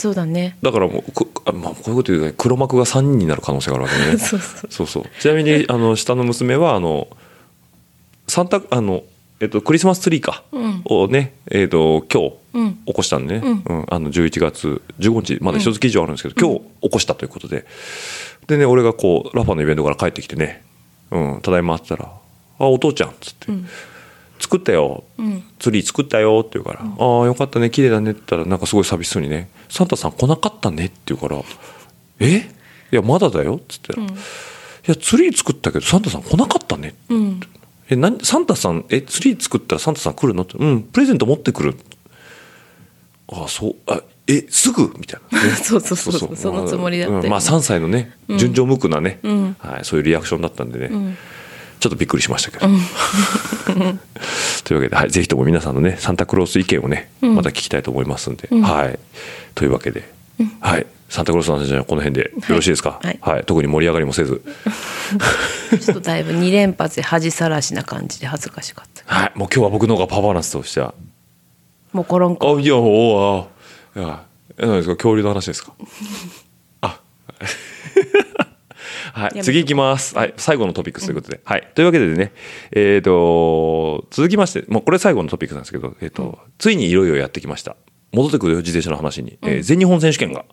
[0.00, 0.56] そうだね。
[0.62, 4.16] だからもうくあ、まあ、こういうこと言うとね黒幕が3人になる可能性があるわけね。
[4.18, 4.86] そうそう。
[4.86, 7.08] そうちなみに あの下の娘はあの
[8.26, 9.02] サンタあの、
[9.40, 10.82] えっと、クリスマスツリーか、うん。
[10.84, 12.74] をね、えっと、今日うん。
[12.86, 13.86] 起こしたんでね、ううん。
[13.88, 17.66] あの11月15日まだ一月以上あるんですけど、今日起こしたということで。
[18.46, 20.64] でね俺がこうラファのイベントから帰ってきてね
[21.12, 22.12] 「うん、ただいま」って言ったら
[22.58, 23.46] 「あお父ちゃん」っつって、
[24.40, 25.44] 作ったよ」うん。
[25.60, 31.40] ツリー作ったよって言うから「ああよかったね綺麗だね」って言ったらなんかすごい寂しそうにね「サンタさん来なかったね」って言うから
[32.20, 32.48] 「え？
[32.92, 34.02] いやまだだよ」っつって、い
[34.86, 37.40] やツリー作ったけどサンタさん来なかったね」うん。
[37.88, 38.24] え何？
[38.24, 41.76] サンタさんえツリー作ったらサンタさん来るの?」って「うんプレゼント持ってくる」
[43.32, 44.92] あそうあえすぐ？
[44.98, 49.56] みたいな、 ねそうそうそうそうそのつもりだったようんまあ3歳のね純情無垢なね、ん。
[49.58, 51.16] はい、そういうリアクションだったんでね、ん
[51.80, 52.66] ちょっとびっくりしましたけど。
[54.64, 58.98] というわけで、はい、ぜひとも皆さんのねサンタクロース意見をね、また聞きたいと思いますんで、はい。
[59.54, 60.08] というわけで、
[60.60, 60.86] はい。
[61.08, 63.18] サンタクロースの話はこの辺でよろしいですか、はい。
[63.20, 64.42] はい、特に盛り上がりもせず、
[65.80, 70.94] ちょっとだいぶ2連発で恥さらしな感じで恥ずかしかったはい、もう今日は僕の方がパフォーマンスとしては。
[71.92, 73.46] もうコロンコあいやおー
[73.96, 74.22] あいや
[74.58, 74.94] え何ですか？
[74.94, 75.72] 恐竜の話ですか？
[76.82, 77.00] あ
[79.12, 80.16] はい、め次いきます。
[80.16, 81.40] はい、最後のトピックスということで。
[81.44, 81.68] はい。
[81.74, 82.32] というわけでね、
[82.72, 87.76] えっ、と、続きまして、もうこれ最後のトピックスなんですけど、えっ、と、ついにいよいよやってきました。
[88.12, 90.44] 戻ってくるよ自転車の話に、えー全日本選手権が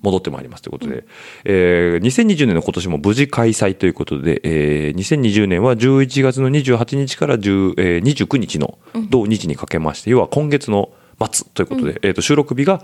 [0.00, 1.04] 戻ってまいりますということで、
[1.44, 8.78] えー2020年の今年も無事開催ということで、えー2020年は11月の28日から10、えー29日の
[9.10, 10.90] 同日にかけまして、要は今月の
[11.30, 12.82] 末ということで、えーと収録日が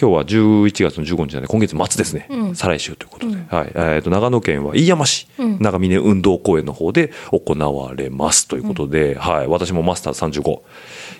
[0.00, 3.72] 今日は11月の15日なんで今月末ですね、再来週ということで、はい。
[3.74, 5.28] えーと長野県は飯山市、
[5.60, 10.62] 長峰運動公園の方で行われますということで、はい、私もマスターズ35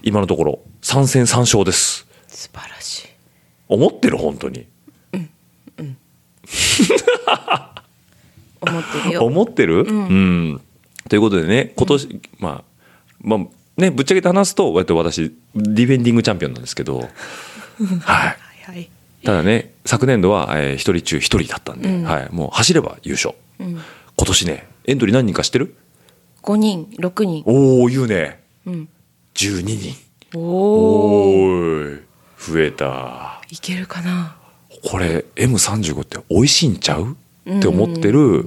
[0.02, 2.06] 今のところ3戦3勝です。
[2.26, 3.08] 素晴らしい。
[3.68, 4.18] 思ってる？
[4.18, 4.66] 本当に。
[8.60, 9.24] 思ってるよ。
[9.24, 10.60] 思ってる、うん。
[11.08, 12.64] ということでね今年、まあ
[13.20, 13.40] まあ
[13.80, 17.08] ねぶっちゃけて話すと私ディフェンディングチャンピオンなんですけど。
[18.02, 18.90] はいはいはい。
[19.24, 22.04] ただね昨年度は、えー、1人中1人だったんで、うん。
[22.04, 23.34] はい、もう走れば優勝。
[23.60, 23.82] うん、今
[24.26, 25.76] 年ねエントリー何人か知ってる
[26.42, 27.42] ？5人6人。
[27.46, 28.42] おお言うね。
[28.66, 28.88] うん。
[29.34, 29.94] 12人。
[30.36, 31.90] おお
[32.38, 33.40] 増えた。
[33.50, 34.36] いけるかな。
[34.84, 37.16] これ M35 って美味しいんちゃう？
[37.48, 38.44] って思ってる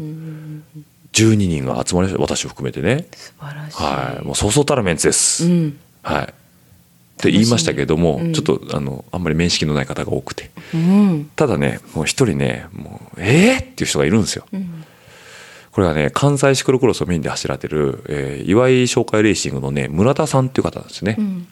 [1.13, 2.21] 12人が集まりました。
[2.21, 3.07] 私を含めてね。
[3.15, 3.77] 素晴らしい。
[3.81, 5.79] はいもうそうそうたるメンツです、うん。
[6.03, 6.33] はい
[7.17, 8.33] って言いましたけども、うん。
[8.33, 10.51] ちょっとあのあんまり面識のない方が多くて。
[10.73, 11.31] うん。
[11.35, 14.45] ただねもう一人ねもうえー、っていう人がいるんですよ。
[14.53, 14.85] うん。
[15.71, 21.47] これがね関西シクロクロスをメインで走られてる、えー岩井紹介レーシングのね村田さんっていう方なんですね、うん。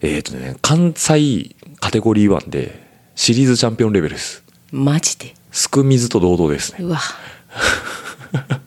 [0.00, 2.82] えっ、とね関西カテゴリー1で
[3.14, 4.42] シリーズチャンピオンレベルです。
[4.72, 5.34] マジで？
[5.52, 6.78] すく水と堂々ですね。
[6.80, 6.98] うわ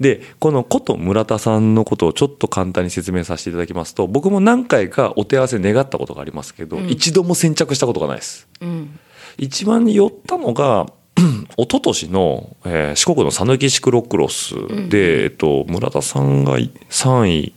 [0.00, 6.88] でこのこと村田さんのことをちょっと簡単に説明させていただきますと僕も何回かお手合わせ願ったことがありますけど、うん。
[6.90, 8.48] 一度も先着したことがないです。
[8.60, 8.98] うん。
[9.38, 10.86] 一番寄ったのが
[11.56, 14.54] 一昨年の、えー四国の讃岐シクロクロス
[14.88, 17.52] で、えっと、村田さんが3位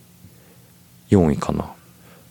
[1.09, 1.71] 4位かな。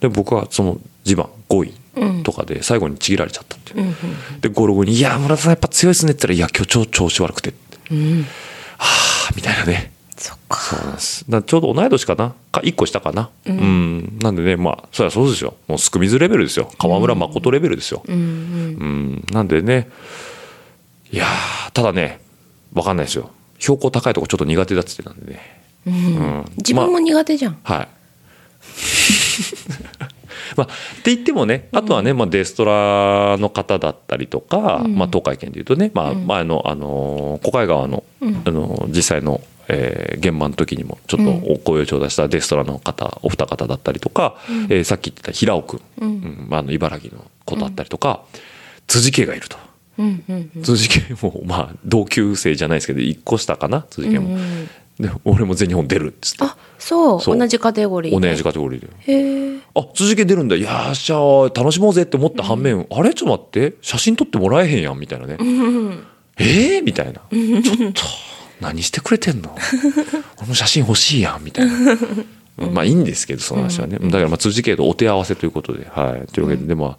[0.00, 2.20] で僕はその地盤5うん。
[2.20, 3.88] 位とかで最後にちぎられちゃったっていう、う
[4.36, 7.54] んでゴロゴロに「いや村田さんやっぱ強いっすね」って言ったら「いや今日超調子悪くて」
[7.90, 8.22] うんうん。
[8.22, 8.28] は
[9.30, 10.58] あみたいなねそっか。
[10.58, 11.24] そうなんです。
[11.28, 12.34] だちょうど同い年かな。
[12.52, 13.30] か1個下かな。
[13.46, 13.98] ううん。
[13.98, 15.54] ん、なんでねまあそりゃそうですよ。
[15.68, 16.70] もうすく水レベルですよ。
[16.78, 18.20] 河村誠レベルですよ、うんうん。
[18.20, 19.90] うん、なんでね
[21.12, 22.20] いやーただね
[22.72, 23.30] 分かんないですよ。
[23.58, 25.62] 標高高いとこちょっと苦手だっつってたんでね。
[25.86, 25.94] うん。
[25.94, 25.98] う
[26.40, 26.44] ん。
[26.56, 27.58] 自分も苦手じゃん。
[27.62, 27.88] はい。
[30.56, 34.96] まあ、って言ってもねあとはね、まあ、デストラの方だったりとか、うん。
[34.96, 36.26] まあ、東海圏でいうとね、まあうん。
[36.26, 38.42] 前の、あの小海川の,、うん。
[38.44, 44.64] あの実際の、えー現場の時にもちょっとお声を頂戴したデストラの方お二方だったりとか、うん。
[44.64, 46.08] えーさっき言ってた平尾君、うん。
[46.08, 48.24] うんまあ、あの茨城の子だったりとか、
[48.86, 49.56] 辻家がいると。
[49.98, 50.62] うんうんうん。
[50.62, 54.68] 辻家もまあ同級生じゃないですけど1個下かな辻家も、うんうん。
[54.98, 56.44] で俺も全日本出るっつって。
[56.44, 57.20] あそう。
[57.20, 57.38] そう。
[57.38, 58.28] 同じカテゴリーで。
[58.28, 58.88] 同じカテゴリーで。
[59.00, 60.56] へえあ辻家出るんだ。
[60.56, 63.12] いやーしゃー楽しもうぜって思った反面、あれ？
[63.12, 63.76] ちょっと待って。
[63.82, 66.06] 写真撮ってもらえへんやんみたいなね、うん。
[66.38, 67.20] えー、みたいな。
[67.30, 68.02] ちょっと
[68.60, 69.56] 何してくれてんの？
[70.38, 71.72] 俺も写真欲しいやんみたいな。
[72.72, 76.98] まあいいんですけどその話はね、だからまあ辻家とお手合わせということで、はい、というわけで、でまあ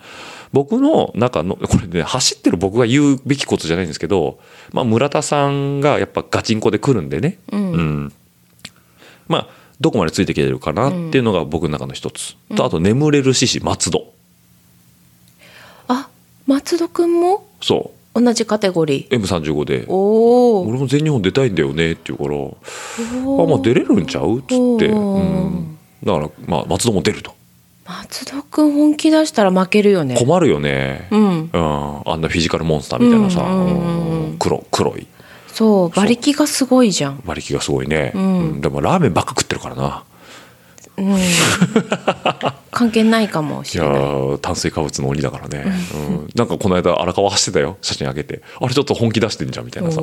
[0.54, 4.40] 僕の中のこれね走ってる僕が言うべきことじゃないんですけど、
[4.72, 7.72] まあ、村田さんがやっぱガチンコで来るんでね、うん。
[7.72, 8.14] うん。
[9.28, 9.48] まあ
[9.82, 14.14] どこまでついてきてるかなっていうのが僕の中の一つ、とあと眠れる獅子松戸。
[15.88, 16.08] あ
[16.46, 17.48] 松戸くんも？
[17.62, 19.16] そ同じカテゴリー。
[19.16, 19.86] う M35 で。
[19.88, 22.36] おお俺も全日本出たいんだよねって言うから
[23.44, 27.32] 「あまあ出れるんちゃう?」っつって、うん、だからまあ松戸も出ると。
[27.86, 30.16] 松戸くん本気出したら負けるよね。
[30.16, 31.50] 困るよね、うん。
[31.54, 34.36] うん、あんなフィジカルモンスターみたいなさ、うん。
[34.38, 35.08] 黒黒い。
[35.54, 37.22] そう馬力がすごいじゃん。
[37.24, 38.40] 馬力がすごいね、うん。
[38.40, 38.62] うん。
[38.62, 40.04] でもラーメンばっか食ってるからな
[40.98, 41.18] うん。
[42.72, 44.00] 関係ないかもいやしれない。
[44.00, 47.78] ー炭水化物の鬼だからね、うん、なんかこの間荒川走ってたよ。
[47.82, 48.42] 写真あげて。
[48.60, 50.02] あれちょっと本気出してんじゃんみたいなさ。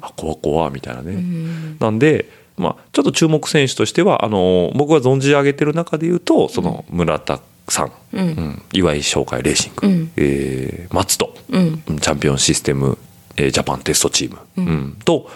[0.00, 1.76] あ怖怖みたいなね、うん。
[1.78, 8.20] なんで、まあ、ちょっと注目選手としてはあの僕が存じ上げてる中で言うとその村田さん、うん。
[8.20, 8.62] うん。
[8.72, 10.12] 岩井商会レーシング、うん。
[10.16, 11.82] えー松戸、うん。
[11.88, 11.98] うん。
[11.98, 12.98] チャンピオンシステム、
[13.36, 14.96] えージャパンテストチーム、うん。
[15.04, 15.30] と、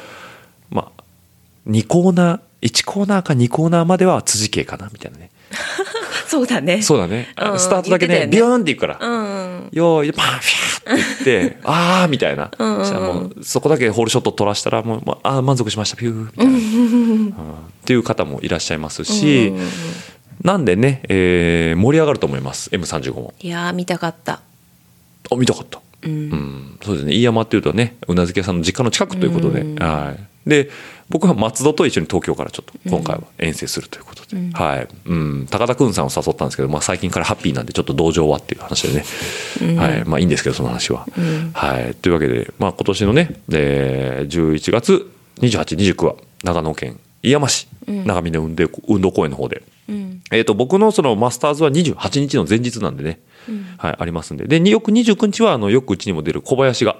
[0.70, 1.02] まあ、
[1.68, 5.30] 2コーナー1コーナーか2コーナーまでは辻系かなみたいなね。
[6.26, 6.82] そうだね。
[6.82, 9.68] そうだね、スタートだけねビヨーンっていくから、うん。
[9.70, 12.50] よーいパンフィャーって言って あーみたいな。
[12.58, 17.32] そしたらもうそこだけホールショット取らしたらもう、まああー満足しましたピューみたいな、 うんっ
[17.84, 19.52] ていう方もいらっしゃいますし、
[20.42, 23.34] なんでね、えー盛り上がると思います M35 も。
[23.40, 24.40] いやー見たかった。
[25.30, 25.80] あ見たかった。
[26.02, 26.10] うん。
[26.10, 27.12] うん、そうですね。
[27.12, 29.76] 飯山っていうとねうなずけ屋さんの実家の近くということで、うん。
[29.76, 30.70] はい、で
[31.08, 34.50] 僕は松戸と一緒に東京からちょっと今回は遠征するということで、うん。
[34.52, 34.88] はい。
[35.06, 39.04] うん、高田くんさんを誘ったんですけど、まあ、最近からハッピーなんでちょっと同情はっていう話でね、
[39.62, 39.76] うん。
[39.76, 40.04] はい。
[40.04, 41.06] まあ、いいんですけどその話は。
[41.16, 41.50] うん。
[41.52, 48.06] はい、というわけで、まあ、今年のね、えー、11月2829は長野県飯山市うん。
[48.06, 49.62] 長峰運動運動公園の方で。
[49.88, 50.22] うん。
[50.30, 53.66] えー、と僕のそのマスターズは28日の前日なんでね、うん。
[53.76, 54.46] はい、ありますんで。
[54.46, 56.96] でに翌29日はあのよくうちにも出る小林が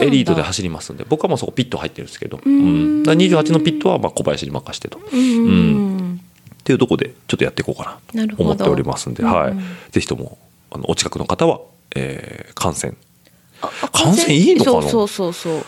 [0.00, 6.20] エリートで走りますんで僕はもうそこピット入ってるんですけど、うん、だから28のピットはまあ小林に任してと、っうんうん。
[6.64, 9.54] ていうところでちょっとやっていこうかなと思っておりますんで、うんはい、
[9.90, 10.38] ぜひとも
[10.70, 11.60] あのお近くの方は、
[11.96, 12.96] えー観戦。
[13.60, 14.82] ああ感染いいのかな？
[14.82, 15.64] そうそうそうそう。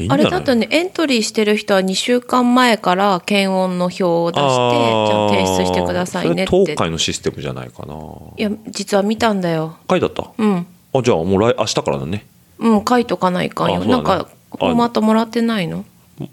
[0.00, 0.24] あいいんじゃない？
[0.24, 6.56] れだとね、エントリーしてる人は2週間前から検温の表を出して、じゃあ提出してくださいねって。
[6.56, 7.94] 東海のシステムじゃないかな。
[8.36, 9.76] いや、実は見たんだよ。
[9.90, 10.66] 書いてあった、うん。
[10.94, 12.26] あじゃあもう来明日からだね
[12.58, 13.80] うん、書いとかないかんよ。
[13.80, 13.86] ね。
[13.86, 15.84] なんか、フォーマットもらってないの？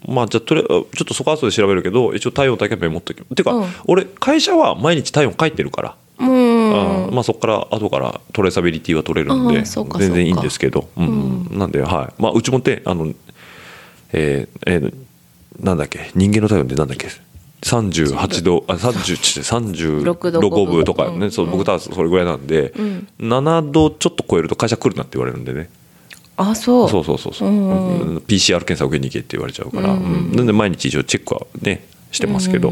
[0.08, 7.08] まあじゃあとりちょっとそこ後で調べるけど一応体温だけはメモっときてか、うん俺会社は毎日体温書いてるから、うん。
[7.08, 10.90] あまあそこから後からトレーサビリティは取れるんで全然いいんですけど。
[10.98, 11.48] うん。
[11.52, 12.22] なんではい。
[12.22, 13.14] まあうちもってあの
[14.12, 14.94] えーえー
[15.60, 16.12] なんだっけ？
[16.16, 17.08] 人間の体温ってなんだっけ
[17.62, 22.74] ？38度あ30 6度36分とかね、うんそう僕たちそれぐらいなんで、
[23.20, 25.70] 7度ちょっと超えると会社来るなって言われるんでね
[26.38, 26.90] あ、そう。
[26.90, 32.72] そうそうそうそう、うんうん PCR 検査受けに行けって言われちゃうから、うんなんで毎日一応チェックはねしてますけど、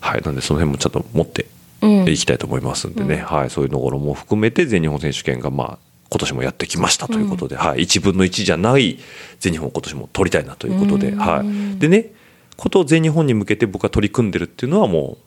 [0.00, 0.22] はい。
[0.22, 1.46] なんでその辺もちゃんと持って
[1.82, 2.08] うん。
[2.08, 5.78] いきたいと思いますんでね、はい、そういうところも含めて全日本選手権がまあ
[6.08, 8.98] 今年もやってきましたということで、はい、1分の1じゃない
[9.40, 12.12] 全日本を今年も取りたいなということで、はい、でね
[12.56, 15.18] ことを全日本に向けて僕が取り組んでるっていうのはも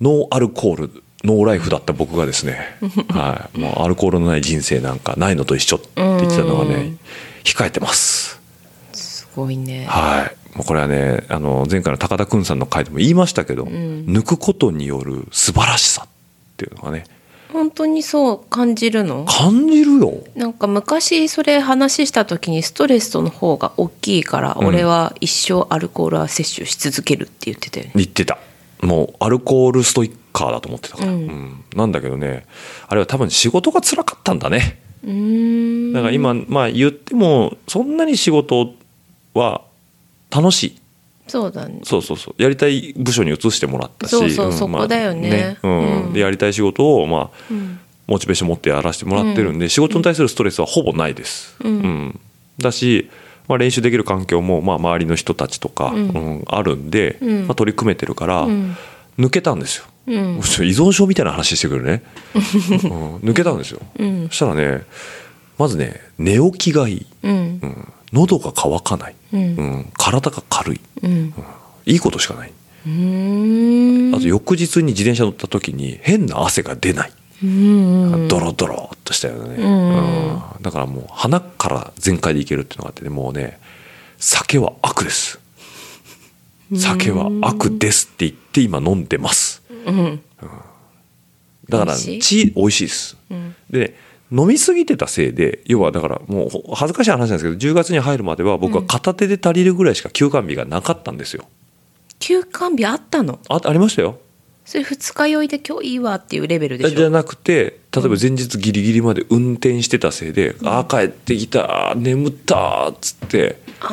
[0.00, 2.76] うノーアルコールノーライフだった僕がですね、
[3.10, 6.94] はい、もうアルコールのない人生なんかないのと一緒って言ってたのがね
[7.44, 8.40] 控えてます。
[8.92, 9.86] すごいね。
[9.88, 16.08] はい、もうこれはねあの前回の高田君さんの回でも言いましたけど、抜くことによる素晴らしさっ
[16.56, 17.04] ていうのがね
[17.52, 19.24] 本当にそう感じるの？
[19.26, 20.24] 感じるよ。
[20.34, 27.92] なんか昔それ話した時にストレスの方が大きいから、俺は一生アルコールは摂取し続けるって言ってたよね。
[27.94, 28.38] 言ってた
[28.82, 31.26] もうアルコールストイッカーだと思ってたから、ううん。
[31.26, 32.44] んなんだけどね
[32.88, 34.80] あれは多分仕事が辛かったんだね。
[35.92, 38.74] だから今まあ言ってもそんなに仕事
[39.34, 39.62] は
[40.30, 40.78] 楽しい。
[41.28, 41.80] そうだね。
[41.84, 42.42] そうそうそう。
[42.42, 44.10] やりたい部署に移してもらったし。
[44.10, 45.56] そうそうんそこだよね。
[45.62, 46.02] まあうん。
[46.06, 46.12] うん。
[46.12, 47.78] でやりたい仕事をまあ、うん。
[48.06, 51.56] モチベーション持ってやらせてもらってるんで、仕事に対するストレスはほぼないです。
[51.62, 52.20] うん。
[52.58, 53.08] だし、
[53.48, 56.08] まあ、練習できる環境も、まあ、周りの人たちとか、うん。
[56.08, 57.46] うんあるんで、うん。
[57.46, 58.76] まあ、取り組めてるから、うん。
[59.18, 59.84] 抜けたんですよ。
[60.06, 62.02] 依存症みたいな話してくるね、
[62.34, 63.16] うん。
[63.18, 64.28] 抜けたんですよ、うん。
[64.28, 64.82] そしたらね
[65.58, 67.32] まずね寝起きがいい、うん。
[67.32, 67.88] うん。
[68.12, 69.40] 喉が渇かない、うん。
[69.40, 69.92] うん。
[69.96, 70.80] 体が軽い。
[71.02, 71.34] うん。
[71.86, 72.52] いいことしかない。
[72.86, 74.12] うん。
[74.14, 80.62] あと翌日に自転車乗った時に変な汗が出ない、うんドロドロっとしたよね、うんうん。
[80.62, 83.58] だからもう鼻から全開でいけるっていうのがあってねもうね
[84.18, 85.40] 酒は悪です。
[86.76, 89.62] 酒は悪ですって言って今飲んでます。
[89.86, 90.22] うん。
[91.68, 93.54] だから血美味しいです、ん。
[93.70, 93.96] で
[94.30, 101.44] 飲み過ぎてたせいで要はだからもうほ恥ずかしい話なんですけど10月に入るまでは僕は片手で足りるぐらいしか休館日がなかったんですよ。
[102.18, 103.40] 休館日あったの？
[103.48, 104.18] あありましたよ
[104.64, 106.96] それ二日酔いで今日いいわっていうレベルでしょ？
[106.96, 113.86] じゃなくて例えば前日ギリギリまで運転してたせいで「ああ帰ってきた眠った」っつって「あ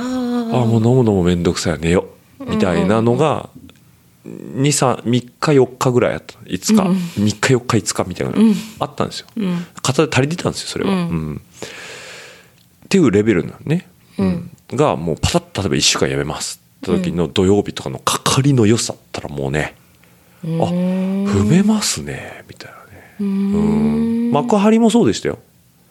[0.53, 2.07] ああもう飲むのも面倒くさい寝よ」
[2.47, 3.49] みたいなのが
[4.25, 6.37] 3日4日ぐらいあった。
[6.39, 9.65] 5日、3日4日5日みたいなのあったんですよ、ん。
[9.81, 10.97] 片手足りてたんですよそれは、うん。
[10.97, 11.01] う
[11.31, 11.41] ん。
[12.85, 14.51] っていうレベルなのね、うん。
[14.71, 19.75] がもうパタッと例えば1週間やめますって時の土曜日とかのかかりの良さったらもうね、
[20.43, 23.15] あ踏めますねみたいなね。
[23.19, 24.31] うん。
[24.31, 25.39] 幕張もそうでしたよ。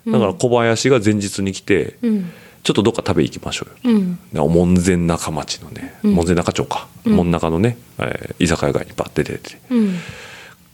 [0.06, 2.30] だから小林が前日に来て、うん。
[2.64, 4.18] ちょっとどっか食べ行きましょうよ、うん。
[4.32, 9.94] で門前仲町のね、門前仲町か、門中のね、えー居酒屋街にバッて出てうん。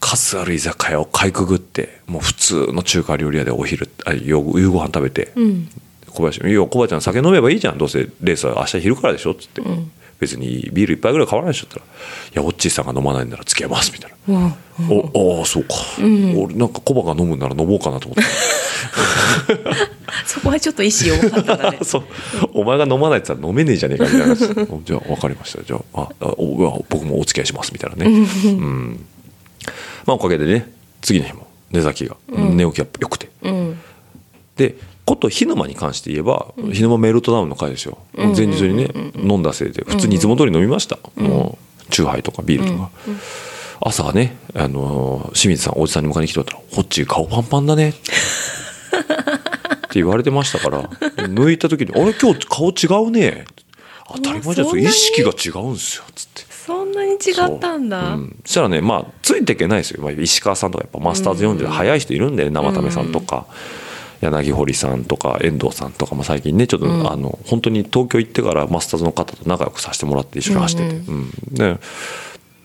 [0.00, 5.68] 数ある居酒屋をかいくぐってもう普通の中華料理屋でお昼あ夕夕ご飯食べて、うん。
[6.10, 7.78] 小林に「いいよ小林ちゃん酒飲めばいいじゃん。
[7.78, 11.86] どうせレースは明日昼からでしょ」っつって、ん別にビール一杯ぐらい買わないでしょ」ったら「い
[12.34, 14.36] やオッチーさんが飲まないんなら付き合います」みたいな。
[14.36, 14.54] うん
[14.90, 18.22] おああそうか、俺なんかコバが飲むんなら飲もうかなと思って。
[20.26, 21.78] そこはちょっと意思弱かったね。
[21.84, 22.04] そう。
[22.54, 25.62] お前が飲まないって言ったら飲めねえじゃねえかみたいなじゃあ分かりました。
[25.62, 28.10] じゃあああお僕もお付き合いしますみたいなね。
[28.10, 29.06] うん。
[30.06, 33.30] まあおかげでね次の日も寝先が、寝起きが良くて。
[33.42, 33.78] うん。
[34.56, 34.74] で
[35.04, 42.90] こと日沼に関して言えば、日沼メルトダウンの回ですよ、前日にね、飲んだせいで普通にいつも通り飲みました、もうチューハイとかビールとか、
[43.80, 48.00] 朝ね、あのー清水さんおじさんに迎えに来てもらったら「ホッチー顔パンパンだね」って
[49.94, 53.44] 言われてましたから抜いた時に「あれ今日顔違うね」
[54.14, 56.54] 当たり前じゃん意識が違うんですよ」つって。
[56.64, 58.00] そんなに違ったんだ。
[58.00, 58.10] そう。
[58.12, 58.36] うん。
[58.46, 63.46] そしたらねまあついていけないですよ、まあ、石川さんとかやっぱマスターズ40で速い人いるんで、生田目さんとか、
[64.24, 71.78] 柳堀さんとか遠藤さんとかも最近ねちょっと、あの本当に東京行ってからマスターズの方と仲良くさせてもらって一緒に走ってて、うんで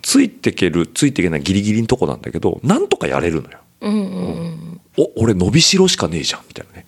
[0.02, 3.60] ついていけるついていけないギリギリのとこなんだけどなんとかやれるのよ。
[3.82, 6.86] うんうんお俺伸びしろしかねえじゃんみたいなね。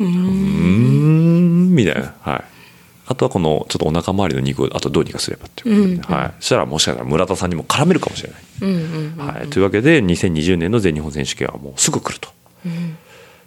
[0.00, 2.14] うーんみたいな。
[2.20, 2.44] はい。
[3.06, 12.30] あとはこのちょっとお腹周りの肉をあとどうにかすればっていうことで、はい、そしたらもしかしたら村田さんにも絡めるかもしれない、はい、というわけで2020年の全日本選手権はもうすぐ来ると、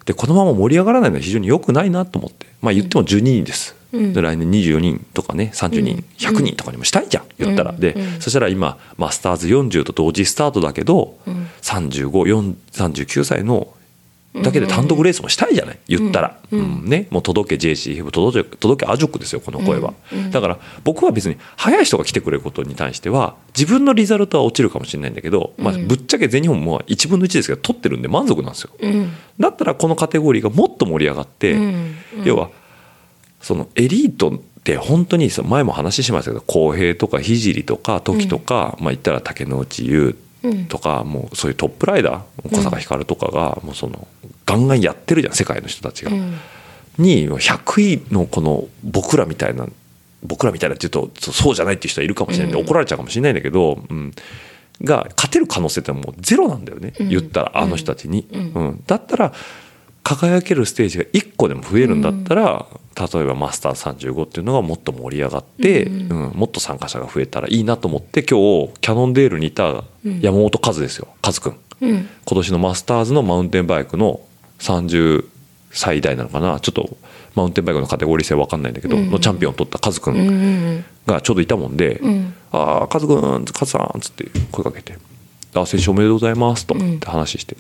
[0.06, 2.48] でこのまま盛り上がらないのは非常に良くないなと思って。
[2.62, 11.18] まあ言っても12人です、で来年24人とかね30人、100人とかにもしたいじゃん言ったら、で、そしたら今マスターズ40と同時スタートだけど、
[11.62, 13.68] 3539歳の
[14.36, 15.80] だけで単独レースもしたいじゃない？
[15.88, 16.86] 言ったら、うん。
[16.86, 19.94] ね、もう届け JCF 届け届けアジョックですよこの声は、
[20.32, 28.72] だから僕は別に早い人が来てくれることに対しては自分のリザルトは落ちるかもしれないんだけど、まあ、ぶっちゃけ全日本も1分の1ですけど取ってるんで満足なんですよ、
[29.40, 31.56] だったらこのカテゴリーがもっと盛り上がって、
[32.24, 32.50] 要は
[33.42, 40.18] そのエリートって本当に前も話しましたけど公平とか聖とか時とか、まあ言ったら竹野内優
[40.68, 44.08] とか、もうそういうトップライダー小坂光とかがもうその
[44.46, 46.12] ガンガンやってるじゃん世界の人たちが。
[46.98, 49.68] に100位のこの僕らみたいな
[50.24, 54.14] 僕らみたいなって言うとそうそうじゃないっていう人はいるかもしれないんで、怒られちゃうかもしれないんだけど、うん、
[54.82, 58.28] が勝てる可能性ってもうゼロなんだよね、言ったらあの人たちに。
[58.32, 58.84] うん。
[58.88, 59.34] だったら
[60.08, 69.84] 輝けるステージが1個でも増えるんだったら、例えばマスター35っていうのがもっと盛り上がって、うんもっと参加者が増えたらいいなと思って今日キャノンデールにいた
[70.22, 71.10] 山本和ですよ。
[71.22, 74.22] 和くん、今年のマスターズのマウンテンバイクの
[74.60, 75.26] 30
[75.72, 76.62] 歳代なのかな？
[76.62, 76.98] ちょっと
[77.36, 82.00] マウンテンバイクのカテゴリー性分かんないんだけど、のチャンピオンを取った和くんがちょうどいたもんで
[82.54, 84.98] 「ああ和くん和さん」っつって声かけて
[85.54, 87.58] 「あ選手おめでとうございます」と思って話して。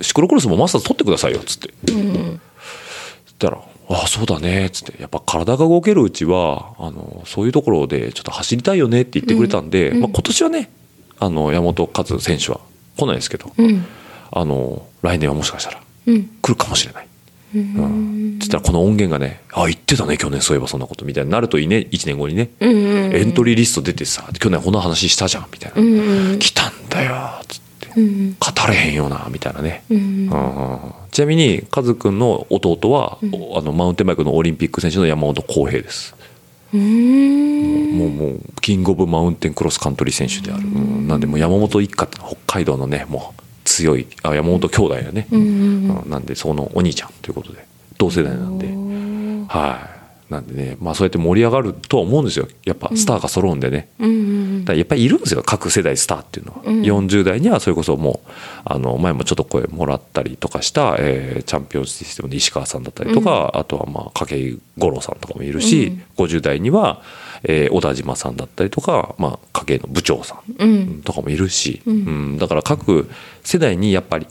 [0.00, 3.58] シクロクロスもマスターズ取ってくださいよっつって、そしたら
[3.88, 5.00] 「ああそうだね」っつって。
[5.00, 10.70] やっぱ体が動けるうちはあのそういうところでちょっと走りたいよねって言ってくれたんで、まあ、今年はね
[11.18, 12.60] あの山本和選手は
[12.96, 13.52] 来ないですけど、
[14.30, 17.06] あの来年はもしかしたら来るかもしれない。
[17.54, 27.63] うん、つったらこの音源がね「あ言ってたね去年そういえばそんなこと」みたいになるといいね1年後にね、エントリーリスト出てさ去年こんな話したじゃんみたいな「来たんだよ」っつって、
[27.94, 30.30] 語れへんよなみたいなね、うん
[31.10, 33.18] ちなみにカズくんの弟は、
[33.56, 36.16] あのマウンテンバイクのオリンピック選手の山本浩平です。
[36.72, 36.80] も
[38.06, 47.64] うもうキングオブマウンテンクロスカントリー選手である、うんなんでもう山本一家って北海道のねもう強いあ山本兄弟やね、うんなんでそのお兄ちゃんということで
[47.96, 48.66] 同世代なんで。
[49.46, 52.48] はいなんでねまあそうやって盛り上がるとは思うんですよ。
[52.64, 58.30] やっぱスターが揃うんでね、だからやっぱりいるんですよ各世代スターっていうのは、40代にはそれこそもう
[58.64, 67.02] あの前もちょっと声もらったりとかした、えーチャンピオンシステムの石川さんだったりとか、あとはまあ筧五郎さんとかもいるし、50代には、
[67.42, 72.38] えー小田島さんだったりとか、まあ、筧の部長さんとかもいるし、うん。
[72.38, 73.10] だから各
[73.42, 74.26] 世代にやっぱり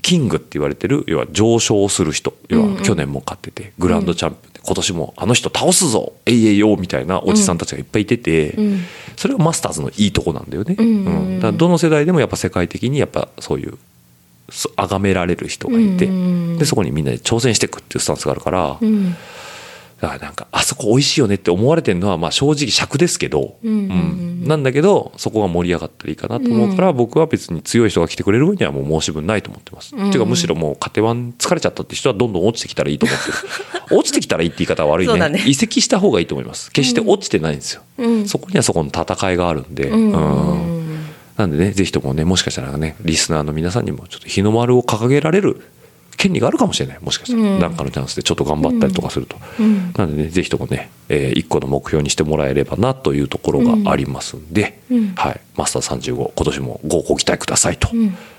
[0.00, 8.56] キングって言われてる要は上昇する人要は去年も勝っててグランドチャンピオンで今年もあの人倒すぞえいえいよみたいなおじさんたちがいっぱいいてて、
[9.16, 10.76] それがマスターズのいいとこなんだよね。
[10.78, 13.78] うんだからどの世代でもやっぱ世界的にやっぱそういう
[14.50, 16.06] そ崇められる人がいて、
[16.58, 18.78] でそこにみんなで挑戦していくっていうスタンスがあるから、
[20.00, 29.94] だからなんかあそこ美味しいよねって思われてるのはまあ正直尺ですけど、うんなんだけどそこが盛り上がったらいいかなと思うから、僕は別に強い人が来てくれる分にはもう申し分ないと思ってます。
[29.94, 33.36] っていうかむしろもうカテワン疲れちゃったって人はどんどん落ちてきたらいいと思ってる。
[33.98, 35.28] 落ちてきたらいいって言い方は悪いね。
[35.28, 35.42] ね。
[35.46, 36.70] 移籍した方がいいと思います。
[36.70, 37.82] 決して落ちてないんですよ、
[38.26, 40.78] そこにはそこの戦いがあるんで、うん。
[41.36, 45.62] なんでねぜひともねもしかしたらねリスナーの皆さんにもちょっと日の丸を掲げられる
[46.18, 47.58] 権利があるかもしれないもしかしたら。
[47.58, 49.36] 何、かのチャンスでちょっと頑張ったりとかすると、
[49.96, 54.80] なんでねぜひともね、え1個の目標にしてもらえればなというところがありますんで、
[55.14, 57.88] はい、マスター35今年もごご期待くださいと、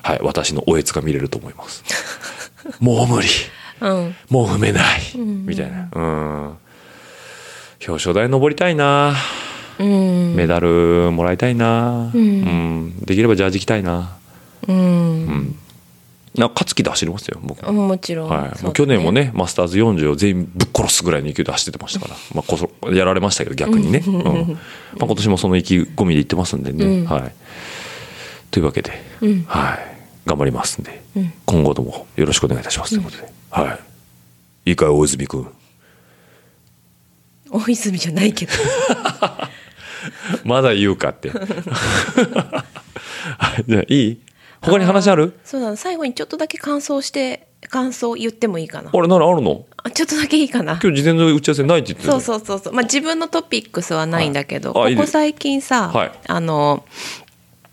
[0.04, 1.84] はい、私のおえつが見れると思います。
[2.80, 3.30] もう無理。
[3.82, 4.16] うん。
[4.30, 5.88] もう踏めない、みたいな。
[5.94, 6.44] うん。
[7.88, 9.16] 表彰台登りたいな。
[9.80, 10.36] うん。
[10.36, 13.00] メダルもらいたいな、うん。
[13.06, 14.18] できればジャージ着たいな。
[14.68, 15.56] うん
[16.40, 17.72] な勝つ気で走りますよ僕。
[17.72, 24.14] もちろん、はい、そうもう去年もねマスターズ40を全員ぶっ殺すぐらいの勢いで走っててましたから、まあ、こそやられましたけど逆にね、 うん。
[24.14, 24.24] ま
[25.02, 27.34] あ、今年もその意気込みで言ってますんでね、はい、
[28.52, 28.92] というわけで、
[29.48, 29.80] はい、
[30.26, 31.02] 頑張りますんで、
[31.46, 32.92] 今後ともよろしくお願いいたします。
[32.92, 33.80] ということで、は
[34.66, 35.48] い、いいかい大泉君。
[37.52, 38.52] 大泉じゃないけど。
[40.46, 41.30] まだ言うかって。
[43.38, 43.66] はい。
[43.68, 44.20] じゃあいい？
[44.62, 45.40] 他に話ある？
[45.44, 48.92] そうだ最後にちょっとだけ感想して感想言ってもいいかな。
[48.94, 49.66] あれならあるの？
[49.84, 50.80] あちょっとだけいいかな。
[50.82, 52.74] 今日事前の打ち合わせないって言ってたそうそうそうそう。
[52.74, 54.96] まあ自分のトピックスはないんだけど、はい。
[54.96, 56.12] ここ最近さ、はい。
[56.28, 56.84] あの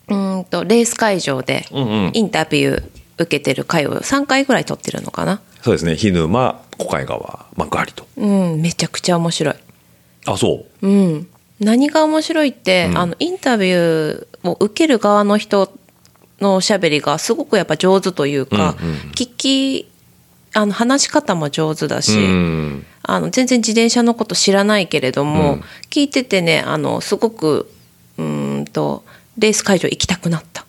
[0.08, 1.66] うーんとレース会場で
[2.12, 2.84] インタビュー
[3.18, 5.92] 受けてる回を3回ぐらい撮ってるのかな、そうですね。
[5.94, 8.06] 涸沼小海川幕張と。
[8.16, 8.26] う
[8.56, 9.54] んめちゃくちゃ面白い。
[10.26, 10.86] あそう？
[10.86, 11.28] うん。
[11.58, 12.98] 何が面白いって、うん。
[12.98, 15.72] あのインタビューを受ける側の人
[16.40, 18.94] のおしゃべりがすごくやっぱ上手というか、うんうん。
[19.12, 19.88] 聞き
[20.52, 22.86] あの話し方も上手だし、うん。
[23.02, 25.60] あの全然自転車のこと知らないけれども、うん。
[25.90, 27.70] 聞いててねあのすごく
[28.18, 29.04] うーんと
[29.38, 30.64] レース会場行きたくなった。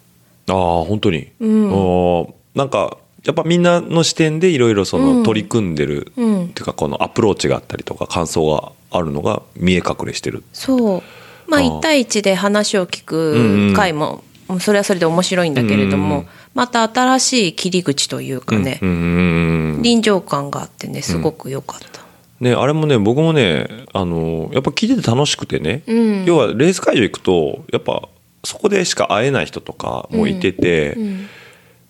[0.49, 1.73] ああ本当に、うん。
[1.73, 5.23] おーなんかやっぱみんなの視点でいろいろそのうん。
[5.23, 6.45] 取り組んでる、うん。
[6.45, 10.43] っていうかこのアプローチがあったりとか感想があるのが見え隠れしてる。
[10.53, 11.03] そう。
[11.47, 14.23] まあ1対1で話を聞く回も、
[14.59, 16.27] それはそれで面白いんだけれども、うん。
[16.53, 19.81] また新しい切り口というかね、うんうんうんうん。
[19.81, 22.01] 臨場感があってねすごく良かった。
[22.39, 26.25] ね、あれもね僕もねあのやっぱ聞いてて楽しくてね、うん。
[26.25, 28.07] 要はレース会場行くとやっぱ
[28.43, 31.27] そこでしか会えない人とかもいてて、うん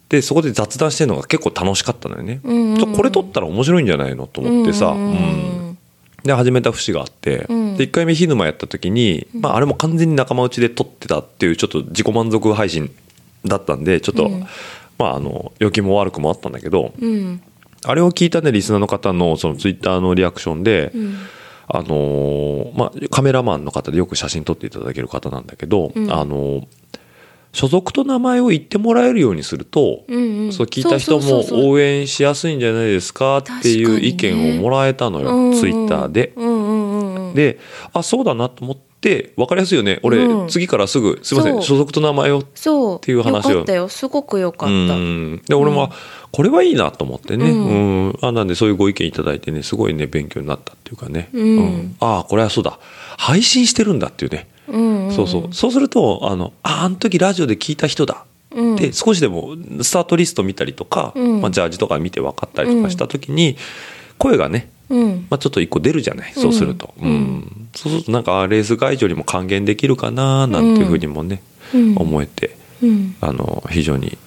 [0.09, 2.95] でそこで雑談してるのが結構楽しかったのよね、うんうん。
[2.95, 5.11] これ撮ったら面白いんじゃないのと思ってさ、うんうん。
[5.11, 5.66] うん
[6.27, 7.77] で始めた節があって、うん。
[7.77, 12.93] で1回目涸沼やった時に、まあ、あれも完全に仲間内で撮ってたっていうちょっと自己満足配信
[13.45, 14.41] だったんでちょっと、うん。
[14.99, 17.41] まああの良きも悪くもあったんだけど、うん。
[17.85, 21.15] あれを聞いたねリスナーの方のそのツイッターのリアクションで、うん。
[21.69, 26.11] あのーまあ、カメラマンの方でよく写真撮っていただける方なんだけど、うん。
[26.11, 26.67] あのー
[27.51, 30.53] 所属と名前を言ってもらえるようにすると、うんうん。
[30.53, 36.33] そう聞いた人も応援しやすいんじゃないですかっていう意見をもらえたのよ、うんうんツイッターで。
[36.35, 37.59] うんうんうんうんで
[37.93, 39.99] あそうだなと思って分かりやすいよね。
[40.03, 40.47] 俺、うん。
[40.47, 41.59] 次からすぐ「すいませそう。
[41.59, 42.97] ん所属と名前を」そう。
[42.97, 43.51] っていう話を。
[43.51, 43.87] よかったよ。
[43.89, 44.73] すごくよかった。
[44.73, 45.41] うん。
[45.47, 45.89] で俺も、あ
[46.31, 48.07] これはいいなと思ってね、ううん。
[48.09, 51.95] んあなんでそういうご意見いただいてねすごいね勉強になったっていうかね、うん。
[51.99, 52.79] ああこれはそうだ。
[53.17, 55.13] 配信してるんだっていうね、うんうん。
[55.13, 55.47] そうそう。
[55.51, 58.25] そうするとあのああの時ラジオで聞いた人だ。
[58.55, 58.75] うん。
[58.75, 61.41] で少しでもスタートリスト見たりとか、うん。
[61.41, 63.57] まあ、ジャージとか見て分かったりとかした時に、
[64.17, 65.27] 声がねうん。
[65.29, 66.33] まあ、ちょっと一個出るじゃない？
[66.33, 67.09] そうすると、うん。
[67.09, 67.69] うん。
[67.75, 71.41] そうするとなんかあレース会場にも還元できるかななんていうふうにもね、
[71.73, 71.97] うん。
[71.97, 73.15] 思えてうん。
[73.21, 74.17] あの非常に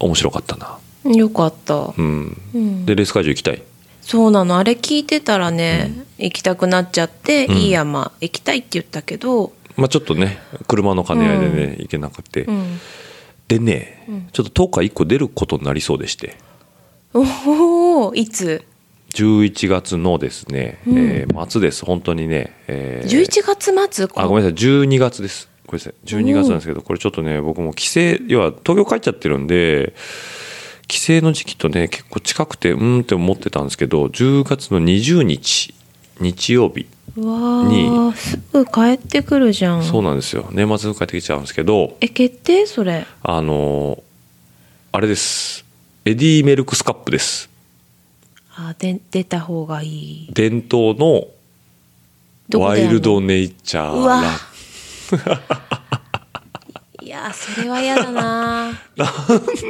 [0.00, 0.78] 面白かったな、
[1.14, 1.94] よかった。
[1.96, 2.86] うん、うん。
[2.86, 3.62] でレース会場行きたい？
[4.02, 4.58] そうなの。
[4.58, 7.56] あれ聞いてたらね、行きたくなっちゃって、うん。
[7.56, 12.80] いい山行きたいって言ったけど、まあちょっとね車の兼ね合いでね、行けなくて、うん、
[13.46, 14.28] でね、うん。
[14.32, 16.36] ちょっと10日1個出ることになりそうでして。
[17.14, 18.64] おおいつ？
[19.24, 20.98] 11月のですね、うん。
[20.98, 23.08] えー末です本当にね、えー。
[23.10, 24.08] 11月末？
[24.16, 25.48] あごめんなさい12月です。
[25.66, 29.92] ごめんなさい12月なんですけどこれちょっとね僕も帰省要は東京帰っちゃってるんで
[30.86, 35.74] 帰省の時期とね結構近くてうーんって思ってたんですけど10月の20日
[36.20, 36.86] 日曜日
[37.16, 39.82] にーすぐ帰ってくるじゃん。
[39.82, 40.48] そうなんですよ。
[40.52, 42.66] 年末帰ってきちゃうんですけどえ決定？
[42.66, 43.06] それ。
[43.22, 44.02] あのー
[44.90, 45.66] あれです。
[46.06, 47.50] エディ・メルクスカップです
[48.60, 50.28] あで出た方がいい。
[50.32, 51.28] 伝統の
[52.60, 54.24] ワイルドネイチャーラン
[57.06, 58.72] いやそれは嫌だな。
[58.98, 59.12] なん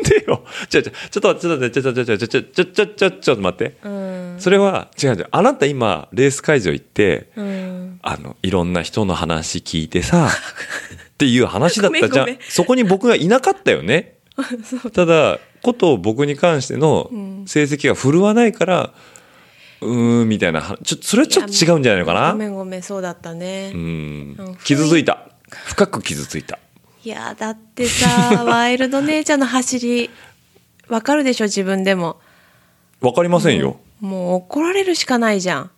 [0.02, 0.42] でよ。
[0.70, 5.26] ちょちょちょっとちょっと待ってちょっと待ってちょっとちょちょちょっと待って、うん、それは違う違う。
[5.32, 10.30] あなた今レース会場行って、うん、あのいろんな人の話聞いてさ
[11.12, 12.38] っていう話だったじゃん。
[12.48, 14.14] そこに僕がいなかったよね。
[14.94, 17.44] ただこと僕に関してのうん。
[17.46, 18.92] 成績が振るわないから
[19.80, 22.32] うーんみたいなはちょそれはちょっと違うんじゃないのかな？
[22.32, 24.36] ごめんごめんそうだったね、うん。
[24.38, 24.56] うん。
[24.64, 25.28] 傷ついた。
[25.50, 26.58] 深く傷ついた。
[27.04, 30.10] いやだってさ ワイルド姉ちゃんの走り
[30.88, 32.18] わかるでしょ自分でも。
[33.00, 33.78] わかりませんよ。
[34.00, 35.70] もう怒られるしかないじゃん。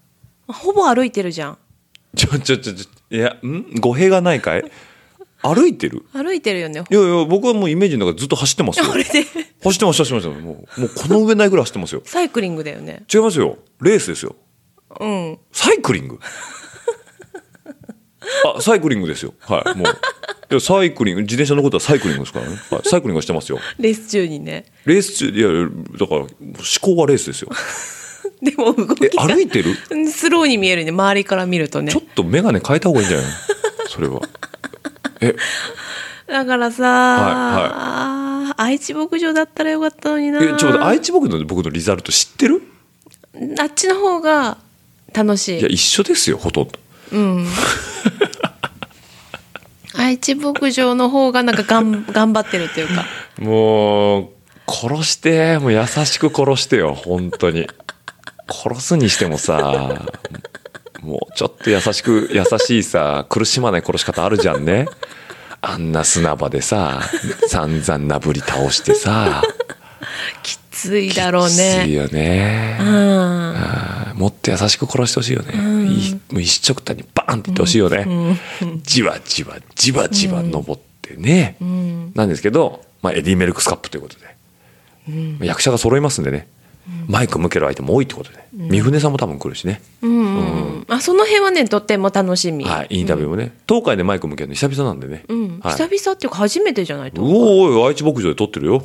[0.48, 1.58] ほぼ歩いてるじゃん。
[2.16, 3.74] ちょちょちょちょいやん？
[3.80, 4.64] 語弊がないかい？
[5.42, 6.04] 歩いてる？
[6.12, 6.84] 歩いてるよね。
[6.90, 8.86] いやいや僕はもうイメージの中でずっと走ってますよ。
[8.92, 12.02] 走ってます走ってますよもうもうこの上ないぐらい走ってますよ。
[12.06, 13.02] サイクリングだよね。
[13.12, 13.58] 違いますよ。
[13.80, 14.36] レースですよ。
[14.98, 15.38] うん。
[15.52, 16.18] サイクリング。
[18.56, 19.34] あサイクリングですよ。
[19.40, 19.88] はいもう。
[20.50, 23.58] いやサイクリング自転車のことはサイクリングですからね、はい、サイクリングはしてますよ。
[23.78, 24.64] レース中にね。
[24.84, 25.48] レース中いや
[25.98, 26.28] だから思
[26.82, 27.50] 考はレースですよ。
[28.42, 29.76] でも動きえが歩いてる？
[29.90, 30.90] うんスローに見えるね。
[30.90, 31.92] 周りから見るとね。
[31.92, 33.26] ちょっと眼鏡変えた方がいいんじゃない？
[33.26, 33.32] の
[33.88, 34.20] それは
[35.20, 35.36] え。
[36.26, 40.42] だからさ、は愛知牧場だったらよかったのにな。
[40.42, 42.62] えちょっと待って愛知僕の僕のリザルト知ってる？
[43.58, 44.58] あっちの方が
[45.12, 45.60] 楽しい。
[45.60, 46.72] いや一緒ですよほとんど。
[47.12, 47.46] うん。
[49.94, 53.04] 愛知牧場の方がなんかがん頑張ってるっていうか。
[53.38, 54.28] もう
[54.68, 57.66] 殺してもう優しく殺してよ本当に。
[58.52, 60.02] 殺すにしてもさ
[61.02, 64.86] もうちょっと優しく優しいさ苦しまない殺し方あるじゃんね。
[65.62, 67.02] あんな砂場でさ
[67.48, 69.42] 散々なぶり倒してさ。
[70.42, 71.92] きつついだろうきついね。
[71.92, 72.78] よね
[74.14, 78.38] もっと優しく殺してほしいよね、いもう一直たにバーンっていってほしいよね、
[78.82, 81.56] じわじわじわじわ登ってね、
[82.14, 86.48] なんですけど、まあ、エディ・メルクスカップということで、役者が揃いますんでね、
[87.08, 90.40] マイク向ける相手も多いってことで、三船さんも多分来るしね、うんう
[90.80, 90.86] ん。
[90.88, 92.64] あその辺はねとっても楽しみ。
[92.64, 97.22] はい、インタビューもね、東海でマイク向けるの久々なんでね、うん、はい、久々っていうか初めてじゃないと。
[97.22, 98.84] うおーおい愛知牧場で撮ってるよ、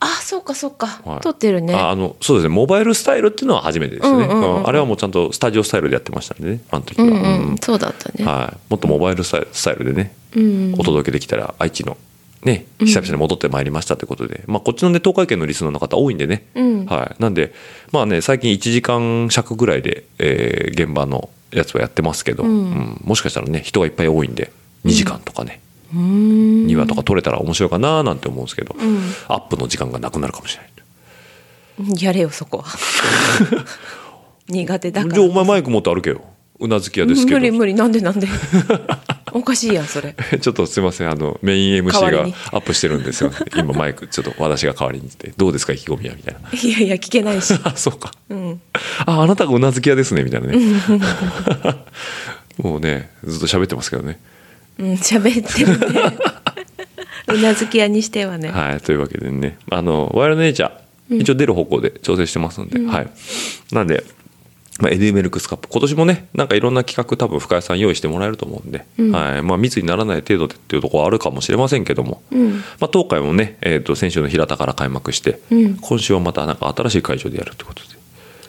[0.00, 1.20] あ、そうかそうか、はい。
[1.20, 1.74] 撮ってるね。
[1.74, 2.54] ああのそうですね。
[2.54, 4.56] モバイルスタイルっていうのは初めてですね、うんうんうんうん。
[4.56, 4.68] うん。
[4.68, 6.60] あれはもうちゃんとスタジオスタイルでやってましたんでね。
[6.70, 7.18] あの時は、うんうう
[7.52, 7.54] ん。
[7.54, 8.24] ん、そうだったね。
[8.24, 10.74] はい、もっとモバイルスタイルスタイルでね、うん。
[10.78, 11.96] お届けできたら愛知の
[12.44, 16.86] ね久々に戻ってまいりましたということで、まあ、こっちのね東海圏のリスナーの方多いんでね、うん。
[16.86, 17.52] はい、なんで
[17.92, 22.50] まあね最近1時間尺ぐらいで、えー現場のやつはやってますけど、うん。
[22.50, 23.00] うん。
[23.04, 24.50] もしかしたらね人がいっぱい多いんで
[24.86, 25.60] 2時間とかね、
[25.94, 26.66] うーん。
[26.66, 28.78] 2話とか撮れたら面白いかななんて思うんですけど、ん。
[29.28, 30.72] アップの時間がなくなるかもしれない。
[32.02, 32.64] やれよそこは。
[34.48, 35.14] 苦手だから。
[35.14, 36.22] じゃあお前マイク持って歩けよ。
[36.58, 37.38] うなずき屋ですけど。
[37.38, 37.74] 無理無理。
[37.74, 38.26] なんでなんで？
[39.34, 40.14] おかしいやんそれ。
[40.40, 41.10] ちょっとすいません。
[41.10, 42.22] あのメイン MC が
[42.52, 45.32] アップしてるんですよ 今マイクちょっと私が代わりにって。
[45.36, 46.14] どうですか意気込みは？
[46.14, 46.40] みたいな。
[46.50, 47.54] いやいや聞けないし。
[47.64, 48.12] あそうか。
[48.28, 48.60] うん。
[49.06, 50.58] ああなたがうなずき屋ですねみたいなね。
[52.58, 54.20] もうねずっと喋ってますけどね。
[54.78, 56.16] うん喋ってるね。
[57.28, 58.50] うなずき屋にしてはね。
[58.50, 59.58] はいというわけでね。
[59.70, 63.06] あのワイルドネイチャー一応出る方向で調整してますんで、はい。
[63.72, 64.04] なんで
[64.80, 65.68] まあ、エディ・メルクスカップ。
[65.68, 69.42] 今年もねなんかいろんな企画多分深谷さん用意してもらえると思うんで、はい。
[69.42, 72.50] まあ、密にならない程度でっていうところはあるかもしれませんけども、うん。
[72.80, 75.76] まあ、東海もね、えー、と先週の平田から開幕して、うん。
[75.76, 77.88] 今週はまたなんか新しい会場でやるってことで。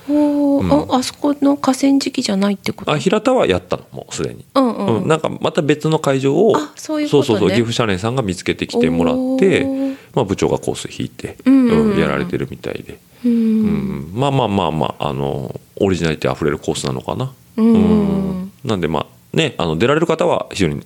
[0.10, 2.92] おーああそこの河川敷じゃないってこと？
[2.92, 5.02] あ平田はやったのもうすでに、うんうん。
[5.04, 7.26] うんなんかまた別の会場をあそういうことね。
[7.26, 9.66] そうそう岐阜社連さんが見つけてきてもらって
[10.14, 11.92] まあ、部長がコース引いて、うんうんうん。
[11.94, 13.30] うんやられてるみたいで、う。
[13.30, 14.10] うん。
[14.10, 17.32] んまあまあまあまああのオリジナリティあふれるコースなのかな？
[17.58, 17.74] うん。
[17.74, 18.52] うん。
[18.64, 20.86] なんでまあねあの出られる方は非常に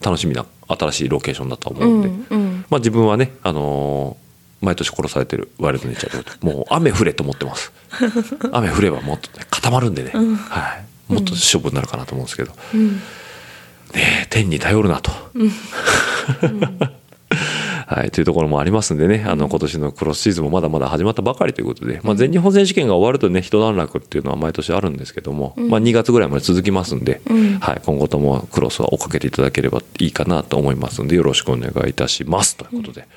[0.00, 2.64] 楽しみな新しいロケーションだと思ううんで、んうん。
[2.70, 4.30] まあ、自分はね、あのー
[4.62, 7.72] 毎年殺されてるワイルドネイチャーもう雨降れと思ってます。
[8.52, 10.76] 雨降ればもっと、ね、固まるんでね、は
[11.08, 12.96] い、もっと勝負になるかなと思うんですけど、うん。
[12.96, 13.00] ね
[13.94, 15.12] え天に頼るなと。
[17.92, 27.58] はい、というところもありますんでねあの今年のクロスシーズンもまだまだ始まったばかりということで、まあ、全日本選手権が終わるとね一段落っていうのは毎年あるんですけども、まあ、2月ぐらいまで続きますんで、うん。
[27.58, 33.08] はい、今後ともクロスは追っかけていただければいいかなと思いますんでよろしくお願いいたしますということで、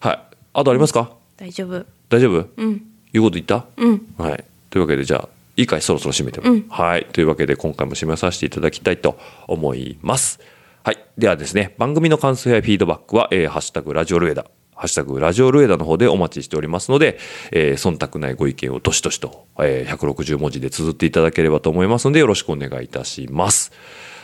[0.00, 0.20] はい、
[0.54, 1.12] あとありますか？
[1.36, 1.84] 大丈夫。
[2.08, 2.82] 大丈夫、うん。
[3.12, 4.14] 言うこと言った、うん。
[4.16, 5.28] はい、というわけでじゃあ
[5.58, 6.66] いいかいそろそろ締めても、うん。
[6.70, 10.40] はいというわけで今回も締めさせていただきたいと思います
[10.86, 11.04] はい。
[11.18, 14.44] ではですね番組の感想やフィードバックは「えーハッシュタグラジオルエダ」
[14.76, 17.18] ハッシュタグラジオルエダの方でお待ちしておりますので、
[17.50, 23.72] えー忖度ないご意見をどしどしと、えー160文字で綴っていただければと思いますのでよろしくお願いいたします。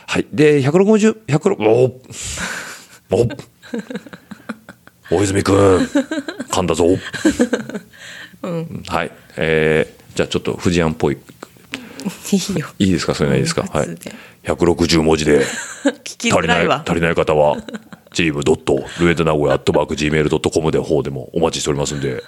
[0.07, 0.27] はい。
[0.31, 1.99] で160、160
[3.11, 3.27] おお
[5.17, 5.55] 大泉くん。
[6.49, 6.85] 噛んだぞ。
[8.87, 11.17] はい、えーじゃあちょっと藤庵っぽい。
[12.31, 12.67] いいよ。
[12.79, 13.15] いいですか？
[13.15, 13.87] それないいですか、はい
[14.43, 15.45] 160文字で。
[16.03, 16.67] 聞き足りない。
[16.67, 17.57] 足りない方は
[18.13, 22.23] チームドットルエダ名古屋アットマーク Gmail.com で方でもお待ちしておりますんで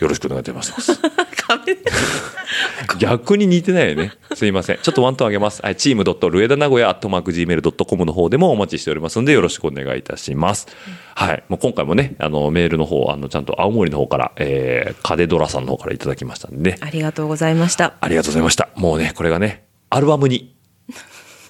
[0.00, 1.00] よろしくお願いいたします。
[2.98, 4.12] 逆に似てないよね。
[4.34, 4.78] すいません。
[4.82, 10.66] ちょっとワントーン上げます、はい、チームドットルエダ名古屋アットマーク Gmail.com の方でもお待ちしておりますんでよろしくお願いいたします、
[11.14, 16.78] はいもう今回もねあのメールの方あのちゃんと青森の方から、えー、カデドラさんの方からいただきましたんでね。
[16.80, 17.94] ありがとうございました。
[18.00, 18.68] ありがとうございました。
[18.76, 20.54] もうね、これがね、アルバムに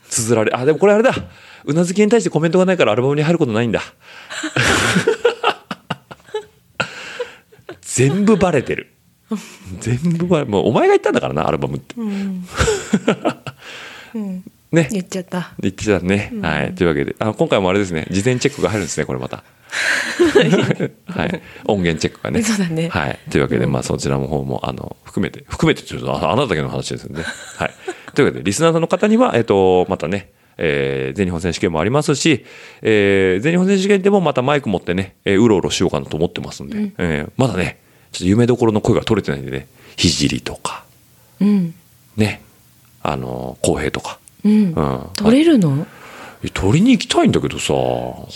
[0.09, 1.13] 綴られ、あ、でもこれあれだ。
[1.65, 3.83] うなずきに対してコメントがないからアルバムに入ることないんだ。
[7.83, 8.95] 全部バレてる。
[9.81, 11.95] 全部バレ、もうお前が言ったんだからな、アルバムって。
[14.71, 14.89] ね。
[14.93, 15.53] 言っちゃった。
[15.59, 16.33] 言ってたね。
[16.43, 16.75] はい。
[16.75, 19.43] というわけで、あ今回もあれですね、事前チェックが入るんですね、これまた。
[21.07, 21.43] はい。
[21.67, 22.43] 音源チェックがね。
[22.43, 23.19] そうだねはい。
[23.31, 27.23] というわけで、まあ、そちらの方も、あの、含めて、含めて、ちょっとああなただけの話ですよね。
[27.57, 27.75] はい。
[28.19, 32.45] というわけで、リスナーの方には、えっと、またね、えー全日本選手権もありますし、
[32.83, 37.79] えー全日本選手権でもまたマイク持ってね、えーうろうろしようかなと思ってますんで、えーまだね、
[38.11, 40.83] ちょっと夢どころの声が取れてないんでね、ひじりとか、
[41.41, 41.75] うん。
[42.17, 42.43] ね、
[43.05, 44.53] あの、公平とか、うん。
[44.53, 45.11] うん。
[45.15, 45.87] 取れるの？
[46.43, 47.77] え取りに行きたいんだけどさ、い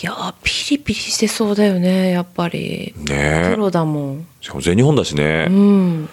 [0.05, 2.93] やーピリピリしてそうだよねやっぱり。
[3.05, 4.27] プねロだもん。
[4.39, 6.09] しかも全日本だしね、うん。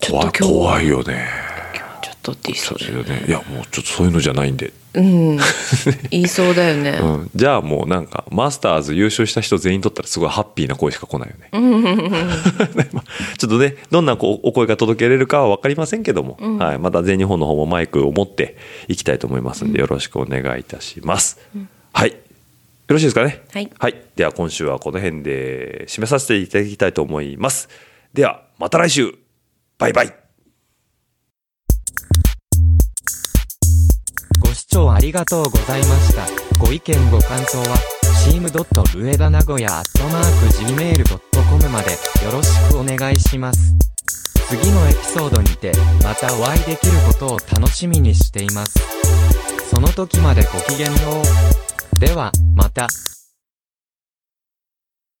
[0.00, 1.53] 怖いよね。
[2.24, 3.24] とって言いそうだよね。
[3.28, 5.36] いやもうちょっとそういうのじゃないんでうん。
[6.10, 6.90] 言いそうだよね。
[7.02, 11.48] うん、じゃあもうなんかマスターズ優勝した人全員取ったらすごいハッピーな声しか来ないよね。
[12.92, 13.04] まあ
[13.36, 18.56] ちょっとねどんなこうお声が届けれるかは分かりませんけども、はい、また全日本の方もマイクを持って
[18.88, 21.38] いきたいと思いますんでよろしくお願いいたします。
[21.92, 22.16] はいよ
[22.88, 23.42] ろしいですかね？
[23.78, 27.68] はいでは今週はこの辺で締めさせていただきたいと思います。
[28.12, 29.14] ではまた来週
[29.78, 30.23] バイバイ
[34.74, 36.26] 聴ありがとうございました。
[36.58, 37.78] ご意見ご感想は、
[38.24, 41.92] チームドット上田名古屋アットマーク Gmail.com まで
[42.24, 43.72] よろしくお願いします。
[44.48, 45.70] 次のエピソードにて、
[46.02, 48.80] またお会いできることを楽しみにしています。
[49.70, 50.92] その時までごきげんよ
[51.96, 52.00] う。
[52.00, 52.88] では、また。